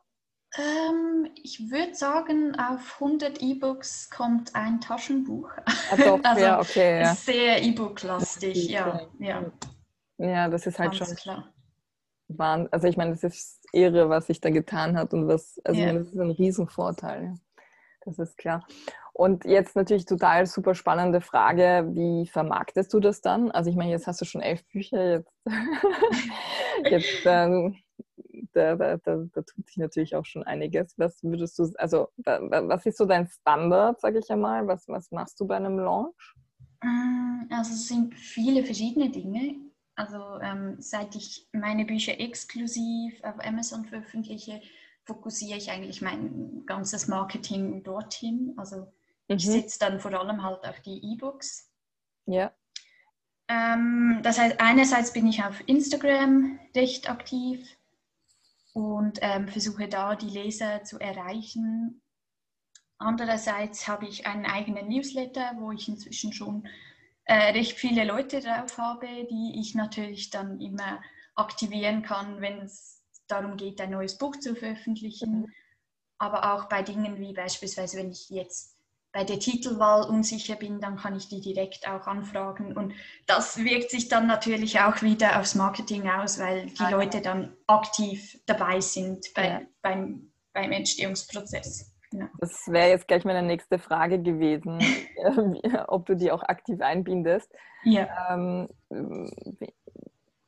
Ähm, 0.57 1.29
ich 1.41 1.71
würde 1.71 1.95
sagen, 1.95 2.55
auf 2.59 2.97
100 2.99 3.41
E-Books 3.41 4.09
kommt 4.09 4.53
ein 4.55 4.81
Taschenbuch. 4.81 5.49
Ah, 5.65 5.95
doch, 5.97 6.19
also 6.23 6.41
ja, 6.41 6.59
okay, 6.59 7.01
ja. 7.01 7.15
sehr 7.15 7.63
E-Book-lastig, 7.63 8.69
ja, 8.69 9.01
ja. 9.19 9.45
Ja, 10.17 10.49
das 10.49 10.67
ist 10.67 10.77
halt 10.77 10.91
Ganz 10.91 11.07
schon 11.07 11.15
klar. 11.15 11.53
Wahnsinn. 12.27 12.69
Also 12.71 12.87
ich 12.87 12.97
meine, 12.97 13.11
das 13.11 13.23
ist 13.23 13.65
irre, 13.71 14.09
was 14.09 14.27
sich 14.27 14.41
da 14.41 14.49
getan 14.49 14.97
hat 14.97 15.13
und 15.13 15.27
was, 15.27 15.59
also 15.63 15.79
ja. 15.79 15.93
das 15.93 16.07
ist 16.07 16.19
ein 16.19 16.31
Riesenvorteil. 16.31 17.35
Das 18.03 18.19
ist 18.19 18.37
klar. 18.37 18.65
Und 19.13 19.45
jetzt 19.45 19.75
natürlich 19.75 20.05
total 20.05 20.45
super 20.47 20.73
spannende 20.73 21.21
Frage, 21.21 21.87
wie 21.91 22.27
vermarktest 22.27 22.93
du 22.93 22.99
das 22.99 23.21
dann? 23.21 23.51
Also 23.51 23.69
ich 23.69 23.75
meine, 23.75 23.91
jetzt 23.91 24.07
hast 24.07 24.21
du 24.21 24.25
schon 24.25 24.41
elf 24.41 24.65
Bücher, 24.69 25.11
jetzt, 25.11 25.31
jetzt 26.89 27.25
ähm, 27.25 27.77
da, 28.53 28.75
da, 28.75 28.97
da, 28.97 29.17
da, 29.31 29.41
tut 29.41 29.67
sich 29.67 29.77
natürlich 29.77 30.15
auch 30.15 30.25
schon 30.25 30.43
einiges. 30.43 30.97
Was 30.97 31.23
würdest 31.23 31.57
du, 31.59 31.71
also 31.77 32.09
was 32.25 32.85
ist 32.85 32.97
so 32.97 33.05
dein 33.05 33.27
Standard, 33.27 33.99
sage 34.01 34.19
ich 34.19 34.29
einmal? 34.29 34.67
Was, 34.67 34.87
was 34.87 35.11
machst 35.11 35.39
du 35.39 35.47
bei 35.47 35.55
einem 35.55 35.79
Launch? 35.79 36.35
Mm, 36.83 37.43
also 37.49 37.73
es 37.73 37.87
sind 37.87 38.15
viele 38.15 38.63
verschiedene 38.63 39.09
Dinge. 39.09 39.55
Also 39.95 40.39
ähm, 40.41 40.75
seit 40.79 41.15
ich 41.15 41.47
meine 41.51 41.85
Bücher 41.85 42.19
exklusiv 42.19 43.21
auf 43.23 43.35
Amazon 43.45 43.85
veröffentliche, 43.85 44.61
fokussiere 45.03 45.57
ich 45.57 45.69
eigentlich 45.71 46.01
mein 46.01 46.63
ganzes 46.65 47.07
Marketing 47.07 47.83
dorthin. 47.83 48.53
Also 48.57 48.77
mhm. 49.27 49.35
ich 49.35 49.45
setze 49.45 49.79
dann 49.79 49.99
vor 49.99 50.13
allem 50.13 50.43
halt 50.43 50.65
auf 50.65 50.79
die 50.81 51.13
E-Books. 51.13 51.71
Ja. 52.25 52.51
Ähm, 53.47 54.19
das 54.23 54.39
heißt, 54.39 54.59
einerseits 54.59 55.11
bin 55.13 55.27
ich 55.27 55.43
auf 55.43 55.61
Instagram 55.67 56.59
recht 56.75 57.09
aktiv 57.09 57.67
und 58.73 59.19
ähm, 59.21 59.47
versuche 59.47 59.87
da 59.87 60.15
die 60.15 60.29
Leser 60.29 60.83
zu 60.83 60.99
erreichen. 60.99 62.01
Andererseits 62.97 63.87
habe 63.87 64.05
ich 64.07 64.27
einen 64.27 64.45
eigenen 64.45 64.87
Newsletter, 64.87 65.53
wo 65.57 65.71
ich 65.71 65.87
inzwischen 65.87 66.33
schon 66.33 66.67
äh, 67.25 67.51
recht 67.51 67.77
viele 67.77 68.03
Leute 68.05 68.39
drauf 68.39 68.77
habe, 68.77 69.07
die 69.29 69.59
ich 69.59 69.75
natürlich 69.75 70.29
dann 70.29 70.59
immer 70.59 71.01
aktivieren 71.35 72.03
kann, 72.03 72.41
wenn 72.41 72.59
es 72.59 73.03
darum 73.27 73.57
geht, 73.57 73.81
ein 73.81 73.91
neues 73.91 74.17
Buch 74.17 74.35
zu 74.37 74.55
veröffentlichen. 74.55 75.41
Mhm. 75.41 75.53
Aber 76.17 76.53
auch 76.53 76.69
bei 76.69 76.83
Dingen 76.83 77.17
wie 77.17 77.33
beispielsweise, 77.33 77.97
wenn 77.97 78.11
ich 78.11 78.29
jetzt 78.29 78.70
bei 79.13 79.23
der 79.23 79.39
Titelwahl 79.39 80.07
unsicher 80.07 80.55
bin, 80.55 80.79
dann 80.79 80.95
kann 80.95 81.15
ich 81.15 81.27
die 81.27 81.41
direkt 81.41 81.87
auch 81.87 82.07
anfragen. 82.07 82.75
Und 82.77 82.93
das 83.27 83.57
wirkt 83.57 83.91
sich 83.91 84.07
dann 84.07 84.27
natürlich 84.27 84.79
auch 84.79 85.01
wieder 85.01 85.39
aufs 85.39 85.55
Marketing 85.55 86.09
aus, 86.09 86.39
weil 86.39 86.67
die 86.67 86.83
ja. 86.83 86.89
Leute 86.89 87.21
dann 87.21 87.55
aktiv 87.67 88.39
dabei 88.45 88.79
sind 88.79 89.25
bei, 89.35 89.47
ja. 89.47 89.61
beim, 89.81 90.31
beim 90.53 90.71
Entstehungsprozess. 90.71 91.93
Ja. 92.13 92.29
Das 92.39 92.67
wäre 92.67 92.89
jetzt 92.89 93.07
gleich 93.07 93.23
meine 93.25 93.43
nächste 93.43 93.79
Frage 93.79 94.21
gewesen, 94.21 94.79
ob 95.87 96.05
du 96.05 96.15
die 96.15 96.31
auch 96.31 96.43
aktiv 96.43 96.81
einbindest. 96.81 97.51
Ja. 97.83 98.33
Ähm, 98.33 98.69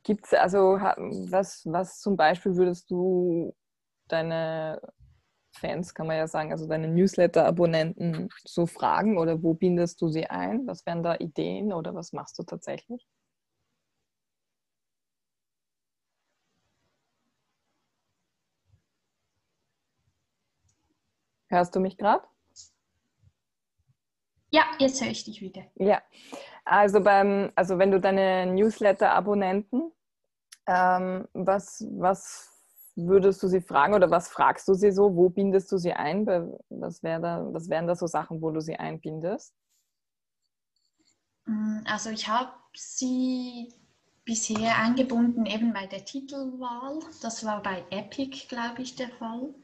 Gibt 0.02 0.26
es 0.26 0.34
also, 0.34 0.78
was, 1.30 1.62
was 1.64 2.00
zum 2.00 2.16
Beispiel 2.16 2.56
würdest 2.56 2.90
du 2.90 3.54
deine 4.08 4.80
Fans, 5.54 5.94
kann 5.94 6.06
man 6.06 6.16
ja 6.16 6.26
sagen, 6.26 6.52
also 6.52 6.66
deine 6.66 6.88
Newsletter-Abonnenten 6.88 8.28
so 8.44 8.66
fragen 8.66 9.18
oder 9.18 9.42
wo 9.42 9.54
bindest 9.54 10.00
du 10.00 10.08
sie 10.08 10.26
ein? 10.26 10.66
Was 10.66 10.84
wären 10.84 11.02
da 11.02 11.14
Ideen 11.16 11.72
oder 11.72 11.94
was 11.94 12.12
machst 12.12 12.38
du 12.38 12.42
tatsächlich? 12.42 13.06
Hörst 21.48 21.74
du 21.76 21.80
mich 21.80 21.96
gerade? 21.96 22.26
Ja, 24.50 24.62
jetzt 24.78 25.02
höre 25.02 25.10
ich 25.10 25.24
dich 25.24 25.40
wieder. 25.40 25.62
Ja, 25.74 26.00
also 26.64 27.00
beim, 27.00 27.50
also 27.54 27.78
wenn 27.78 27.90
du 27.90 28.00
deine 28.00 28.46
Newsletter-Abonnenten, 28.46 29.92
ähm, 30.66 31.28
was, 31.32 31.84
was 31.90 32.53
würdest 32.96 33.42
du 33.42 33.48
sie 33.48 33.60
fragen 33.60 33.94
oder 33.94 34.10
was 34.10 34.28
fragst 34.28 34.68
du 34.68 34.74
sie 34.74 34.92
so? 34.92 35.14
Wo 35.14 35.28
bindest 35.28 35.70
du 35.72 35.78
sie 35.78 35.92
ein? 35.92 36.26
Was, 36.26 37.02
wär 37.02 37.20
da, 37.20 37.46
was 37.52 37.68
wären 37.68 37.86
da 37.86 37.94
so 37.94 38.06
Sachen, 38.06 38.40
wo 38.40 38.50
du 38.50 38.60
sie 38.60 38.76
einbindest? 38.76 39.54
Mm, 41.46 41.80
also 41.86 42.10
ich 42.10 42.28
habe 42.28 42.52
sie 42.74 43.72
bisher 44.24 44.78
eingebunden 44.78 45.46
eben 45.46 45.72
bei 45.72 45.86
der 45.86 46.04
Titelwahl. 46.04 47.00
Das 47.20 47.44
war 47.44 47.62
bei 47.62 47.84
Epic, 47.90 48.46
glaube 48.48 48.82
ich, 48.82 48.96
der 48.96 49.10
Fall. 49.10 49.54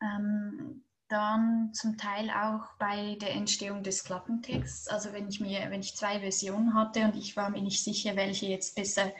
Ähm, 0.00 0.84
dann 1.08 1.74
zum 1.74 1.98
Teil 1.98 2.30
auch 2.30 2.64
bei 2.78 3.16
der 3.20 3.32
Entstehung 3.32 3.82
des 3.82 4.02
Klappentexts. 4.04 4.88
Also 4.88 5.12
wenn 5.12 5.28
ich 5.28 5.40
mir, 5.40 5.66
wenn 5.68 5.80
ich 5.80 5.94
zwei 5.94 6.20
Versionen 6.20 6.74
hatte 6.74 7.04
und 7.04 7.16
ich 7.16 7.36
war 7.36 7.50
mir 7.50 7.60
nicht 7.60 7.84
sicher, 7.84 8.16
welche 8.16 8.46
jetzt 8.46 8.74
besser 8.76 9.12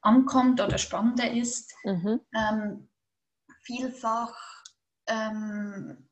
ankommt 0.00 0.60
oder 0.60 0.78
spannender 0.78 1.30
ist. 1.30 1.74
Mhm. 1.84 2.20
Ähm, 2.34 2.88
vielfach 3.62 4.34
ähm, 5.06 6.08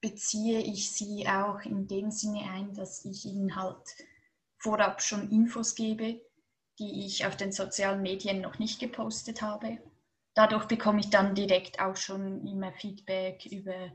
beziehe 0.00 0.60
ich 0.60 0.90
sie 0.92 1.26
auch 1.28 1.60
in 1.60 1.86
dem 1.86 2.10
Sinne 2.10 2.50
ein, 2.50 2.74
dass 2.74 3.04
ich 3.04 3.24
ihnen 3.24 3.56
halt 3.56 3.86
vorab 4.58 5.02
schon 5.02 5.30
Infos 5.30 5.74
gebe, 5.74 6.20
die 6.78 7.06
ich 7.06 7.26
auf 7.26 7.36
den 7.36 7.52
sozialen 7.52 8.02
Medien 8.02 8.40
noch 8.40 8.58
nicht 8.58 8.80
gepostet 8.80 9.42
habe. 9.42 9.78
Dadurch 10.34 10.66
bekomme 10.66 11.00
ich 11.00 11.10
dann 11.10 11.34
direkt 11.34 11.80
auch 11.80 11.96
schon 11.96 12.46
immer 12.46 12.72
Feedback 12.72 13.44
über, 13.46 13.92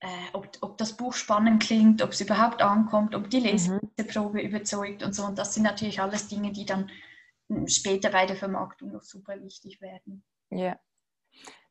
äh, 0.00 0.28
ob, 0.32 0.48
ob, 0.60 0.78
das 0.78 0.96
Buch 0.96 1.12
spannend 1.12 1.62
klingt, 1.62 2.02
ob 2.02 2.10
es 2.10 2.20
überhaupt 2.20 2.62
ankommt, 2.62 3.14
ob 3.14 3.28
die 3.28 3.40
mhm. 3.40 3.80
Leseprobe 3.96 4.38
mhm. 4.38 4.48
überzeugt 4.48 5.02
und 5.02 5.14
so. 5.14 5.24
Und 5.24 5.38
das 5.38 5.54
sind 5.54 5.64
natürlich 5.64 6.00
alles 6.00 6.28
Dinge, 6.28 6.52
die 6.52 6.64
dann 6.64 6.90
später 7.66 8.10
bei 8.10 8.26
der 8.26 8.36
Vermarktung 8.36 8.92
noch 8.92 9.02
super 9.02 9.40
wichtig 9.42 9.80
werden. 9.80 10.24
Ja, 10.50 10.78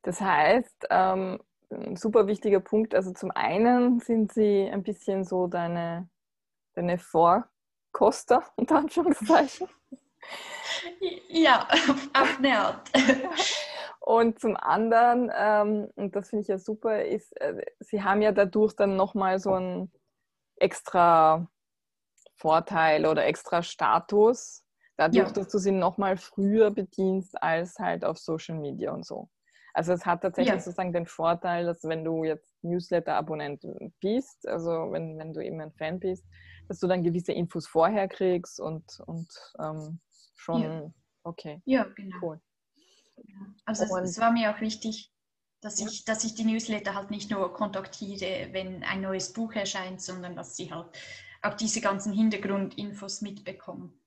das 0.04 0.22
heißt, 0.22 0.88
ähm, 0.90 1.40
ein 1.72 1.96
super 1.96 2.28
wichtiger 2.28 2.60
Punkt, 2.60 2.96
also 2.96 3.12
zum 3.14 3.32
einen 3.32 4.00
sind 4.00 4.32
sie 4.32 4.70
ein 4.72 4.84
bisschen 4.84 5.24
so 5.24 5.48
deine, 5.48 6.10
deine 6.74 6.98
Vorkoster, 6.98 8.44
unter 8.56 8.78
Anführungszeichen. 8.78 9.68
Ja, 11.28 11.68
auf 12.14 12.38
eine 12.40 12.60
Art. 12.60 12.92
Und 14.00 14.40
zum 14.40 14.56
anderen, 14.56 15.32
ähm, 15.36 15.92
und 15.96 16.16
das 16.16 16.30
finde 16.30 16.42
ich 16.42 16.48
ja 16.48 16.58
super, 16.58 17.06
ist, 17.06 17.32
äh, 17.40 17.64
sie 17.80 18.04
haben 18.04 18.22
ja 18.22 18.32
dadurch 18.32 18.76
dann 18.76 18.96
nochmal 18.96 19.40
so 19.40 19.54
einen 19.54 19.92
extra 20.56 21.48
Vorteil 22.36 23.06
oder 23.06 23.26
extra 23.26 23.62
Status, 23.62 24.66
dadurch, 25.00 25.28
ja. 25.28 25.34
dass 25.34 25.48
du 25.48 25.58
sie 25.58 25.72
nochmal 25.72 26.18
früher 26.18 26.72
bedienst 26.72 27.42
als 27.42 27.80
halt 27.80 28.04
auf 28.04 28.18
Social 28.18 28.60
Media 28.60 28.92
und 28.92 29.06
so. 29.06 29.30
Also 29.74 29.94
es 29.94 30.06
hat 30.06 30.22
tatsächlich 30.22 30.56
ja. 30.56 30.60
sozusagen 30.60 30.92
den 30.92 31.06
Vorteil, 31.06 31.66
dass 31.66 31.84
wenn 31.84 32.04
du 32.04 32.24
jetzt 32.26 32.62
Newsletter-Abonnent 32.64 33.66
bist, 34.02 34.46
also 34.48 34.92
wenn, 34.92 35.18
wenn 35.18 35.34
du 35.34 35.42
eben 35.42 35.62
ein 35.62 35.72
Fan 35.72 36.00
bist, 36.00 36.26
dass 36.68 36.80
du 36.80 36.88
dann 36.88 37.04
gewisse 37.04 37.32
Infos 37.32 37.68
vorher 37.68 38.08
kriegst 38.08 38.60
und, 38.60 38.84
und 39.06 39.30
ähm, 39.60 40.02
schon, 40.36 40.64
ja. 40.64 40.94
okay. 41.24 41.62
Ja, 41.66 41.84
genau. 41.96 42.18
Cool. 42.22 42.42
Also 43.66 43.84
es, 43.84 43.92
es, 43.92 44.20
war 44.20 44.32
mir 44.32 44.54
auch 44.54 44.60
wichtig, 44.60 45.14
dass 45.62 45.80
ich, 45.80 46.04
dass 46.04 46.24
ich 46.24 46.36
die 46.36 46.46
Newsletter 46.46 46.96
halt 46.96 47.12
nicht 47.12 47.32
nur 47.32 47.54
kontaktiere, 47.54 48.50
wenn 48.52 48.84
ein 48.84 49.02
neues 49.02 49.32
Buch 49.34 49.54
erscheint, 49.54 50.02
sondern 50.02 50.36
dass 50.36 50.56
sie 50.56 50.74
halt 50.74 50.88
auch 51.42 51.54
diese 51.54 51.80
ganzen 51.80 52.12
Hintergrundinfos 52.12 53.22
mitbekommen. 53.22 53.99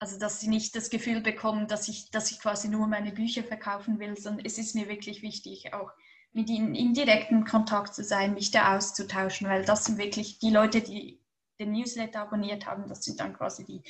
Also 0.00 0.18
dass 0.18 0.40
sie 0.40 0.48
nicht 0.48 0.76
das 0.76 0.90
Gefühl 0.90 1.20
bekommen, 1.20 1.66
dass 1.66 1.88
ich, 1.88 2.10
dass 2.10 2.30
ich 2.30 2.40
quasi 2.40 2.68
nur 2.68 2.86
meine 2.86 3.12
Bücher 3.12 3.42
verkaufen 3.42 3.98
will, 3.98 4.16
sondern 4.16 4.46
es 4.46 4.58
ist 4.58 4.74
mir 4.74 4.88
wirklich 4.88 5.22
wichtig, 5.22 5.74
auch 5.74 5.90
mit 6.32 6.48
ihnen 6.50 6.74
in 6.74 6.94
direktem 6.94 7.44
Kontakt 7.44 7.94
zu 7.94 8.04
sein, 8.04 8.34
mich 8.34 8.50
da 8.50 8.76
auszutauschen, 8.76 9.48
weil 9.48 9.64
das 9.64 9.86
sind 9.86 9.98
wirklich 9.98 10.38
die 10.38 10.50
Leute, 10.50 10.82
die 10.82 11.20
den 11.58 11.72
Newsletter 11.72 12.20
abonniert 12.20 12.66
haben, 12.66 12.88
das 12.88 13.02
sind 13.02 13.18
dann 13.20 13.34
quasi 13.34 13.64
die, 13.64 13.82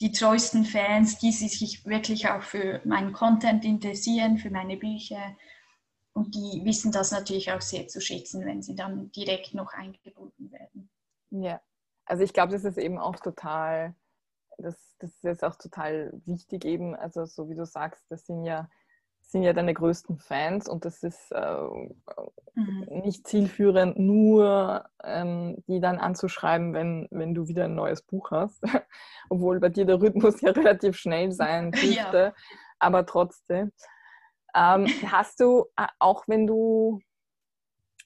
die 0.00 0.12
treuesten 0.12 0.64
Fans, 0.64 1.18
die 1.18 1.32
sich 1.32 1.84
wirklich 1.84 2.28
auch 2.28 2.42
für 2.42 2.80
meinen 2.84 3.12
Content 3.12 3.64
interessieren, 3.64 4.38
für 4.38 4.50
meine 4.50 4.76
Bücher. 4.76 5.36
Und 6.12 6.34
die 6.34 6.62
wissen 6.64 6.90
das 6.90 7.12
natürlich 7.12 7.52
auch 7.52 7.60
sehr 7.60 7.86
zu 7.86 8.00
schätzen, 8.00 8.46
wenn 8.46 8.62
sie 8.62 8.74
dann 8.74 9.12
direkt 9.12 9.54
noch 9.54 9.72
eingebunden 9.74 10.50
werden. 10.50 10.90
Ja, 11.30 11.60
also 12.06 12.24
ich 12.24 12.32
glaube, 12.32 12.52
das 12.52 12.64
ist 12.64 12.78
eben 12.78 12.98
auch 12.98 13.16
total, 13.16 13.94
das, 14.62 14.76
das 14.98 15.10
ist 15.10 15.24
jetzt 15.24 15.44
auch 15.44 15.56
total 15.56 16.12
wichtig 16.26 16.64
eben, 16.64 16.94
also 16.94 17.24
so 17.26 17.48
wie 17.48 17.54
du 17.54 17.64
sagst, 17.64 18.04
das 18.08 18.26
sind 18.26 18.44
ja 18.44 18.68
sind 19.30 19.42
ja 19.44 19.52
deine 19.52 19.74
größten 19.74 20.18
Fans 20.18 20.68
und 20.68 20.84
das 20.84 21.02
ist 21.02 21.30
äh, 21.30 21.62
mhm. 22.54 22.86
nicht 23.04 23.26
zielführend, 23.28 23.98
nur 23.98 24.84
ähm, 25.04 25.62
die 25.68 25.80
dann 25.80 25.98
anzuschreiben, 25.98 26.74
wenn, 26.74 27.06
wenn 27.10 27.34
du 27.34 27.46
wieder 27.46 27.66
ein 27.66 27.74
neues 27.74 28.02
Buch 28.02 28.32
hast. 28.32 28.62
Obwohl 29.30 29.60
bei 29.60 29.68
dir 29.68 29.84
der 29.84 30.00
Rhythmus 30.00 30.40
ja 30.40 30.50
relativ 30.50 30.96
schnell 30.96 31.30
sein 31.30 31.70
dürfte, 31.72 32.18
ja. 32.18 32.32
aber 32.80 33.06
trotzdem. 33.06 33.72
Ähm, 34.54 34.86
hast 35.06 35.38
du, 35.38 35.66
äh, 35.76 35.86
auch 36.00 36.24
wenn 36.26 36.48
du 36.48 37.00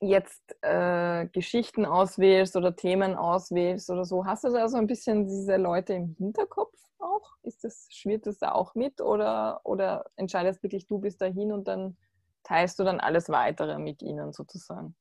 jetzt 0.06 0.42
äh, 0.62 1.26
Geschichten 1.28 1.84
auswählst 1.86 2.56
oder 2.56 2.76
Themen 2.76 3.14
auswählst 3.16 3.90
oder 3.90 4.04
so, 4.04 4.24
hast 4.26 4.44
du 4.44 4.50
da 4.52 4.68
so 4.68 4.76
ein 4.78 4.86
bisschen 4.86 5.26
diese 5.26 5.56
Leute 5.56 5.94
im 5.94 6.14
Hinterkopf 6.18 6.74
auch? 6.98 7.36
Ist 7.42 7.64
das, 7.64 7.88
schwirrt 7.90 8.26
das 8.26 8.38
da 8.38 8.52
auch 8.52 8.74
mit 8.74 9.00
oder, 9.00 9.60
oder 9.64 10.06
entscheidest 10.16 10.62
wirklich 10.62 10.86
du 10.86 10.98
bis 10.98 11.16
dahin 11.18 11.52
und 11.52 11.68
dann 11.68 11.96
teilst 12.44 12.78
du 12.78 12.84
dann 12.84 13.00
alles 13.00 13.28
weitere 13.30 13.78
mit 13.78 14.02
ihnen 14.02 14.32
sozusagen? 14.32 14.94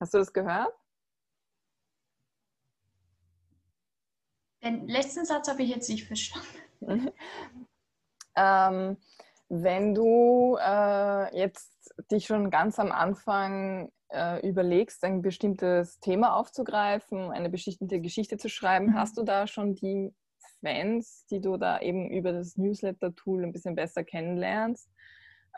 Hast 0.00 0.14
du 0.14 0.18
das 0.18 0.32
gehört? 0.32 0.72
Den 4.64 4.88
letzten 4.88 5.24
Satz 5.26 5.48
habe 5.48 5.62
ich 5.62 5.70
jetzt 5.70 5.90
nicht 5.90 6.06
verstanden. 6.06 6.48
ähm, 8.36 8.96
wenn 9.48 9.94
du 9.94 10.56
äh, 10.58 11.38
jetzt 11.38 11.94
dich 12.10 12.26
schon 12.26 12.50
ganz 12.50 12.78
am 12.78 12.90
Anfang 12.90 13.92
äh, 14.08 14.46
überlegst, 14.46 15.04
ein 15.04 15.20
bestimmtes 15.20 16.00
Thema 16.00 16.36
aufzugreifen, 16.36 17.30
eine 17.30 17.50
bestimmte 17.50 18.00
Geschichte 18.00 18.38
zu 18.38 18.48
schreiben, 18.48 18.86
mhm. 18.86 18.94
hast 18.94 19.18
du 19.18 19.22
da 19.22 19.46
schon 19.46 19.74
die 19.74 20.14
Fans, 20.60 21.26
die 21.26 21.42
du 21.42 21.58
da 21.58 21.80
eben 21.80 22.10
über 22.10 22.32
das 22.32 22.56
Newsletter-Tool 22.56 23.44
ein 23.44 23.52
bisschen 23.52 23.74
besser 23.74 24.02
kennenlernst? 24.02 24.88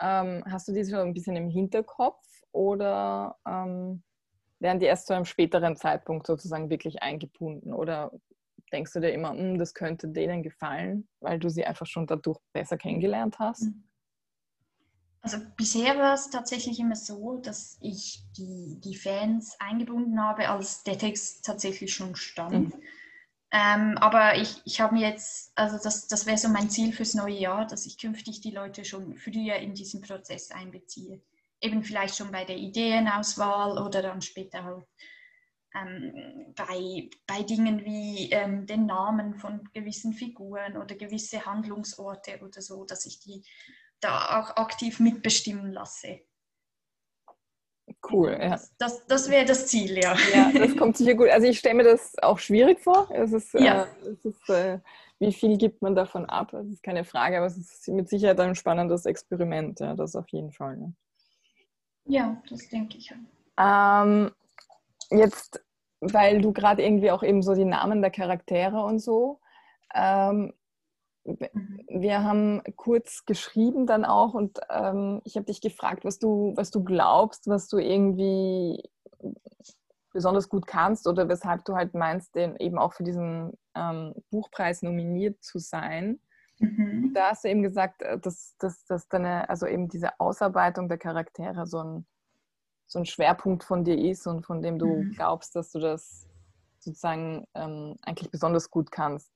Ähm, 0.00 0.42
hast 0.50 0.66
du 0.66 0.72
die 0.72 0.84
schon 0.84 0.98
ein 0.98 1.14
bisschen 1.14 1.36
im 1.36 1.48
Hinterkopf 1.48 2.26
oder 2.50 3.36
ähm, 3.46 4.02
werden 4.58 4.80
die 4.80 4.86
erst 4.86 5.06
zu 5.06 5.14
einem 5.14 5.26
späteren 5.26 5.76
Zeitpunkt 5.76 6.26
sozusagen 6.26 6.70
wirklich 6.70 7.02
eingebunden? 7.02 7.72
Oder 7.72 8.10
denkst 8.76 8.92
du 8.92 9.00
dir 9.00 9.12
immer, 9.12 9.30
hm, 9.30 9.58
das 9.58 9.74
könnte 9.74 10.08
denen 10.08 10.42
gefallen, 10.42 11.08
weil 11.20 11.38
du 11.38 11.48
sie 11.48 11.64
einfach 11.64 11.86
schon 11.86 12.06
dadurch 12.06 12.38
besser 12.52 12.76
kennengelernt 12.76 13.38
hast? 13.38 13.62
Mhm. 13.62 13.84
Also 15.22 15.38
bisher 15.56 15.98
war 15.98 16.14
es 16.14 16.30
tatsächlich 16.30 16.78
immer 16.78 16.94
so, 16.94 17.38
dass 17.38 17.78
ich 17.80 18.22
die, 18.36 18.78
die 18.84 18.94
Fans 18.94 19.56
eingebunden 19.58 20.22
habe, 20.22 20.48
als 20.48 20.84
der 20.84 20.98
Text 20.98 21.44
tatsächlich 21.44 21.92
schon 21.92 22.14
stand. 22.14 22.74
Mhm. 22.74 22.82
Ähm, 23.50 23.98
aber 23.98 24.36
ich, 24.36 24.60
ich 24.64 24.80
habe 24.80 24.94
mir 24.94 25.08
jetzt, 25.08 25.50
also 25.56 25.78
das, 25.82 26.06
das 26.06 26.26
wäre 26.26 26.38
so 26.38 26.48
mein 26.48 26.70
Ziel 26.70 26.92
fürs 26.92 27.14
neue 27.14 27.38
Jahr, 27.38 27.66
dass 27.66 27.86
ich 27.86 27.98
künftig 27.98 28.40
die 28.40 28.52
Leute 28.52 28.84
schon 28.84 29.16
früher 29.16 29.56
in 29.56 29.74
diesen 29.74 30.00
Prozess 30.00 30.52
einbeziehe. 30.52 31.20
Eben 31.60 31.82
vielleicht 31.82 32.16
schon 32.16 32.30
bei 32.30 32.44
der 32.44 32.58
Ideenauswahl 32.58 33.78
oder 33.78 34.02
dann 34.02 34.20
später 34.20 34.62
halt 34.62 34.84
ähm, 35.76 36.54
bei, 36.54 37.08
bei 37.26 37.42
Dingen 37.42 37.84
wie 37.84 38.30
ähm, 38.30 38.66
den 38.66 38.86
Namen 38.86 39.34
von 39.34 39.68
gewissen 39.72 40.12
Figuren 40.12 40.76
oder 40.76 40.94
gewisse 40.94 41.44
Handlungsorte 41.44 42.40
oder 42.42 42.62
so, 42.62 42.84
dass 42.84 43.06
ich 43.06 43.20
die 43.20 43.42
da 44.00 44.40
auch 44.40 44.56
aktiv 44.56 45.00
mitbestimmen 45.00 45.72
lasse. 45.72 46.20
Cool, 48.10 48.36
ja. 48.40 48.60
Das, 48.78 49.06
das, 49.06 49.30
wäre 49.30 49.44
das 49.44 49.68
Ziel, 49.68 49.98
ja. 49.98 50.16
Ja, 50.34 50.50
das 50.52 50.76
kommt 50.76 50.96
sicher 50.96 51.14
gut. 51.14 51.28
Also 51.28 51.46
ich 51.46 51.58
stelle 51.58 51.76
mir 51.76 51.84
das 51.84 52.18
auch 52.18 52.38
schwierig 52.38 52.80
vor. 52.80 53.08
Es 53.12 53.32
ist, 53.32 53.54
ja. 53.54 53.84
äh, 53.84 54.08
es 54.08 54.24
ist 54.24 54.48
äh, 54.48 54.80
wie 55.18 55.32
viel 55.32 55.56
gibt 55.56 55.82
man 55.82 55.94
davon 55.94 56.26
ab? 56.26 56.50
Das 56.52 56.66
ist 56.66 56.82
keine 56.82 57.04
Frage, 57.04 57.38
aber 57.38 57.46
es 57.46 57.56
ist 57.56 57.88
mit 57.88 58.08
Sicherheit 58.08 58.38
ein 58.40 58.54
spannendes 58.54 59.06
Experiment, 59.06 59.80
ja, 59.80 59.94
das 59.94 60.14
auf 60.14 60.28
jeden 60.28 60.52
Fall. 60.52 60.76
Ne? 60.76 60.94
Ja, 62.04 62.42
das 62.50 62.68
denke 62.68 62.98
ich. 62.98 63.14
Ähm, 63.58 64.30
jetzt 65.10 65.60
weil 66.00 66.40
du 66.40 66.52
gerade 66.52 66.82
irgendwie 66.82 67.10
auch 67.10 67.22
eben 67.22 67.42
so 67.42 67.54
die 67.54 67.64
Namen 67.64 68.02
der 68.02 68.10
Charaktere 68.10 68.82
und 68.82 68.98
so. 68.98 69.40
Ähm, 69.94 70.52
mhm. 71.24 71.80
wir 71.88 72.22
haben 72.22 72.62
kurz 72.76 73.24
geschrieben 73.24 73.86
dann 73.86 74.04
auch 74.04 74.34
und 74.34 74.58
ähm, 74.70 75.20
ich 75.24 75.36
habe 75.36 75.46
dich 75.46 75.60
gefragt, 75.60 76.04
was 76.04 76.18
du, 76.18 76.52
was 76.56 76.70
du 76.70 76.84
glaubst, 76.84 77.48
was 77.48 77.68
du 77.68 77.78
irgendwie 77.78 78.82
besonders 80.12 80.48
gut 80.48 80.66
kannst 80.66 81.06
oder 81.06 81.28
weshalb 81.28 81.64
du 81.66 81.74
halt 81.76 81.94
meinst, 81.94 82.34
den 82.34 82.56
eben 82.56 82.78
auch 82.78 82.94
für 82.94 83.04
diesen 83.04 83.52
ähm, 83.74 84.14
Buchpreis 84.30 84.82
nominiert 84.82 85.42
zu 85.42 85.58
sein. 85.58 86.20
Mhm. 86.58 87.12
Da 87.14 87.30
hast 87.30 87.44
du 87.44 87.48
eben 87.48 87.62
gesagt, 87.62 88.02
äh, 88.02 88.18
dass, 88.18 88.56
dass, 88.58 88.84
dass 88.86 89.08
deine, 89.08 89.48
also 89.48 89.66
eben 89.66 89.88
diese 89.88 90.18
Ausarbeitung 90.18 90.88
der 90.88 90.98
Charaktere 90.98 91.66
so 91.66 91.78
ein 91.78 92.06
so 92.86 92.98
ein 92.98 93.06
Schwerpunkt 93.06 93.64
von 93.64 93.84
dir 93.84 93.98
ist 93.98 94.26
und 94.26 94.44
von 94.44 94.62
dem 94.62 94.78
du 94.78 94.86
mhm. 94.86 95.12
glaubst, 95.12 95.56
dass 95.56 95.72
du 95.72 95.80
das 95.80 96.26
sozusagen 96.78 97.46
ähm, 97.54 97.96
eigentlich 98.02 98.30
besonders 98.30 98.70
gut 98.70 98.90
kannst. 98.90 99.32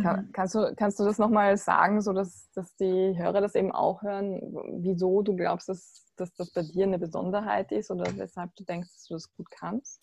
Kann, 0.00 0.26
mhm. 0.26 0.32
kannst, 0.32 0.54
du, 0.54 0.74
kannst 0.76 0.98
du 0.98 1.04
das 1.04 1.18
nochmal 1.18 1.56
sagen, 1.56 2.00
sodass 2.00 2.50
dass 2.54 2.74
die 2.76 3.16
Hörer 3.16 3.40
das 3.40 3.54
eben 3.54 3.70
auch 3.70 4.02
hören, 4.02 4.40
wieso 4.82 5.22
du 5.22 5.36
glaubst, 5.36 5.68
dass, 5.68 6.06
dass 6.16 6.34
das 6.34 6.52
bei 6.52 6.62
dir 6.62 6.84
eine 6.84 6.98
Besonderheit 6.98 7.70
ist 7.70 7.90
oder 7.90 8.04
weshalb 8.16 8.54
du 8.56 8.64
denkst, 8.64 8.88
dass 8.92 9.04
du 9.04 9.14
das 9.14 9.32
gut 9.34 9.50
kannst? 9.50 10.00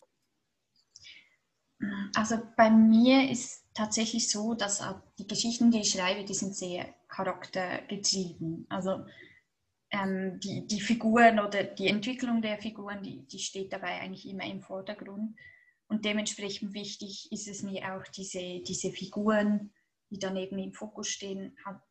Also 2.15 2.37
bei 2.55 2.69
mir 2.69 3.29
ist 3.29 3.65
tatsächlich 3.73 4.29
so, 4.29 4.53
dass 4.53 4.83
die 5.17 5.27
Geschichten, 5.27 5.71
die 5.71 5.81
ich 5.81 5.91
schreibe, 5.91 6.23
die 6.23 6.33
sind 6.33 6.55
sehr 6.55 6.85
charaktergetrieben. 7.07 8.67
Also 8.69 9.05
ähm, 9.91 10.39
die, 10.39 10.65
die 10.67 10.81
Figuren 10.81 11.39
oder 11.39 11.63
die 11.63 11.87
Entwicklung 11.87 12.41
der 12.41 12.57
Figuren, 12.57 13.03
die, 13.03 13.27
die 13.27 13.39
steht 13.39 13.73
dabei 13.73 13.99
eigentlich 13.99 14.27
immer 14.27 14.45
im 14.45 14.61
Vordergrund. 14.61 15.35
Und 15.87 16.05
dementsprechend 16.05 16.73
wichtig 16.73 17.27
ist 17.31 17.47
es 17.47 17.63
mir 17.63 17.93
auch, 17.93 18.07
diese, 18.15 18.61
diese 18.61 18.91
Figuren, 18.91 19.73
die 20.09 20.19
dann 20.19 20.37
eben 20.37 20.57
im 20.57 20.73
Fokus 20.73 21.09
stehen, 21.09 21.57
halt 21.65 21.81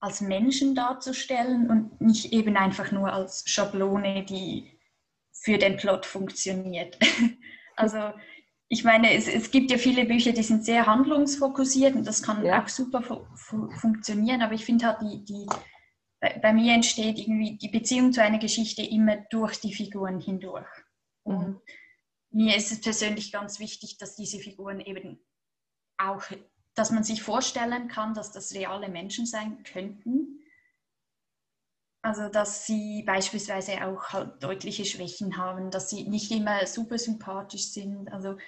als 0.00 0.20
Menschen 0.20 0.74
darzustellen 0.74 1.70
und 1.70 2.00
nicht 2.00 2.32
eben 2.32 2.56
einfach 2.56 2.90
nur 2.92 3.12
als 3.12 3.44
Schablone, 3.46 4.24
die 4.24 4.78
für 5.32 5.58
den 5.58 5.76
Plot 5.76 6.06
funktioniert. 6.06 6.98
also 7.76 8.12
ich 8.68 8.84
meine, 8.84 9.12
es, 9.12 9.28
es, 9.28 9.50
gibt 9.50 9.70
ja 9.70 9.76
viele 9.76 10.04
Bücher, 10.04 10.32
die 10.32 10.42
sind 10.42 10.64
sehr 10.64 10.86
handlungsfokussiert 10.86 11.94
und 11.94 12.06
das 12.06 12.22
kann 12.22 12.44
ja. 12.44 12.62
auch 12.62 12.68
super 12.68 13.02
fu 13.02 13.68
funktionieren, 13.80 14.42
aber 14.42 14.54
ich 14.54 14.64
finde 14.64 14.86
halt 14.86 15.02
die, 15.02 15.24
die 15.24 15.46
bei, 16.22 16.38
bei, 16.38 16.52
mir 16.52 16.72
entsteht 16.72 17.18
irgendwie 17.18 17.58
die 17.58 17.68
Beziehung 17.68 18.12
zu 18.12 18.22
einer 18.22 18.38
Geschichte 18.38 18.80
immer 18.80 19.16
durch 19.30 19.58
die 19.60 19.74
Figuren 19.74 20.20
hindurch. 20.20 20.68
Mhm. 21.24 21.34
Und 21.34 21.60
mir 22.30 22.56
ist 22.56 22.70
es 22.70 22.80
persönlich 22.80 23.32
ganz 23.32 23.58
wichtig, 23.58 23.98
dass 23.98 24.14
diese 24.14 24.38
Figuren 24.38 24.80
eben 24.80 25.18
auch, 25.98 26.22
dass 26.74 26.92
man 26.92 27.02
sich 27.02 27.22
vorstellen 27.22 27.88
kann, 27.88 28.14
dass 28.14 28.30
das 28.30 28.54
reale 28.54 28.88
Menschen 28.88 29.26
sein 29.26 29.64
könnten. 29.64 30.38
Also, 32.04 32.28
dass 32.28 32.66
sie 32.66 33.02
beispielsweise 33.02 33.84
auch 33.84 34.12
halt 34.12 34.42
deutliche 34.42 34.84
Schwächen 34.84 35.36
haben, 35.36 35.70
dass 35.72 35.90
sie 35.90 36.08
nicht 36.08 36.30
immer 36.30 36.66
super 36.66 36.98
sympathisch 36.98 37.68
sind. 37.68 38.12
Also, 38.12 38.38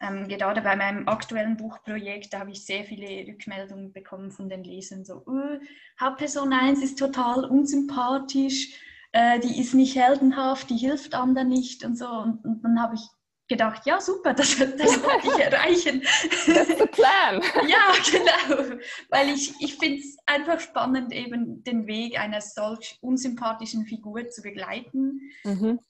ähm, 0.00 0.28
gerade 0.28 0.60
bei 0.60 0.76
meinem 0.76 1.08
aktuellen 1.08 1.56
Buchprojekt, 1.56 2.32
da 2.32 2.40
habe 2.40 2.50
ich 2.50 2.64
sehr 2.64 2.84
viele 2.84 3.26
Rückmeldungen 3.26 3.92
bekommen 3.92 4.30
von 4.30 4.48
den 4.48 4.62
Lesern, 4.62 5.04
so, 5.04 5.24
uh, 5.26 5.58
Hauptperson 6.00 6.52
1 6.52 6.82
ist 6.82 6.98
total 6.98 7.44
unsympathisch, 7.44 8.74
äh, 9.12 9.40
die 9.40 9.60
ist 9.60 9.74
nicht 9.74 9.96
heldenhaft, 9.96 10.70
die 10.70 10.76
hilft 10.76 11.14
anderen 11.14 11.48
nicht 11.48 11.84
und 11.84 11.96
so. 11.96 12.08
Und, 12.08 12.44
und 12.44 12.62
dann 12.62 12.80
habe 12.80 12.94
ich 12.94 13.08
gedacht, 13.48 13.86
ja 13.86 14.00
super, 14.00 14.34
das, 14.34 14.56
das 14.56 15.02
werde 15.02 15.24
ich 15.24 15.38
erreichen. 15.38 16.02
That's 16.46 16.78
the 16.78 16.86
plan. 16.86 17.42
ja, 17.66 17.92
genau. 18.10 18.78
Weil 19.08 19.30
ich, 19.30 19.54
ich 19.60 19.76
finde 19.76 20.00
es 20.00 20.16
einfach 20.26 20.60
spannend, 20.60 21.12
eben 21.12 21.64
den 21.64 21.86
Weg 21.86 22.20
einer 22.20 22.40
solch 22.40 22.98
unsympathischen 23.00 23.86
Figur 23.86 24.28
zu 24.28 24.42
begleiten. 24.42 25.32
Mhm. 25.44 25.80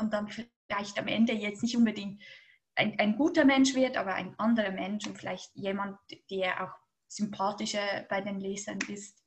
Und 0.00 0.12
dann 0.12 0.28
vielleicht 0.28 0.57
am 0.98 1.08
Ende 1.08 1.32
jetzt 1.32 1.62
nicht 1.62 1.76
unbedingt 1.76 2.22
ein, 2.74 2.98
ein 2.98 3.16
guter 3.16 3.44
Mensch 3.44 3.74
wird, 3.74 3.96
aber 3.96 4.14
ein 4.14 4.38
anderer 4.38 4.70
Mensch 4.70 5.06
und 5.06 5.18
vielleicht 5.18 5.54
jemand, 5.54 5.98
der 6.30 6.64
auch 6.64 6.74
sympathischer 7.08 8.06
bei 8.08 8.20
den 8.20 8.40
Lesern 8.40 8.78
ist. 8.88 9.24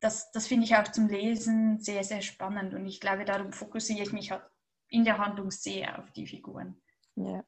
Das, 0.00 0.30
das 0.30 0.46
finde 0.46 0.64
ich 0.64 0.76
auch 0.76 0.88
zum 0.88 1.08
Lesen 1.08 1.80
sehr, 1.80 2.04
sehr 2.04 2.22
spannend 2.22 2.74
und 2.74 2.86
ich 2.86 3.00
glaube, 3.00 3.24
darum 3.24 3.52
fokussiere 3.52 4.02
ich 4.02 4.12
mich 4.12 4.30
halt 4.30 4.42
in 4.88 5.04
der 5.04 5.18
Handlung 5.18 5.50
sehr 5.50 5.98
auf 5.98 6.10
die 6.12 6.26
Figuren. 6.26 6.80
Ja. 7.16 7.44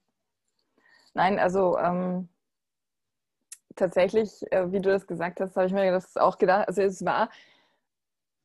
Nein, 1.15 1.39
also 1.39 1.79
ähm, 1.79 2.29
tatsächlich, 3.77 4.31
äh, 4.51 4.71
wie 4.73 4.81
du 4.81 4.91
das 4.91 5.07
gesagt 5.07 5.41
hast, 5.41 5.57
habe 5.57 5.67
ich 5.67 5.73
mir 5.73 5.91
das 5.91 6.17
auch 6.17 6.39
gedacht. 6.39 6.69
Also 6.69 6.83
es 6.83 7.05
war, 7.05 7.31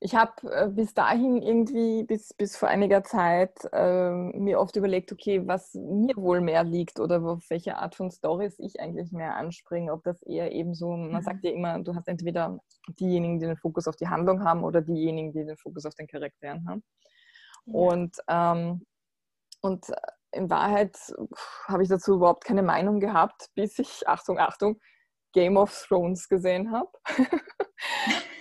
ich 0.03 0.15
habe 0.15 0.33
äh, 0.51 0.67
bis 0.67 0.93
dahin 0.93 1.41
irgendwie, 1.41 2.03
bis, 2.03 2.33
bis 2.33 2.57
vor 2.57 2.67
einiger 2.67 3.05
Zeit, 3.05 3.57
äh, 3.71 4.11
mir 4.11 4.59
oft 4.59 4.75
überlegt, 4.75 5.13
okay, 5.13 5.47
was 5.47 5.73
mir 5.75 6.17
wohl 6.17 6.41
mehr 6.41 6.65
liegt 6.65 6.99
oder 6.99 7.23
auf 7.23 7.49
welche 7.49 7.77
Art 7.77 7.95
von 7.95 8.11
Stories 8.11 8.59
ich 8.59 8.81
eigentlich 8.81 9.13
mehr 9.13 9.37
anspringe. 9.37 9.93
Ob 9.93 10.03
das 10.03 10.21
eher 10.23 10.51
eben 10.51 10.75
so, 10.75 10.89
man 10.89 11.21
mhm. 11.21 11.21
sagt 11.21 11.45
ja 11.45 11.51
immer, 11.51 11.79
du 11.79 11.95
hast 11.95 12.09
entweder 12.09 12.59
diejenigen, 12.99 13.39
die 13.39 13.45
den 13.45 13.55
Fokus 13.55 13.87
auf 13.87 13.95
die 13.95 14.09
Handlung 14.09 14.43
haben 14.43 14.65
oder 14.65 14.81
diejenigen, 14.81 15.31
die 15.31 15.45
den 15.45 15.55
Fokus 15.55 15.85
auf 15.85 15.95
den 15.95 16.07
Charakteren 16.07 16.67
haben. 16.67 16.83
Und, 17.65 18.17
ähm, 18.27 18.85
und 19.61 19.85
in 20.33 20.49
Wahrheit 20.49 20.97
habe 21.69 21.81
ich 21.81 21.87
dazu 21.87 22.15
überhaupt 22.15 22.43
keine 22.43 22.63
Meinung 22.63 22.99
gehabt, 22.99 23.47
bis 23.55 23.79
ich, 23.79 24.05
Achtung, 24.05 24.37
Achtung, 24.37 24.81
Game 25.31 25.55
of 25.55 25.73
Thrones 25.87 26.27
gesehen 26.27 26.73
habe. 26.73 26.89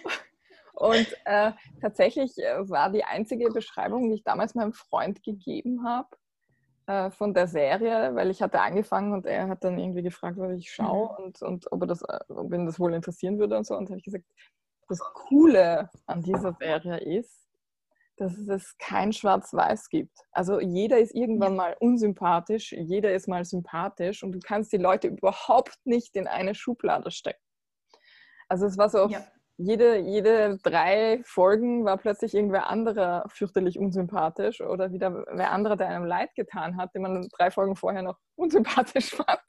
und 0.82 1.06
äh, 1.26 1.52
tatsächlich 1.80 2.36
äh, 2.38 2.68
war 2.68 2.90
die 2.90 3.04
einzige 3.04 3.50
Beschreibung, 3.50 4.08
die 4.08 4.16
ich 4.16 4.24
damals 4.24 4.56
meinem 4.56 4.72
Freund 4.72 5.22
gegeben 5.22 5.84
habe, 5.86 6.08
äh, 6.88 7.12
von 7.12 7.34
der 7.34 7.46
Serie, 7.46 8.16
weil 8.16 8.30
ich 8.30 8.42
hatte 8.42 8.60
angefangen 8.60 9.12
und 9.12 9.24
er 9.24 9.46
hat 9.46 9.62
dann 9.62 9.78
irgendwie 9.78 10.02
gefragt, 10.02 10.38
was 10.38 10.58
ich 10.58 10.72
schaue 10.72 11.10
mhm. 11.16 11.24
und, 11.24 11.42
und 11.42 11.72
ob, 11.72 11.82
er 11.82 11.86
das, 11.86 12.02
ob 12.28 12.52
ihn 12.52 12.66
das 12.66 12.80
wohl 12.80 12.94
interessieren 12.94 13.38
würde 13.38 13.56
und 13.56 13.64
so. 13.64 13.76
Und 13.76 13.90
habe 13.90 13.98
ich 13.98 14.04
gesagt, 14.04 14.24
das 14.88 14.98
Coole 14.98 15.88
an 16.06 16.20
dieser 16.20 16.52
Serie 16.58 16.98
ist, 16.98 17.48
dass 18.16 18.36
es 18.36 18.76
kein 18.78 19.12
Schwarz-Weiß 19.12 19.88
gibt. 19.88 20.18
Also 20.32 20.58
jeder 20.58 20.98
ist 20.98 21.14
irgendwann 21.14 21.54
mal 21.54 21.76
unsympathisch, 21.78 22.72
jeder 22.72 23.12
ist 23.12 23.28
mal 23.28 23.44
sympathisch 23.44 24.24
und 24.24 24.32
du 24.32 24.40
kannst 24.40 24.72
die 24.72 24.78
Leute 24.78 25.06
überhaupt 25.06 25.78
nicht 25.84 26.16
in 26.16 26.26
eine 26.26 26.56
Schublade 26.56 27.12
stecken. 27.12 27.38
Also 28.48 28.66
es 28.66 28.76
war 28.76 28.90
so 28.90 29.06
ja 29.06 29.24
jede, 29.62 29.98
jede 29.98 30.58
drei 30.62 31.20
Folgen 31.24 31.84
war 31.84 31.96
plötzlich 31.96 32.34
irgendwer 32.34 32.68
anderer 32.68 33.24
fürchterlich 33.28 33.78
unsympathisch 33.78 34.60
oder 34.60 34.92
wieder 34.92 35.24
wer 35.30 35.52
anderer, 35.52 35.76
der 35.76 35.88
einem 35.88 36.04
leid 36.04 36.34
getan 36.34 36.76
hat, 36.76 36.94
den 36.94 37.02
man 37.02 37.28
drei 37.36 37.50
Folgen 37.50 37.76
vorher 37.76 38.02
noch 38.02 38.18
unsympathisch 38.36 39.10
fand. 39.10 39.40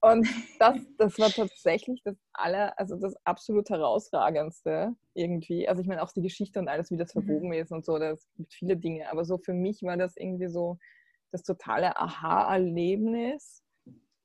Und 0.00 0.26
das, 0.58 0.78
das 0.96 1.18
war 1.18 1.28
tatsächlich 1.28 2.02
das 2.02 2.16
aller, 2.32 2.78
also 2.78 2.96
das 2.96 3.14
absolut 3.24 3.68
herausragendste 3.68 4.94
irgendwie. 5.14 5.68
Also 5.68 5.82
ich 5.82 5.88
meine 5.88 6.02
auch 6.02 6.12
die 6.12 6.22
Geschichte 6.22 6.58
und 6.58 6.68
alles, 6.68 6.90
wie 6.90 6.96
das 6.96 7.14
mhm. 7.14 7.22
verbogen 7.22 7.52
ist 7.52 7.72
und 7.72 7.84
so, 7.84 7.98
das 7.98 8.26
gibt 8.36 8.54
viele 8.54 8.76
Dinge. 8.76 9.10
Aber 9.10 9.24
so 9.24 9.36
für 9.38 9.54
mich 9.54 9.82
war 9.82 9.96
das 9.96 10.16
irgendwie 10.16 10.48
so 10.48 10.78
das 11.30 11.42
totale 11.42 11.96
Aha-Erlebnis, 11.96 13.62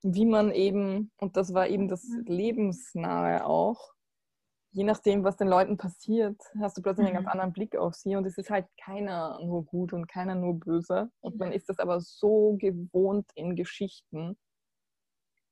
wie 0.03 0.25
man 0.25 0.51
eben, 0.51 1.11
und 1.17 1.35
das 1.35 1.53
war 1.53 1.67
eben 1.67 1.89
das 1.89 2.03
mhm. 2.05 2.23
Lebensnahe 2.27 3.45
auch, 3.45 3.93
je 4.71 4.83
nachdem, 4.83 5.23
was 5.23 5.37
den 5.37 5.47
Leuten 5.47 5.77
passiert, 5.77 6.41
hast 6.59 6.77
du 6.77 6.81
plötzlich 6.81 7.03
mhm. 7.03 7.15
einen 7.15 7.23
ganz 7.23 7.33
anderen 7.33 7.53
Blick 7.53 7.75
auf 7.75 7.93
sie 7.93 8.15
und 8.15 8.25
es 8.25 8.37
ist 8.37 8.49
halt 8.49 8.67
keiner 8.81 9.39
nur 9.43 9.65
gut 9.65 9.93
und 9.93 10.07
keiner 10.07 10.35
nur 10.35 10.59
böse. 10.59 11.11
Und 11.19 11.37
man 11.37 11.51
ist 11.51 11.69
das 11.69 11.79
aber 11.79 11.99
so 11.99 12.55
gewohnt 12.57 13.29
in 13.35 13.55
Geschichten, 13.55 14.37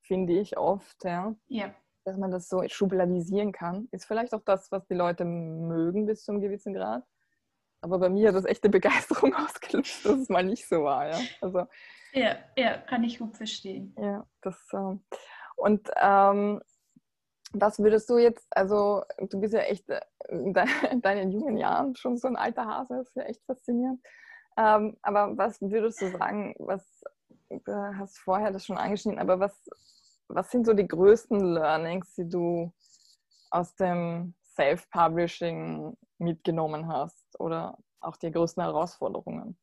finde 0.02 0.40
ich 0.40 0.58
oft, 0.58 1.04
ja, 1.04 1.36
ja. 1.48 1.74
dass 2.06 2.18
man 2.18 2.32
das 2.32 2.48
so 2.48 2.64
schubladisieren 2.68 3.52
kann. 3.52 3.88
Ist 3.92 4.06
vielleicht 4.06 4.34
auch 4.34 4.44
das, 4.44 4.72
was 4.72 4.88
die 4.88 4.96
Leute 4.96 5.26
mögen 5.26 6.06
bis 6.06 6.24
zu 6.24 6.32
einem 6.32 6.42
gewissen 6.42 6.74
Grad. 6.74 7.04
Aber 7.82 8.00
bei 8.00 8.10
mir 8.10 8.30
hat 8.30 8.36
das 8.36 8.46
echte 8.46 8.70
Begeisterung 8.70 9.34
ausgelöst, 9.36 10.06
dass 10.06 10.18
es 10.18 10.30
mal 10.30 10.44
nicht 10.44 10.68
so 10.68 10.84
war. 10.84 11.10
Ja, 11.10 11.20
also, 11.42 11.66
ja, 12.14 12.38
ja 12.58 12.78
kann 12.78 13.04
ich 13.04 13.20
gut 13.20 13.36
verstehen. 13.36 13.96
Ja, 13.98 14.26
das. 14.42 14.58
Äh, 14.74 14.96
und 15.56 15.90
ähm, 16.02 16.62
was 17.52 17.80
würdest 17.80 18.10
du 18.10 18.18
jetzt, 18.18 18.46
also 18.52 19.04
du 19.18 19.40
bist 19.40 19.54
ja 19.54 19.62
echt 19.62 19.90
äh, 19.90 20.02
in 20.30 20.54
deinen 21.02 21.32
jungen 21.32 21.58
Jahren 21.58 21.96
schon 21.96 22.18
so 22.18 22.28
ein 22.28 22.36
alter 22.36 22.66
Hase, 22.66 22.98
das 22.98 23.08
ist 23.08 23.16
ja 23.16 23.24
echt 23.24 23.44
faszinierend. 23.46 24.02
Ähm, 24.58 24.98
aber 25.02 25.38
was 25.38 25.62
würdest 25.62 26.02
du 26.02 26.12
sagen, 26.12 26.56
was, 26.60 26.84
du 27.50 27.98
hast 27.98 28.20
vorher 28.20 28.52
das 28.52 28.66
schon 28.66 28.78
angeschnitten, 28.78 29.20
aber 29.20 29.40
was, 29.40 29.70
was 30.28 30.52
sind 30.52 30.66
so 30.66 30.74
die 30.74 30.88
größten 30.88 31.40
Learnings, 31.40 32.14
die 32.16 32.28
du 32.28 32.72
aus 33.52 33.76
dem 33.76 34.36
Self-Publishing 34.56 35.98
mitgenommen 36.18 36.88
hast 36.88 37.40
oder 37.40 37.78
auch 38.02 38.18
die 38.18 38.32
größten 38.32 38.62
Herausforderungen? 38.62 39.58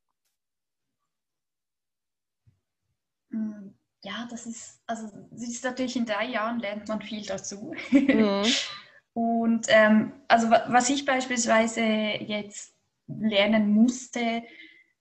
Mhm 3.29 3.77
ja, 4.07 4.25
das 4.29 4.45
ist, 4.45 4.81
also 4.87 5.09
es 5.35 5.43
ist 5.43 5.63
natürlich 5.63 5.97
in 5.97 6.05
drei 6.05 6.25
Jahren 6.25 6.59
lernt 6.59 6.87
man 6.87 7.01
viel 7.01 7.25
dazu. 7.25 7.73
Mhm. 7.91 8.43
Und 9.13 9.65
ähm, 9.69 10.13
also 10.27 10.49
was 10.49 10.89
ich 10.89 11.03
beispielsweise 11.03 11.81
jetzt 11.81 12.73
lernen 13.07 13.69
musste, 13.69 14.43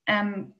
ähm, 0.06 0.54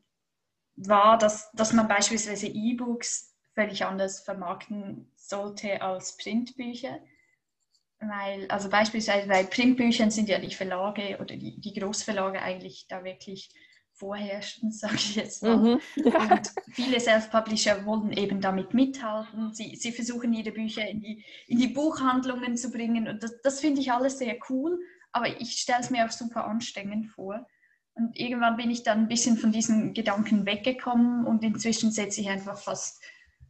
war, 0.77 1.17
dass, 1.19 1.51
dass 1.53 1.73
man 1.73 1.89
beispielsweise 1.89 2.47
E-Books 2.49 3.35
völlig 3.55 3.85
anders 3.85 4.21
vermarkten 4.21 5.11
sollte 5.17 5.81
als 5.81 6.17
Printbücher. 6.19 7.01
Weil, 7.99 8.47
also 8.51 8.69
beispielsweise 8.69 9.27
bei 9.27 9.43
Printbüchern 9.43 10.11
sind 10.11 10.29
ja 10.29 10.39
die 10.39 10.55
Verlage 10.55 11.17
oder 11.19 11.35
die, 11.35 11.59
die 11.59 11.73
Großverlage 11.73 12.43
eigentlich 12.43 12.87
da 12.89 13.03
wirklich 13.03 13.51
vorherrschen, 13.97 14.71
sage 14.73 14.97
ich 14.97 15.17
jetzt 15.17 15.43
mal. 15.43 15.57
Mhm, 15.57 15.81
ja. 15.97 16.35
Und 16.35 16.53
viele 16.73 17.01
Self-Publisher 17.01 17.85
wollen 17.85 18.13
eben 18.13 18.41
damit 18.41 18.75
mithalten. 18.75 19.53
Sie, 19.53 19.77
sie 19.77 19.93
versuchen 19.93 20.33
ihre 20.33 20.53
Bücher 20.53 20.87
in 20.89 21.01
die, 21.01 21.25
in 21.47 21.59
die 21.59 21.69
Buchhandlungen 21.69 22.57
zu 22.57 22.71
bringen. 22.71 23.09
Und 23.09 23.23
das, 23.23 23.41
das 23.43 23.61
finde 23.61 23.81
ich 23.81 23.93
alles 23.93 24.19
sehr 24.19 24.37
cool, 24.49 24.79
aber 25.13 25.41
ich 25.41 25.53
stelle 25.53 25.81
es 25.81 25.91
mir 25.91 26.05
auch 26.05 26.11
super 26.11 26.47
anstrengend 26.47 27.07
vor. 27.07 27.47
Und 27.95 28.19
irgendwann 28.19 28.59
bin 28.59 28.71
ich 28.71 28.83
dann 28.83 29.01
ein 29.01 29.09
bisschen 29.09 29.39
von 29.39 29.53
diesen 29.53 29.95
Gedanken 29.95 30.45
weggekommen 30.45 31.27
und 31.27 31.43
inzwischen 31.43 31.91
setze 31.91 32.21
ich 32.21 32.29
einfach 32.29 32.59
fast 32.59 33.03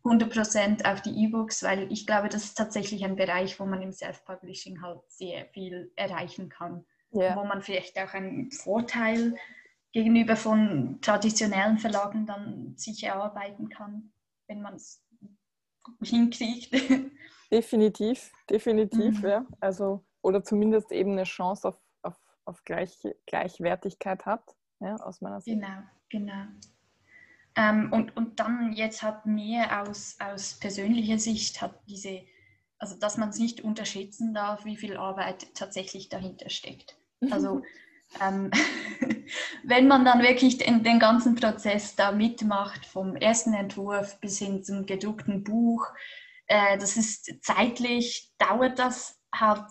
100% 0.05 0.85
auf 0.85 1.03
die 1.03 1.25
E-Books, 1.25 1.65
weil 1.65 1.91
ich 1.91 2.07
glaube, 2.07 2.29
das 2.29 2.45
ist 2.45 2.55
tatsächlich 2.57 3.05
ein 3.05 3.17
Bereich, 3.17 3.59
wo 3.59 3.67
man 3.67 3.83
im 3.83 3.93
Self-Publishing 3.93 4.83
halt 4.83 5.01
sehr 5.09 5.47
viel 5.47 5.91
erreichen 5.97 6.49
kann. 6.49 6.85
Yeah. 7.13 7.37
Wo 7.37 7.45
man 7.45 7.63
vielleicht 7.63 7.99
auch 7.99 8.15
einen 8.15 8.51
Vorteil 8.51 9.37
gegenüber 9.97 10.37
von 10.37 10.99
traditionellen 11.01 11.79
Verlagen 11.79 12.27
dann 12.27 12.75
sicher 12.77 13.15
arbeiten 13.17 13.71
kann, 13.71 14.13
wenn 14.47 14.61
man 14.61 14.75
es 14.75 15.03
hinkriegt. 16.03 16.71
Definitiv, 17.51 18.31
definitiv, 18.51 19.23
mhm. 19.23 19.27
ja. 19.27 19.47
Also, 19.61 20.05
oder 20.21 20.45
zumindest 20.45 20.93
eben 20.93 21.13
eine 21.13 21.23
Chance 21.23 21.69
auf, 21.69 21.81
auf, 22.03 22.21
auf 22.45 22.63
Gleich, 22.65 22.93
Gleichwertigkeit 23.27 24.27
hat, 24.27 24.43
ja, 24.81 24.97
aus 24.97 25.23
meiner 25.23 25.41
Sicht. 25.41 25.57
Genau, 25.57 25.79
genau. 26.11 26.45
Ähm, 27.55 27.91
und, 27.93 28.15
und 28.17 28.39
dann 28.41 28.73
jetzt 28.73 29.03
hat 29.03 29.25
mir 29.25 29.81
aus, 29.81 30.19
aus 30.19 30.59
persönlicher 30.59 31.19
Sicht 31.19 31.63
hat 31.63 31.81
diese, 31.89 32.23
also 32.79 32.99
dass 32.99 33.17
man 33.17 33.31
es 33.31 33.39
nicht 33.39 33.63
unterschätzen 33.63 34.35
darf, 34.35 34.67
wie 34.67 34.77
viel 34.77 34.97
Arbeit 34.97 35.55
tatsächlich 35.55 36.11
dahinter 36.11 36.51
steckt. 36.51 36.99
Also 37.31 37.63
ähm, 38.21 38.51
wenn 39.65 39.89
man 39.89 40.05
dann 40.05 40.23
wirklich 40.23 40.59
den, 40.59 40.83
den, 40.83 40.99
ganzen 40.99 41.35
Prozess 41.35 41.97
da 41.97 42.13
mitmacht, 42.13 42.87
vom 42.87 43.17
ersten 43.17 43.55
Entwurf 43.55 44.19
bis 44.21 44.39
hin 44.39 44.63
zum 44.63 44.87
gedruckten 44.87 45.45
Buch, 45.45 45.87
äh, 46.47 46.79
das 46.79 46.97
ist 46.97 47.43
zeitlich, 47.43 48.33
dauert 48.39 48.79
das 48.79 49.21
halt 49.35 49.65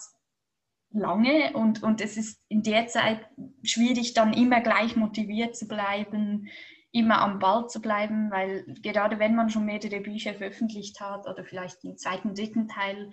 lange 0.92 1.54
und, 1.54 1.84
und 1.84 2.02
es 2.02 2.18
ist 2.18 2.42
in 2.48 2.64
der 2.64 2.88
Zeit 2.88 3.28
schwierig, 3.64 4.14
dann 4.14 4.34
immer 4.34 4.62
gleich 4.62 4.96
motiviert 4.96 5.56
zu 5.56 5.68
bleiben, 5.68 6.48
immer 6.92 7.22
am 7.22 7.40
Ball 7.40 7.68
zu 7.68 7.82
bleiben, 7.82 8.32
weil 8.32 8.66
gerade 8.82 9.20
wenn 9.20 9.36
man 9.36 9.50
schon 9.50 9.66
mehrere 9.66 10.00
Bücher 10.00 10.34
veröffentlicht 10.34 11.02
hat 11.02 11.28
oder 11.28 11.44
vielleicht 11.44 11.84
den 11.84 11.98
zweiten, 11.98 12.34
dritten 12.34 12.70
Teil 12.70 13.12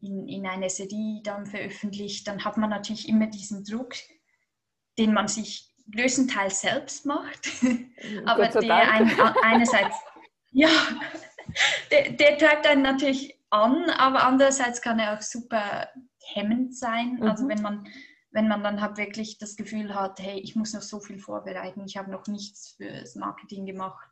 in, 0.00 0.26
in 0.26 0.46
einer 0.46 0.68
Serie 0.68 1.20
dann 1.22 1.46
veröffentlicht, 1.46 2.26
dann 2.26 2.44
hat 2.44 2.56
man 2.56 2.70
natürlich 2.70 3.08
immer 3.08 3.28
diesen 3.28 3.64
Druck, 3.64 3.94
den 5.00 5.14
man 5.14 5.28
sich 5.28 5.66
größtenteils 5.96 6.60
selbst 6.60 7.06
macht, 7.06 7.48
aber 8.26 8.48
der 8.48 8.92
ein, 8.92 9.10
einerseits, 9.42 9.96
ja, 10.52 10.68
der, 11.90 12.12
der 12.12 12.38
treibt 12.38 12.66
einen 12.66 12.82
natürlich 12.82 13.34
an, 13.48 13.88
aber 13.90 14.24
andererseits 14.24 14.82
kann 14.82 14.98
er 14.98 15.16
auch 15.16 15.22
super 15.22 15.88
hemmend 16.34 16.76
sein. 16.76 17.18
Also 17.22 17.22
mhm. 17.22 17.30
Also 17.30 17.48
wenn 17.48 17.62
man, 17.62 17.88
wenn 18.30 18.48
man 18.48 18.62
dann 18.62 18.80
halt 18.80 18.98
wirklich 18.98 19.38
das 19.38 19.56
Gefühl 19.56 19.94
hat, 19.94 20.20
hey, 20.20 20.38
ich 20.38 20.54
muss 20.54 20.74
noch 20.74 20.82
so 20.82 21.00
viel 21.00 21.18
vorbereiten, 21.18 21.84
ich 21.86 21.96
habe 21.96 22.10
noch 22.10 22.26
nichts 22.26 22.74
fürs 22.76 23.16
Marketing 23.16 23.66
gemacht. 23.66 24.06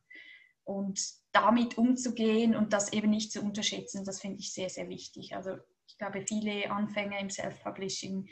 Und 0.64 1.01
damit 1.32 1.78
umzugehen 1.78 2.55
und 2.55 2.72
das 2.72 2.93
eben 2.93 3.11
nicht 3.11 3.32
zu 3.32 3.41
unterschätzen, 3.41 4.05
das 4.05 4.20
finde 4.20 4.39
ich 4.41 4.53
sehr, 4.53 4.68
sehr 4.68 4.89
wichtig. 4.89 5.34
Also 5.34 5.57
ich 5.86 5.97
glaube, 5.97 6.24
viele 6.26 6.70
Anfänger 6.70 7.18
im 7.20 7.30
Self-Publishing, 7.30 8.28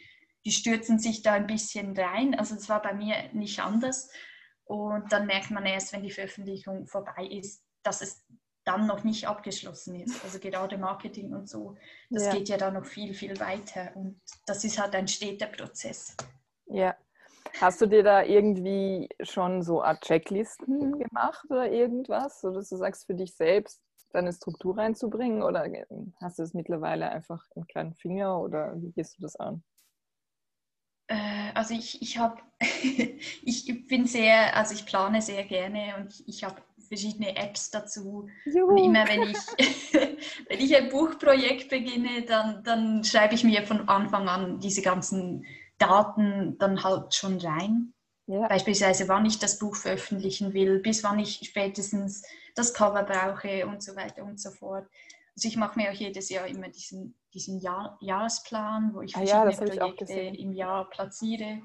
die 0.47 0.53
stürzen 0.53 1.01
sich 1.01 1.23
da 1.23 1.33
ein 1.33 1.49
bisschen 1.49 1.99
rein. 1.99 2.39
Also 2.39 2.55
es 2.55 2.69
war 2.69 2.81
bei 2.81 2.95
mir 2.95 3.17
nicht 3.33 3.59
anders. 3.59 4.09
Und 4.65 5.13
dann 5.13 5.27
merkt 5.27 5.51
man 5.51 5.67
erst, 5.67 5.93
wenn 5.93 6.05
die 6.05 6.13
Veröffentlichung 6.13 6.87
vorbei 6.87 7.27
ist, 7.27 7.65
dass 7.83 8.01
es 8.01 8.25
dann 8.65 8.87
noch 8.87 9.03
nicht 9.03 9.27
abgeschlossen 9.27 9.97
ist. 9.97 10.23
Also 10.25 10.39
gerade 10.39 10.79
Marketing 10.79 11.35
und 11.35 11.49
so, 11.49 11.77
das 12.11 12.27
ja. 12.27 12.33
geht 12.33 12.49
ja 12.49 12.57
dann 12.59 12.75
noch 12.75 12.85
viel, 12.85 13.13
viel 13.13 13.39
weiter. 13.41 13.91
Und 13.97 14.21
das 14.47 14.63
ist 14.63 14.81
halt 14.81 14.95
ein 14.95 15.09
steter 15.09 15.47
Prozess. 15.47 16.17
Ja. 16.67 16.97
Hast 17.61 17.81
du 17.81 17.87
dir 17.87 18.05
da 18.05 18.23
irgendwie 18.23 19.09
schon 19.23 19.63
so 19.63 19.83
Art 19.83 20.05
Checklisten 20.05 20.99
gemacht 20.99 21.45
oder 21.51 21.71
irgendwas, 21.73 22.41
so 22.41 22.53
dass 22.53 22.69
du 22.69 22.77
sagst, 22.77 23.07
für 23.07 23.15
dich 23.15 23.35
selbst 23.35 23.83
deine 24.13 24.33
Struktur 24.33 24.79
reinzubringen? 24.79 25.43
Oder 25.43 25.67
hast 26.21 26.39
du 26.39 26.45
es 26.45 26.55
mittlerweile 26.55 27.09
einfach 27.09 27.45
im 27.57 27.67
kleinen 27.67 27.95
Finger 27.95 28.41
oder 28.41 28.75
wie 28.81 28.93
gehst 28.93 29.19
du 29.19 29.23
das 29.23 29.35
an? 29.37 29.65
Äh, 31.09 31.53
also 31.55 31.75
ich, 31.75 32.03
ich 32.03 32.19
habe, 32.19 32.41
ich 32.61 33.87
bin 33.87 34.07
sehr, 34.07 34.57
also 34.57 34.75
ich 34.75 34.87
plane 34.87 35.23
sehr 35.23 35.45
gerne 35.45 35.95
und 35.99 36.23
ich 36.27 36.45
habe 36.45 36.57
verschiedene 36.89 37.37
Apps 37.37 37.71
dazu. 37.71 38.29
Juhu. 38.45 38.73
Und 38.73 38.79
immer 38.79 39.07
wenn 39.09 39.23
ich, 39.23 39.37
wenn 40.49 40.61
ich 40.61 40.77
ein 40.77 40.89
Buchprojekt 40.89 41.69
beginne, 41.69 42.23
dann, 42.23 42.63
dann 42.65 43.05
schreibe 43.05 43.35
ich 43.35 43.45
mir 43.45 43.67
von 43.67 43.89
Anfang 43.89 44.29
an 44.29 44.61
diese 44.61 44.83
ganzen 44.83 45.45
Daten 45.79 46.57
dann 46.59 46.83
halt 46.83 47.15
schon 47.15 47.39
rein. 47.39 47.93
Ja. 48.27 48.49
Beispielsweise, 48.49 49.07
wann 49.09 49.27
ich 49.27 49.39
das 49.39 49.59
Buch 49.59 49.77
veröffentlichen 49.77 50.53
will, 50.53 50.81
bis 50.81 51.05
wann 51.05 51.19
ich 51.21 51.41
spätestens 51.45 52.23
das 52.57 52.75
Cover 52.75 53.05
brauche 53.05 53.67
und 53.67 53.83
so 53.83 53.95
weiter 53.95 54.25
und 54.25 54.41
so 54.41 54.51
fort. 54.51 54.89
Also 55.37 55.49
ich 55.49 55.57
mache 55.57 55.79
mir 55.79 55.91
auch 55.91 55.95
jedes 55.95 56.31
Jahr 56.31 56.47
immer 56.47 56.69
diesen, 56.69 57.15
diesen 57.37 57.61
Jahr, 57.61 57.99
Jahresplan, 58.01 58.95
wo 58.95 59.03
ich 59.03 59.13
verschiedene 59.13 59.43
ah, 59.43 59.51
ja, 59.51 59.57
Projekte 59.57 60.15
im 60.15 60.53
Jahr 60.53 60.89
platziere. 60.89 61.61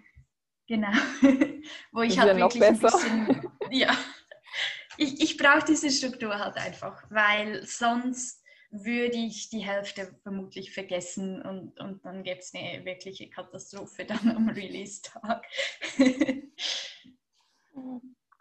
Genau. 0.67 0.91
wo 1.91 2.01
ich 2.01 2.19
halt 2.19 2.37
wirklich 2.37 2.63
ein 2.63 2.79
bisschen, 2.79 3.51
ja, 3.71 3.95
ich, 4.97 5.21
ich 5.21 5.37
brauche 5.37 5.65
diese 5.65 5.89
Struktur 5.89 6.37
halt 6.37 6.57
einfach, 6.57 7.03
weil 7.09 7.65
sonst 7.65 8.43
würde 8.69 9.17
ich 9.17 9.49
die 9.49 9.59
Hälfte 9.59 10.13
vermutlich 10.23 10.73
vergessen 10.73 11.41
und, 11.41 11.79
und 11.79 12.05
dann 12.05 12.23
gäbe 12.23 12.39
es 12.39 12.53
eine 12.53 12.85
wirkliche 12.85 13.29
Katastrophe 13.29 14.05
dann 14.05 14.29
am 14.35 14.49
Release-Tag. 14.49 15.45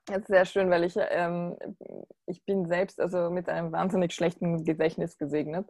Das 0.06 0.18
ist 0.18 0.28
sehr 0.28 0.44
schön, 0.44 0.70
weil 0.70 0.84
ich, 0.84 0.94
ähm, 0.96 1.56
ich 2.26 2.44
bin 2.44 2.66
selbst 2.66 3.00
also 3.00 3.30
mit 3.30 3.48
einem 3.48 3.70
wahnsinnig 3.70 4.12
schlechten 4.12 4.64
Gedächtnis 4.64 5.16
gesegnet. 5.18 5.68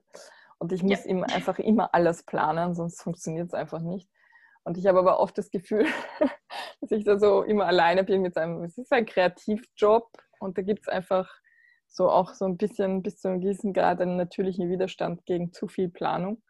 Und 0.60 0.72
ich 0.72 0.82
muss 0.82 1.04
ja. 1.04 1.10
ihm 1.10 1.24
einfach 1.24 1.58
immer 1.58 1.94
alles 1.94 2.22
planen, 2.22 2.74
sonst 2.74 3.02
funktioniert 3.02 3.48
es 3.48 3.54
einfach 3.54 3.80
nicht. 3.80 4.08
Und 4.62 4.76
ich 4.76 4.86
habe 4.86 4.98
aber 4.98 5.18
oft 5.18 5.36
das 5.36 5.50
Gefühl, 5.50 5.86
dass 6.80 6.90
ich 6.92 7.04
da 7.04 7.18
so 7.18 7.42
immer 7.42 7.66
alleine 7.66 8.04
bin 8.04 8.22
mit 8.22 8.34
seinem, 8.34 8.62
es 8.62 8.78
ist 8.78 8.92
ein 8.92 9.06
Kreativjob, 9.06 10.10
und 10.40 10.58
da 10.58 10.62
gibt 10.62 10.80
es 10.82 10.88
einfach 10.88 11.30
so 11.86 12.08
auch 12.08 12.34
so 12.34 12.46
ein 12.46 12.56
bisschen 12.56 13.02
bis 13.02 13.20
zu 13.20 13.28
einem 13.28 13.40
gewissen 13.40 13.72
Grad 13.72 14.00
einen 14.00 14.16
natürlichen 14.16 14.68
Widerstand 14.70 15.24
gegen 15.26 15.52
zu 15.52 15.68
viel 15.68 15.88
Planung. 15.88 16.42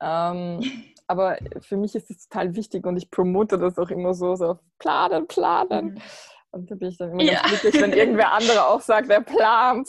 Ähm, 0.00 0.60
aber 1.06 1.38
für 1.60 1.76
mich 1.76 1.94
ist 1.94 2.10
das 2.10 2.28
total 2.28 2.54
wichtig 2.54 2.86
und 2.86 2.96
ich 2.96 3.10
promote 3.10 3.58
das 3.58 3.78
auch 3.78 3.90
immer 3.90 4.14
so, 4.14 4.36
so 4.36 4.58
planen, 4.78 5.26
planen. 5.26 5.94
Mhm. 5.94 6.02
Und 6.50 6.70
da 6.70 6.76
bin 6.76 6.88
ich 6.88 6.96
dann 6.96 7.10
immer 7.12 7.22
ja. 7.22 7.42
ganz 7.42 7.60
glücklich, 7.60 7.82
wenn 7.82 7.92
irgendwer 7.92 8.32
andere 8.32 8.66
auch 8.66 8.80
sagt, 8.80 9.10
er 9.10 9.20
plant. 9.20 9.88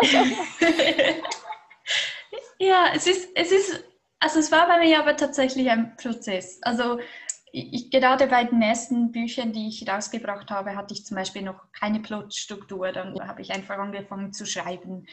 ja, 2.58 2.92
es 2.94 3.06
ist, 3.06 3.30
es 3.34 3.52
ist, 3.52 3.84
also 4.20 4.38
es 4.40 4.50
war 4.50 4.66
bei 4.66 4.78
mir 4.80 4.98
aber 4.98 5.16
tatsächlich 5.16 5.70
ein 5.70 5.96
Prozess. 5.96 6.58
Also 6.62 6.98
ich, 7.52 7.90
gerade 7.90 8.26
bei 8.26 8.44
den 8.44 8.60
ersten 8.62 9.12
Büchern, 9.12 9.52
die 9.52 9.68
ich 9.68 9.88
rausgebracht 9.88 10.50
habe, 10.50 10.76
hatte 10.76 10.94
ich 10.94 11.06
zum 11.06 11.16
Beispiel 11.16 11.42
noch 11.42 11.72
keine 11.72 12.00
Plotstruktur. 12.00 12.92
Dann 12.92 13.18
habe 13.26 13.42
ich 13.42 13.52
einfach 13.52 13.78
angefangen 13.78 14.32
zu 14.32 14.44
schreiben. 14.44 15.06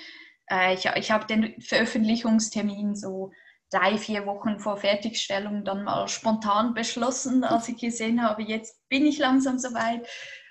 Äh, 0.50 0.74
ich, 0.74 0.86
ich 0.86 1.12
habe 1.12 1.26
den 1.28 1.60
Veröffentlichungstermin 1.62 2.96
so 2.96 3.32
drei, 3.72 3.98
vier 3.98 4.26
Wochen 4.26 4.60
vor 4.60 4.78
Fertigstellung 4.78 5.64
dann 5.66 5.84
mal 5.84 6.08
spontan 6.08 6.74
beschlossen, 6.74 7.43
als 7.43 7.70
ich 7.70 7.78
gesehen 7.78 8.22
habe, 8.22 8.43
jetzt 8.43 8.88
bin 8.89 9.06
ich 9.06 9.18
langsam 9.18 9.60
soweit. 9.60 10.08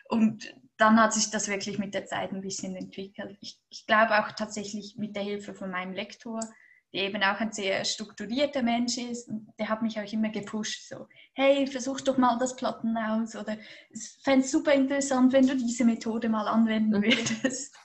Und 0.08 0.54
dann 0.76 1.00
hat 1.00 1.12
sich 1.12 1.30
das 1.30 1.48
wirklich 1.48 1.78
mit 1.78 1.94
der 1.94 2.06
Zeit 2.06 2.32
ein 2.32 2.40
bisschen 2.40 2.74
entwickelt. 2.76 3.38
Ich, 3.40 3.60
ich 3.70 3.86
glaube 3.86 4.18
auch 4.18 4.32
tatsächlich 4.32 4.96
mit 4.96 5.14
der 5.14 5.22
Hilfe 5.22 5.54
von 5.54 5.70
meinem 5.70 5.92
Lektor, 5.92 6.40
der 6.94 7.02
eben 7.02 7.22
auch 7.22 7.40
ein 7.40 7.52
sehr 7.52 7.84
strukturierter 7.84 8.62
Mensch 8.62 8.98
ist. 8.98 9.28
Und 9.28 9.52
der 9.58 9.68
hat 9.68 9.82
mich 9.82 9.98
auch 9.98 10.12
immer 10.12 10.30
gepusht, 10.30 10.88
so, 10.88 11.08
hey, 11.34 11.66
versuch 11.66 12.00
doch 12.00 12.16
mal 12.16 12.38
das 12.38 12.54
Platten 12.54 12.96
aus 12.96 13.34
oder 13.34 13.56
es 13.90 14.20
fände 14.22 14.44
es 14.44 14.52
super 14.52 14.72
interessant, 14.72 15.32
wenn 15.32 15.46
du 15.46 15.56
diese 15.56 15.84
Methode 15.84 16.28
mal 16.28 16.46
anwenden 16.46 16.98
mhm. 16.98 17.04
würdest. 17.04 17.76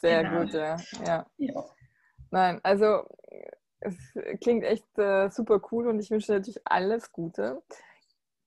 Sehr 0.00 0.22
genau. 0.22 0.42
gut, 0.42 0.52
ja. 0.52 0.76
ja. 1.06 1.26
ja. 1.38 1.64
Nein, 2.30 2.60
also 2.62 3.04
es 3.80 3.96
klingt 4.40 4.64
echt 4.64 4.98
äh, 4.98 5.30
super 5.30 5.60
cool 5.70 5.88
und 5.88 5.98
ich 5.98 6.10
wünsche 6.10 6.32
natürlich 6.32 6.60
alles 6.64 7.10
Gute. 7.10 7.62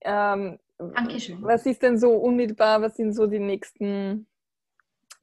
Ähm, 0.01 0.59
Dankeschön. 0.77 1.41
Was 1.41 1.65
ist 1.65 1.81
denn 1.81 1.97
so 1.97 2.11
unmittelbar, 2.11 2.81
was 2.81 2.95
sind 2.95 3.13
so 3.13 3.27
die 3.27 3.39
nächsten 3.39 4.27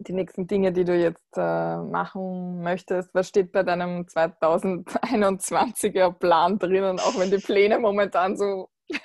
die 0.09 0.13
nächsten 0.13 0.47
Dinge, 0.47 0.73
die 0.73 0.85
du 0.85 0.95
jetzt 0.95 1.37
äh, 1.37 1.79
machen 1.79 2.63
möchtest? 2.63 3.15
Was 3.15 3.29
steht 3.29 3.53
bei 3.53 3.63
deinem 3.63 4.03
2021er 4.03 6.13
Plan 6.13 6.59
drinnen, 6.59 7.01
auch 7.01 7.19
wenn 7.19 7.31
die 7.31 7.39
Pläne 7.39 7.79
momentan 7.79 8.37
so... 8.37 8.69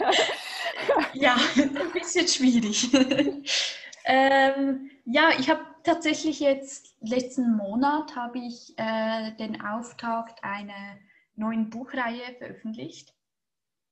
ja, 1.13 1.37
ein 1.55 1.91
bisschen 1.93 2.27
schwierig. 2.27 2.93
ähm, 4.05 4.89
ja, 5.05 5.29
ich 5.37 5.49
habe 5.49 5.61
tatsächlich 5.83 6.39
jetzt, 6.39 6.95
letzten 7.01 7.55
Monat 7.55 8.15
habe 8.15 8.39
ich 8.39 8.73
äh, 8.77 9.31
den 9.37 9.61
Auftakt 9.61 10.43
einer 10.43 10.97
neuen 11.35 11.69
Buchreihe 11.69 12.35
veröffentlicht. 12.37 13.13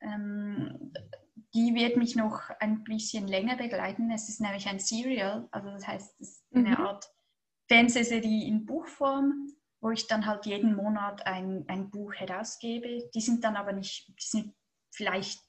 Ähm, 0.01 0.91
die 1.53 1.75
wird 1.75 1.97
mich 1.97 2.15
noch 2.15 2.49
ein 2.59 2.83
bisschen 2.83 3.27
länger 3.27 3.57
begleiten. 3.57 4.11
Es 4.11 4.29
ist 4.29 4.41
nämlich 4.41 4.67
ein 4.67 4.79
Serial, 4.79 5.47
also 5.51 5.69
das 5.69 5.86
heißt, 5.86 6.15
es 6.19 6.29
ist 6.29 6.43
eine 6.53 6.69
mhm. 6.69 6.77
Art 6.77 7.11
Fernsehserie 7.67 8.47
in 8.47 8.65
Buchform, 8.65 9.49
wo 9.81 9.91
ich 9.91 10.07
dann 10.07 10.25
halt 10.25 10.45
jeden 10.45 10.75
Monat 10.75 11.25
ein, 11.25 11.65
ein 11.67 11.89
Buch 11.89 12.13
herausgebe. 12.13 13.09
Die 13.13 13.21
sind 13.21 13.43
dann 13.43 13.55
aber 13.55 13.73
nicht, 13.73 14.07
die 14.09 14.27
sind 14.27 14.53
vielleicht 14.91 15.41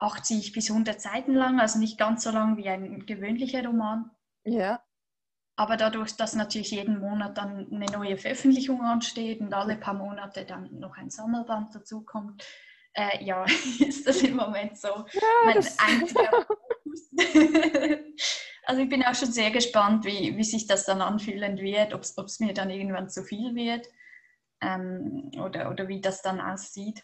80 0.00 0.52
bis 0.52 0.70
100 0.70 1.00
Seiten 1.00 1.34
lang, 1.34 1.60
also 1.60 1.78
nicht 1.78 1.98
ganz 1.98 2.24
so 2.24 2.30
lang 2.30 2.56
wie 2.56 2.68
ein 2.68 3.06
gewöhnlicher 3.06 3.64
Roman. 3.64 4.10
Ja. 4.44 4.82
Aber 5.56 5.76
dadurch, 5.76 6.16
dass 6.16 6.36
natürlich 6.36 6.70
jeden 6.70 7.00
Monat 7.00 7.36
dann 7.36 7.66
eine 7.72 7.86
neue 7.86 8.16
Veröffentlichung 8.16 8.80
ansteht 8.82 9.40
und 9.40 9.52
alle 9.52 9.76
paar 9.76 9.94
Monate 9.94 10.44
dann 10.44 10.78
noch 10.78 10.96
ein 10.96 11.10
Sammelband 11.10 11.74
dazukommt, 11.74 12.44
äh, 12.98 13.24
ja, 13.24 13.44
ist 13.78 14.06
das 14.06 14.22
im 14.22 14.36
Moment 14.36 14.76
so 14.76 14.88
ja, 14.88 15.44
mein 15.44 15.56
einziger 15.78 16.46
Also 18.66 18.82
ich 18.82 18.88
bin 18.88 19.04
auch 19.04 19.14
schon 19.14 19.32
sehr 19.32 19.50
gespannt, 19.50 20.04
wie, 20.04 20.36
wie 20.36 20.44
sich 20.44 20.66
das 20.66 20.84
dann 20.84 21.00
anfühlen 21.00 21.58
wird, 21.58 21.94
ob 21.94 22.02
es 22.02 22.40
mir 22.40 22.52
dann 22.52 22.70
irgendwann 22.70 23.08
zu 23.08 23.22
viel 23.22 23.54
wird 23.54 23.86
ähm, 24.60 25.30
oder, 25.40 25.70
oder 25.70 25.88
wie 25.88 26.00
das 26.00 26.20
dann 26.22 26.40
aussieht. 26.40 27.02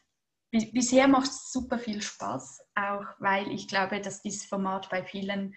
bisher 0.51 1.09
macht 1.09 1.31
es 1.31 1.53
super 1.53 1.79
viel 1.79 2.03
Spaß, 2.03 2.61
auch 2.75 3.07
weil 3.19 3.51
ich 3.51 3.69
glaube, 3.69 4.01
dass 4.01 4.21
dieses 4.21 4.45
Format 4.45 4.91
bei 4.91 5.05
vielen 5.05 5.55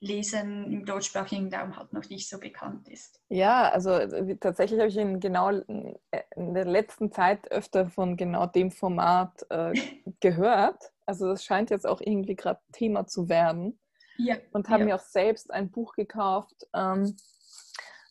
Lesern 0.00 0.70
im 0.72 0.84
deutschsprachigen 0.84 1.52
Raum 1.52 1.76
halt 1.76 1.92
noch 1.92 2.08
nicht 2.08 2.28
so 2.28 2.38
bekannt 2.38 2.88
ist. 2.88 3.20
Ja, 3.28 3.70
also 3.70 3.90
äh, 3.90 4.36
tatsächlich 4.36 4.78
habe 4.78 4.88
ich 4.88 4.96
in 4.96 5.18
genau 5.18 5.50
äh, 5.50 6.22
in 6.36 6.54
der 6.54 6.64
letzten 6.64 7.10
Zeit 7.10 7.50
öfter 7.50 7.88
von 7.88 8.16
genau 8.16 8.46
dem 8.46 8.70
Format 8.70 9.44
äh, 9.50 9.72
gehört. 10.20 10.92
Also 11.06 11.26
das 11.28 11.44
scheint 11.44 11.70
jetzt 11.70 11.86
auch 11.86 12.00
irgendwie 12.00 12.36
gerade 12.36 12.60
Thema 12.72 13.06
zu 13.06 13.28
werden. 13.28 13.78
Ja. 14.18 14.36
Und 14.52 14.68
habe 14.68 14.80
ja. 14.80 14.86
mir 14.86 14.94
auch 14.96 15.04
selbst 15.04 15.52
ein 15.52 15.70
Buch 15.70 15.94
gekauft 15.94 16.66
ähm, 16.74 17.16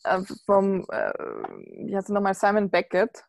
äh, 0.04 0.22
vom, 0.46 0.86
äh, 0.90 1.14
wie 1.86 1.96
heißt 1.96 2.10
es 2.10 2.14
nochmal, 2.14 2.34
Simon 2.34 2.70
Beckett. 2.70 3.24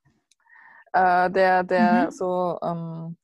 Äh, 0.93 1.31
der 1.31 1.65
der 1.65 2.07
mhm. 2.07 2.11
so 2.11 2.59
ähm, 2.63 3.17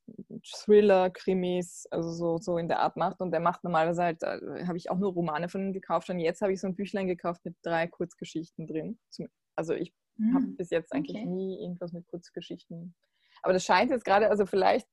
Thriller, 0.43 1.11
Krimis, 1.11 1.87
also 1.91 2.11
so, 2.11 2.39
so 2.39 2.59
in 2.59 2.69
der 2.69 2.81
Art 2.81 2.97
macht. 2.97 3.21
Und 3.21 3.31
der 3.31 3.41
macht 3.41 3.65
normalerweise 3.65 4.03
halt, 4.03 4.23
äh, 4.23 4.67
habe 4.67 4.77
ich 4.77 4.91
auch 4.91 4.99
nur 4.99 5.13
Romane 5.13 5.49
von 5.49 5.63
ihm 5.63 5.73
gekauft. 5.73 6.11
Und 6.11 6.19
jetzt 6.19 6.43
habe 6.43 6.53
ich 6.53 6.61
so 6.61 6.67
ein 6.67 6.77
Büchlein 6.77 7.07
gekauft 7.07 7.45
mit 7.45 7.57
drei 7.63 7.87
Kurzgeschichten 7.87 8.67
drin. 8.67 8.99
Zum, 9.11 9.29
also 9.57 9.75
ich 9.75 9.93
mhm. 10.17 10.35
habe 10.35 10.47
bis 10.57 10.71
jetzt 10.71 10.93
eigentlich 10.93 11.17
okay. 11.17 11.27
nie 11.27 11.63
irgendwas 11.63 11.93
mit 11.93 12.07
Kurzgeschichten. 12.07 12.95
Aber 13.43 13.53
das 13.53 13.65
scheint 13.65 13.91
jetzt 13.91 14.05
gerade, 14.05 14.29
also 14.29 14.47
vielleicht 14.47 14.89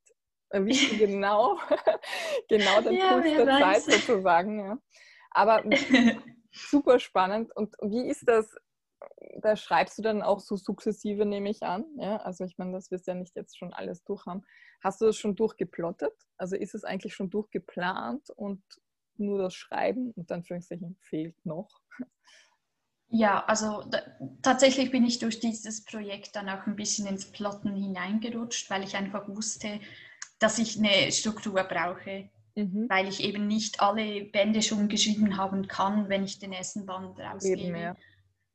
erwischt 0.49 0.91
genau, 0.99 1.57
genau 2.49 2.81
den 2.81 2.93
ja, 2.93 3.13
Puls 3.13 3.35
der 3.35 3.45
Zeit 3.45 3.81
sozusagen. 3.81 4.59
Ja. 4.59 4.77
Aber 5.31 5.63
super 6.51 6.99
spannend. 6.99 7.55
Und 7.55 7.75
wie 7.81 8.09
ist 8.09 8.27
das? 8.27 8.53
Da 9.41 9.55
schreibst 9.55 9.97
du 9.97 10.01
dann 10.01 10.21
auch 10.21 10.39
so 10.39 10.55
sukzessive, 10.55 11.25
nehme 11.25 11.49
ich 11.49 11.63
an. 11.63 11.85
Ja? 11.97 12.17
Also 12.17 12.43
ich 12.43 12.57
meine, 12.57 12.73
das 12.73 12.91
wirst 12.91 13.07
du 13.07 13.11
ja 13.11 13.15
nicht 13.15 13.35
jetzt 13.35 13.57
schon 13.57 13.73
alles 13.73 14.03
durchhaben. 14.03 14.45
Hast 14.83 15.01
du 15.01 15.05
das 15.05 15.17
schon 15.17 15.35
durchgeplottet? 15.35 16.13
Also 16.37 16.55
ist 16.55 16.75
es 16.75 16.83
eigentlich 16.83 17.13
schon 17.13 17.29
durchgeplant 17.29 18.29
und 18.35 18.63
nur 19.17 19.39
das 19.39 19.53
Schreiben 19.53 20.11
und 20.11 20.31
dann 20.31 20.43
fehlt 20.43 21.45
noch? 21.45 21.69
Ja, 23.13 23.43
also 23.45 23.83
tatsächlich 24.41 24.89
bin 24.89 25.05
ich 25.05 25.19
durch 25.19 25.39
dieses 25.39 25.83
Projekt 25.83 26.35
dann 26.35 26.49
auch 26.49 26.65
ein 26.65 26.77
bisschen 26.77 27.07
ins 27.07 27.29
Plotten 27.29 27.75
hineingerutscht, 27.75 28.69
weil 28.69 28.83
ich 28.83 28.95
einfach 28.95 29.27
wusste, 29.27 29.81
dass 30.39 30.57
ich 30.57 30.77
eine 30.77 31.11
Struktur 31.11 31.61
brauche, 31.63 32.29
mhm. 32.55 32.87
weil 32.89 33.09
ich 33.09 33.21
eben 33.21 33.47
nicht 33.47 33.81
alle 33.81 34.23
Bände 34.25 34.61
schon 34.61 34.87
geschrieben 34.87 35.35
haben 35.35 35.67
kann, 35.67 36.07
wenn 36.07 36.23
ich 36.23 36.39
den 36.39 36.53
ersten 36.53 36.85
Band 36.85 37.19
rausgebe. 37.19 37.61
Eben, 37.61 37.75
ja. 37.75 37.95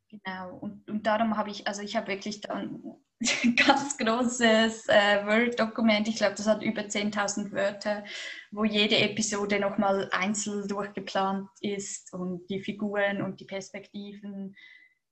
Genau, 0.08 0.56
und, 0.58 0.88
und 0.88 1.06
darum 1.06 1.36
habe 1.36 1.50
ich, 1.50 1.66
also 1.66 1.82
ich 1.82 1.96
habe 1.96 2.08
wirklich 2.08 2.40
dann 2.40 2.80
ein 3.20 3.56
ganz 3.56 3.96
großes 3.96 4.88
äh, 4.88 5.26
Word-Dokument, 5.26 6.06
ich 6.08 6.16
glaube, 6.16 6.34
das 6.36 6.46
hat 6.46 6.62
über 6.62 6.82
10.000 6.82 7.52
Wörter, 7.52 8.04
wo 8.50 8.64
jede 8.64 8.98
Episode 8.98 9.58
nochmal 9.58 10.08
einzeln 10.12 10.68
durchgeplant 10.68 11.48
ist 11.60 12.12
und 12.12 12.46
die 12.48 12.60
Figuren 12.60 13.22
und 13.22 13.40
die 13.40 13.46
Perspektiven. 13.46 14.54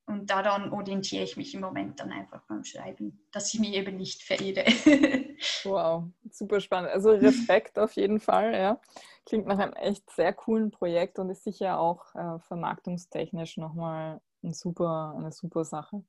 Und 0.06 0.28
daran 0.28 0.70
orientiere 0.70 1.24
ich 1.24 1.38
mich 1.38 1.54
im 1.54 1.62
Moment 1.62 1.98
dann 1.98 2.12
einfach 2.12 2.42
beim 2.46 2.62
Schreiben, 2.62 3.26
dass 3.32 3.54
ich 3.54 3.60
mich 3.60 3.72
eben 3.72 3.96
nicht 3.96 4.22
verirre. 4.22 4.64
wow, 5.64 6.04
super 6.30 6.60
spannend. 6.60 6.90
Also 6.90 7.10
Respekt 7.12 7.78
auf 7.78 7.92
jeden 7.92 8.20
Fall, 8.20 8.52
ja. 8.52 8.80
Klingt 9.24 9.46
nach 9.46 9.58
einem 9.58 9.72
echt 9.72 10.10
sehr 10.10 10.34
coolen 10.34 10.70
Projekt 10.70 11.18
und 11.18 11.30
ist 11.30 11.44
sicher 11.44 11.80
auch 11.80 12.14
äh, 12.14 12.38
vermarktungstechnisch 12.40 13.56
nochmal 13.56 14.20
ein 14.44 14.52
super, 14.52 15.14
eine 15.16 15.32
super 15.32 15.64
Sache. 15.64 16.04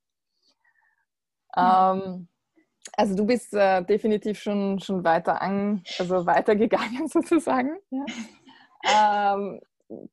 Ähm, 1.57 2.27
also 2.97 3.15
du 3.15 3.25
bist 3.25 3.53
äh, 3.53 3.83
definitiv 3.83 4.39
schon, 4.39 4.79
schon 4.79 5.03
weiter 5.03 5.41
an, 5.41 5.83
also 5.99 6.25
weitergegangen 6.25 7.07
sozusagen. 7.07 7.77
Ja. 7.89 8.05
ähm, 9.29 9.61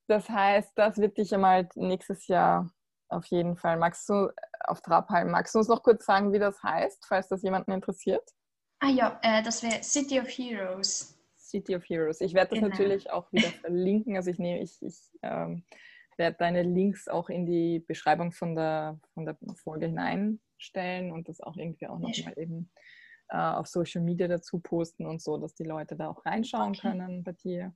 das 0.07 0.29
heißt, 0.29 0.73
das 0.75 0.99
wird 0.99 1.19
dich 1.19 1.35
einmal 1.35 1.69
nächstes 1.75 2.27
Jahr 2.29 2.71
auf 3.09 3.27
jeden 3.27 3.57
Fall. 3.57 3.77
Magst 3.79 4.09
du 4.09 4.31
auf 4.65 4.81
Trab 4.81 5.09
halten? 5.11 5.31
Magst 5.31 5.55
du 5.55 5.59
uns 5.59 5.69
noch 5.69 5.83
kurz 5.83 6.05
sagen, 6.05 6.33
wie 6.33 6.39
das 6.39 6.63
heißt, 6.63 7.07
falls 7.07 7.29
das 7.29 7.43
jemanden 7.43 7.73
interessiert? 7.73 8.23
Ah 8.81 8.89
ja, 8.89 9.19
äh, 9.23 9.43
das 9.43 9.63
wäre 9.63 9.83
City 9.83 10.21
of 10.21 10.27
Heroes. 10.29 11.17
City 11.37 11.77
of 11.77 11.85
Heroes. 11.85 12.21
Ich 12.21 12.35
werde 12.35 12.51
das 12.51 12.59
genau. 12.61 12.71
natürlich 12.71 13.11
auch 13.11 13.31
wieder 13.33 13.49
verlinken. 13.49 14.17
Also 14.17 14.31
ich 14.31 14.39
nehme, 14.39 14.63
ich, 14.63 14.83
ich 14.83 14.99
ähm, 15.23 15.65
werde 16.19 16.37
deine 16.39 16.63
Links 16.63 17.09
auch 17.09 17.29
in 17.29 17.47
die 17.47 17.81
Beschreibung 17.81 18.33
von 18.33 18.55
der, 18.55 18.99
von 19.15 19.25
der 19.25 19.37
Folge 19.63 19.87
hineinstellen 19.87 21.13
und 21.13 21.29
das 21.29 21.41
auch 21.41 21.57
irgendwie 21.57 21.87
auch 21.87 21.99
nochmal 21.99 22.35
eben 22.37 22.71
äh, 23.29 23.37
auf 23.37 23.67
Social 23.67 24.03
Media 24.03 24.29
dazu 24.29 24.61
posten 24.61 25.07
und 25.07 25.23
so, 25.23 25.39
dass 25.39 25.55
die 25.55 25.65
Leute 25.65 25.97
da 25.97 26.09
auch 26.09 26.25
reinschauen 26.25 26.71
okay. 26.71 26.91
können 26.91 27.25
bei 27.25 27.33
dir. 27.33 27.75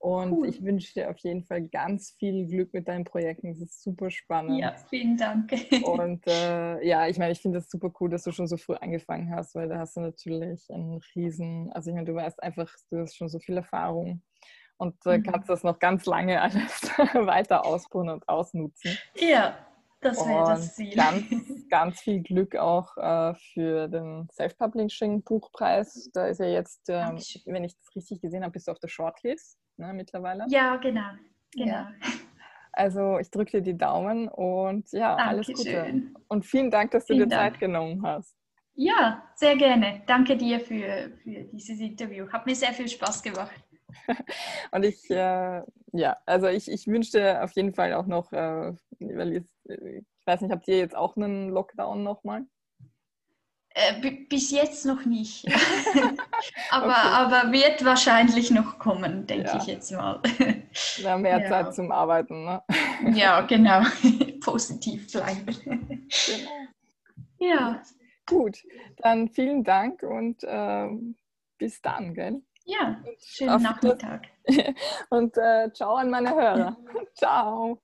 Und 0.00 0.32
cool. 0.32 0.48
ich 0.48 0.64
wünsche 0.64 0.94
dir 0.94 1.10
auf 1.10 1.18
jeden 1.18 1.44
Fall 1.44 1.68
ganz 1.68 2.16
viel 2.18 2.46
Glück 2.46 2.72
mit 2.72 2.88
deinen 2.88 3.04
Projekten. 3.04 3.48
Das 3.48 3.60
ist 3.60 3.82
super 3.82 4.10
spannend. 4.10 4.58
Ja, 4.58 4.74
vielen 4.88 5.18
Dank. 5.18 5.52
Und 5.84 6.26
äh, 6.26 6.82
ja, 6.86 7.06
ich 7.06 7.18
meine, 7.18 7.32
ich 7.32 7.42
finde 7.42 7.58
es 7.58 7.68
super 7.68 7.92
cool, 8.00 8.08
dass 8.08 8.22
du 8.22 8.32
schon 8.32 8.46
so 8.46 8.56
früh 8.56 8.76
angefangen 8.76 9.30
hast, 9.34 9.54
weil 9.54 9.68
da 9.68 9.78
hast 9.78 9.98
du 9.98 10.00
natürlich 10.00 10.70
einen 10.70 11.00
riesen, 11.14 11.70
also 11.72 11.90
ich 11.90 11.94
meine, 11.94 12.06
du 12.06 12.14
weißt 12.14 12.42
einfach, 12.42 12.74
du 12.90 13.00
hast 13.00 13.14
schon 13.14 13.28
so 13.28 13.38
viel 13.40 13.58
Erfahrung 13.58 14.22
und 14.80 14.94
äh, 15.04 15.18
mhm. 15.18 15.24
kannst 15.24 15.50
das 15.50 15.62
noch 15.62 15.78
ganz 15.78 16.06
lange 16.06 16.40
alles 16.40 16.82
weiter 17.14 17.66
ausbauen 17.66 18.08
und 18.08 18.26
ausnutzen. 18.28 18.96
Ja, 19.14 19.58
das 20.00 20.26
wäre 20.26 20.44
das 20.44 20.74
Ziel. 20.74 20.96
Ganz, 20.96 21.24
ganz 21.70 22.00
viel 22.00 22.22
Glück 22.22 22.56
auch 22.56 22.96
äh, 22.96 23.34
für 23.52 23.88
den 23.88 24.26
Self-Publishing-Buchpreis. 24.32 26.10
Da 26.14 26.26
ist 26.26 26.40
ja 26.40 26.46
jetzt, 26.46 26.88
äh, 26.88 27.04
wenn 27.44 27.64
ich 27.64 27.76
das 27.76 27.94
richtig 27.94 28.22
gesehen 28.22 28.42
habe, 28.42 28.52
bist 28.52 28.68
du 28.68 28.72
auf 28.72 28.78
der 28.78 28.88
Shortlist 28.88 29.58
ne, 29.76 29.92
mittlerweile. 29.92 30.46
Ja, 30.48 30.76
genau. 30.76 31.10
genau. 31.52 31.66
Ja. 31.66 31.92
Also 32.72 33.18
ich 33.18 33.30
drücke 33.30 33.58
dir 33.58 33.62
die 33.62 33.76
Daumen 33.76 34.28
und 34.28 34.90
ja, 34.92 35.16
Dankeschön. 35.16 35.54
alles 35.54 35.58
Gute. 35.58 36.02
Und 36.28 36.46
vielen 36.46 36.70
Dank, 36.70 36.92
dass 36.92 37.04
du 37.04 37.12
vielen 37.12 37.28
dir 37.28 37.36
Dank. 37.36 37.52
Zeit 37.52 37.60
genommen 37.60 38.02
hast. 38.02 38.34
Ja, 38.72 39.24
sehr 39.34 39.56
gerne. 39.56 40.02
Danke 40.06 40.38
dir 40.38 40.58
für, 40.58 41.10
für 41.22 41.44
dieses 41.52 41.80
Interview. 41.80 42.26
Hat 42.32 42.46
mir 42.46 42.54
sehr 42.54 42.72
viel 42.72 42.88
Spaß 42.88 43.22
gemacht. 43.22 43.52
Und 44.72 44.84
ich, 44.84 45.10
äh, 45.10 45.62
ja, 45.92 46.16
also 46.26 46.46
ich, 46.46 46.70
ich 46.70 46.86
wünschte 46.86 47.42
auf 47.42 47.52
jeden 47.52 47.74
Fall 47.74 47.94
auch 47.94 48.06
noch, 48.06 48.32
äh, 48.32 48.72
weil 48.98 49.32
jetzt, 49.32 49.50
ich 49.66 50.26
weiß 50.26 50.40
nicht, 50.40 50.52
habt 50.52 50.68
ihr 50.68 50.78
jetzt 50.78 50.96
auch 50.96 51.16
einen 51.16 51.50
Lockdown 51.50 52.02
nochmal? 52.02 52.44
Äh, 53.72 54.24
bis 54.28 54.50
jetzt 54.50 54.84
noch 54.84 55.04
nicht. 55.04 55.46
aber, 56.70 56.86
okay. 56.86 57.08
aber 57.12 57.52
wird 57.52 57.84
wahrscheinlich 57.84 58.50
noch 58.50 58.78
kommen, 58.78 59.26
denke 59.26 59.46
ja. 59.46 59.56
ich 59.58 59.66
jetzt 59.66 59.92
mal. 59.92 60.20
Ja, 60.98 61.16
mehr 61.16 61.40
ja. 61.40 61.48
Zeit 61.48 61.74
zum 61.74 61.92
Arbeiten, 61.92 62.44
ne? 62.44 62.62
ja, 63.14 63.40
genau. 63.42 63.82
Positiv 64.40 65.10
bleiben. 65.10 65.46
Genau. 65.66 66.50
Ja. 67.38 67.82
Gut, 68.26 68.58
dann 68.98 69.28
vielen 69.28 69.64
Dank 69.64 70.02
und 70.02 70.44
äh, 70.44 70.88
bis 71.58 71.80
dann, 71.82 72.14
gell? 72.14 72.42
Ja, 72.70 72.96
schönen 73.18 73.62
Nachmittag. 73.62 74.28
Und 75.10 75.36
äh, 75.36 75.72
ciao 75.72 75.96
an 75.96 76.08
meine 76.10 76.30
Hörer. 76.30 76.76
ciao. 77.14 77.80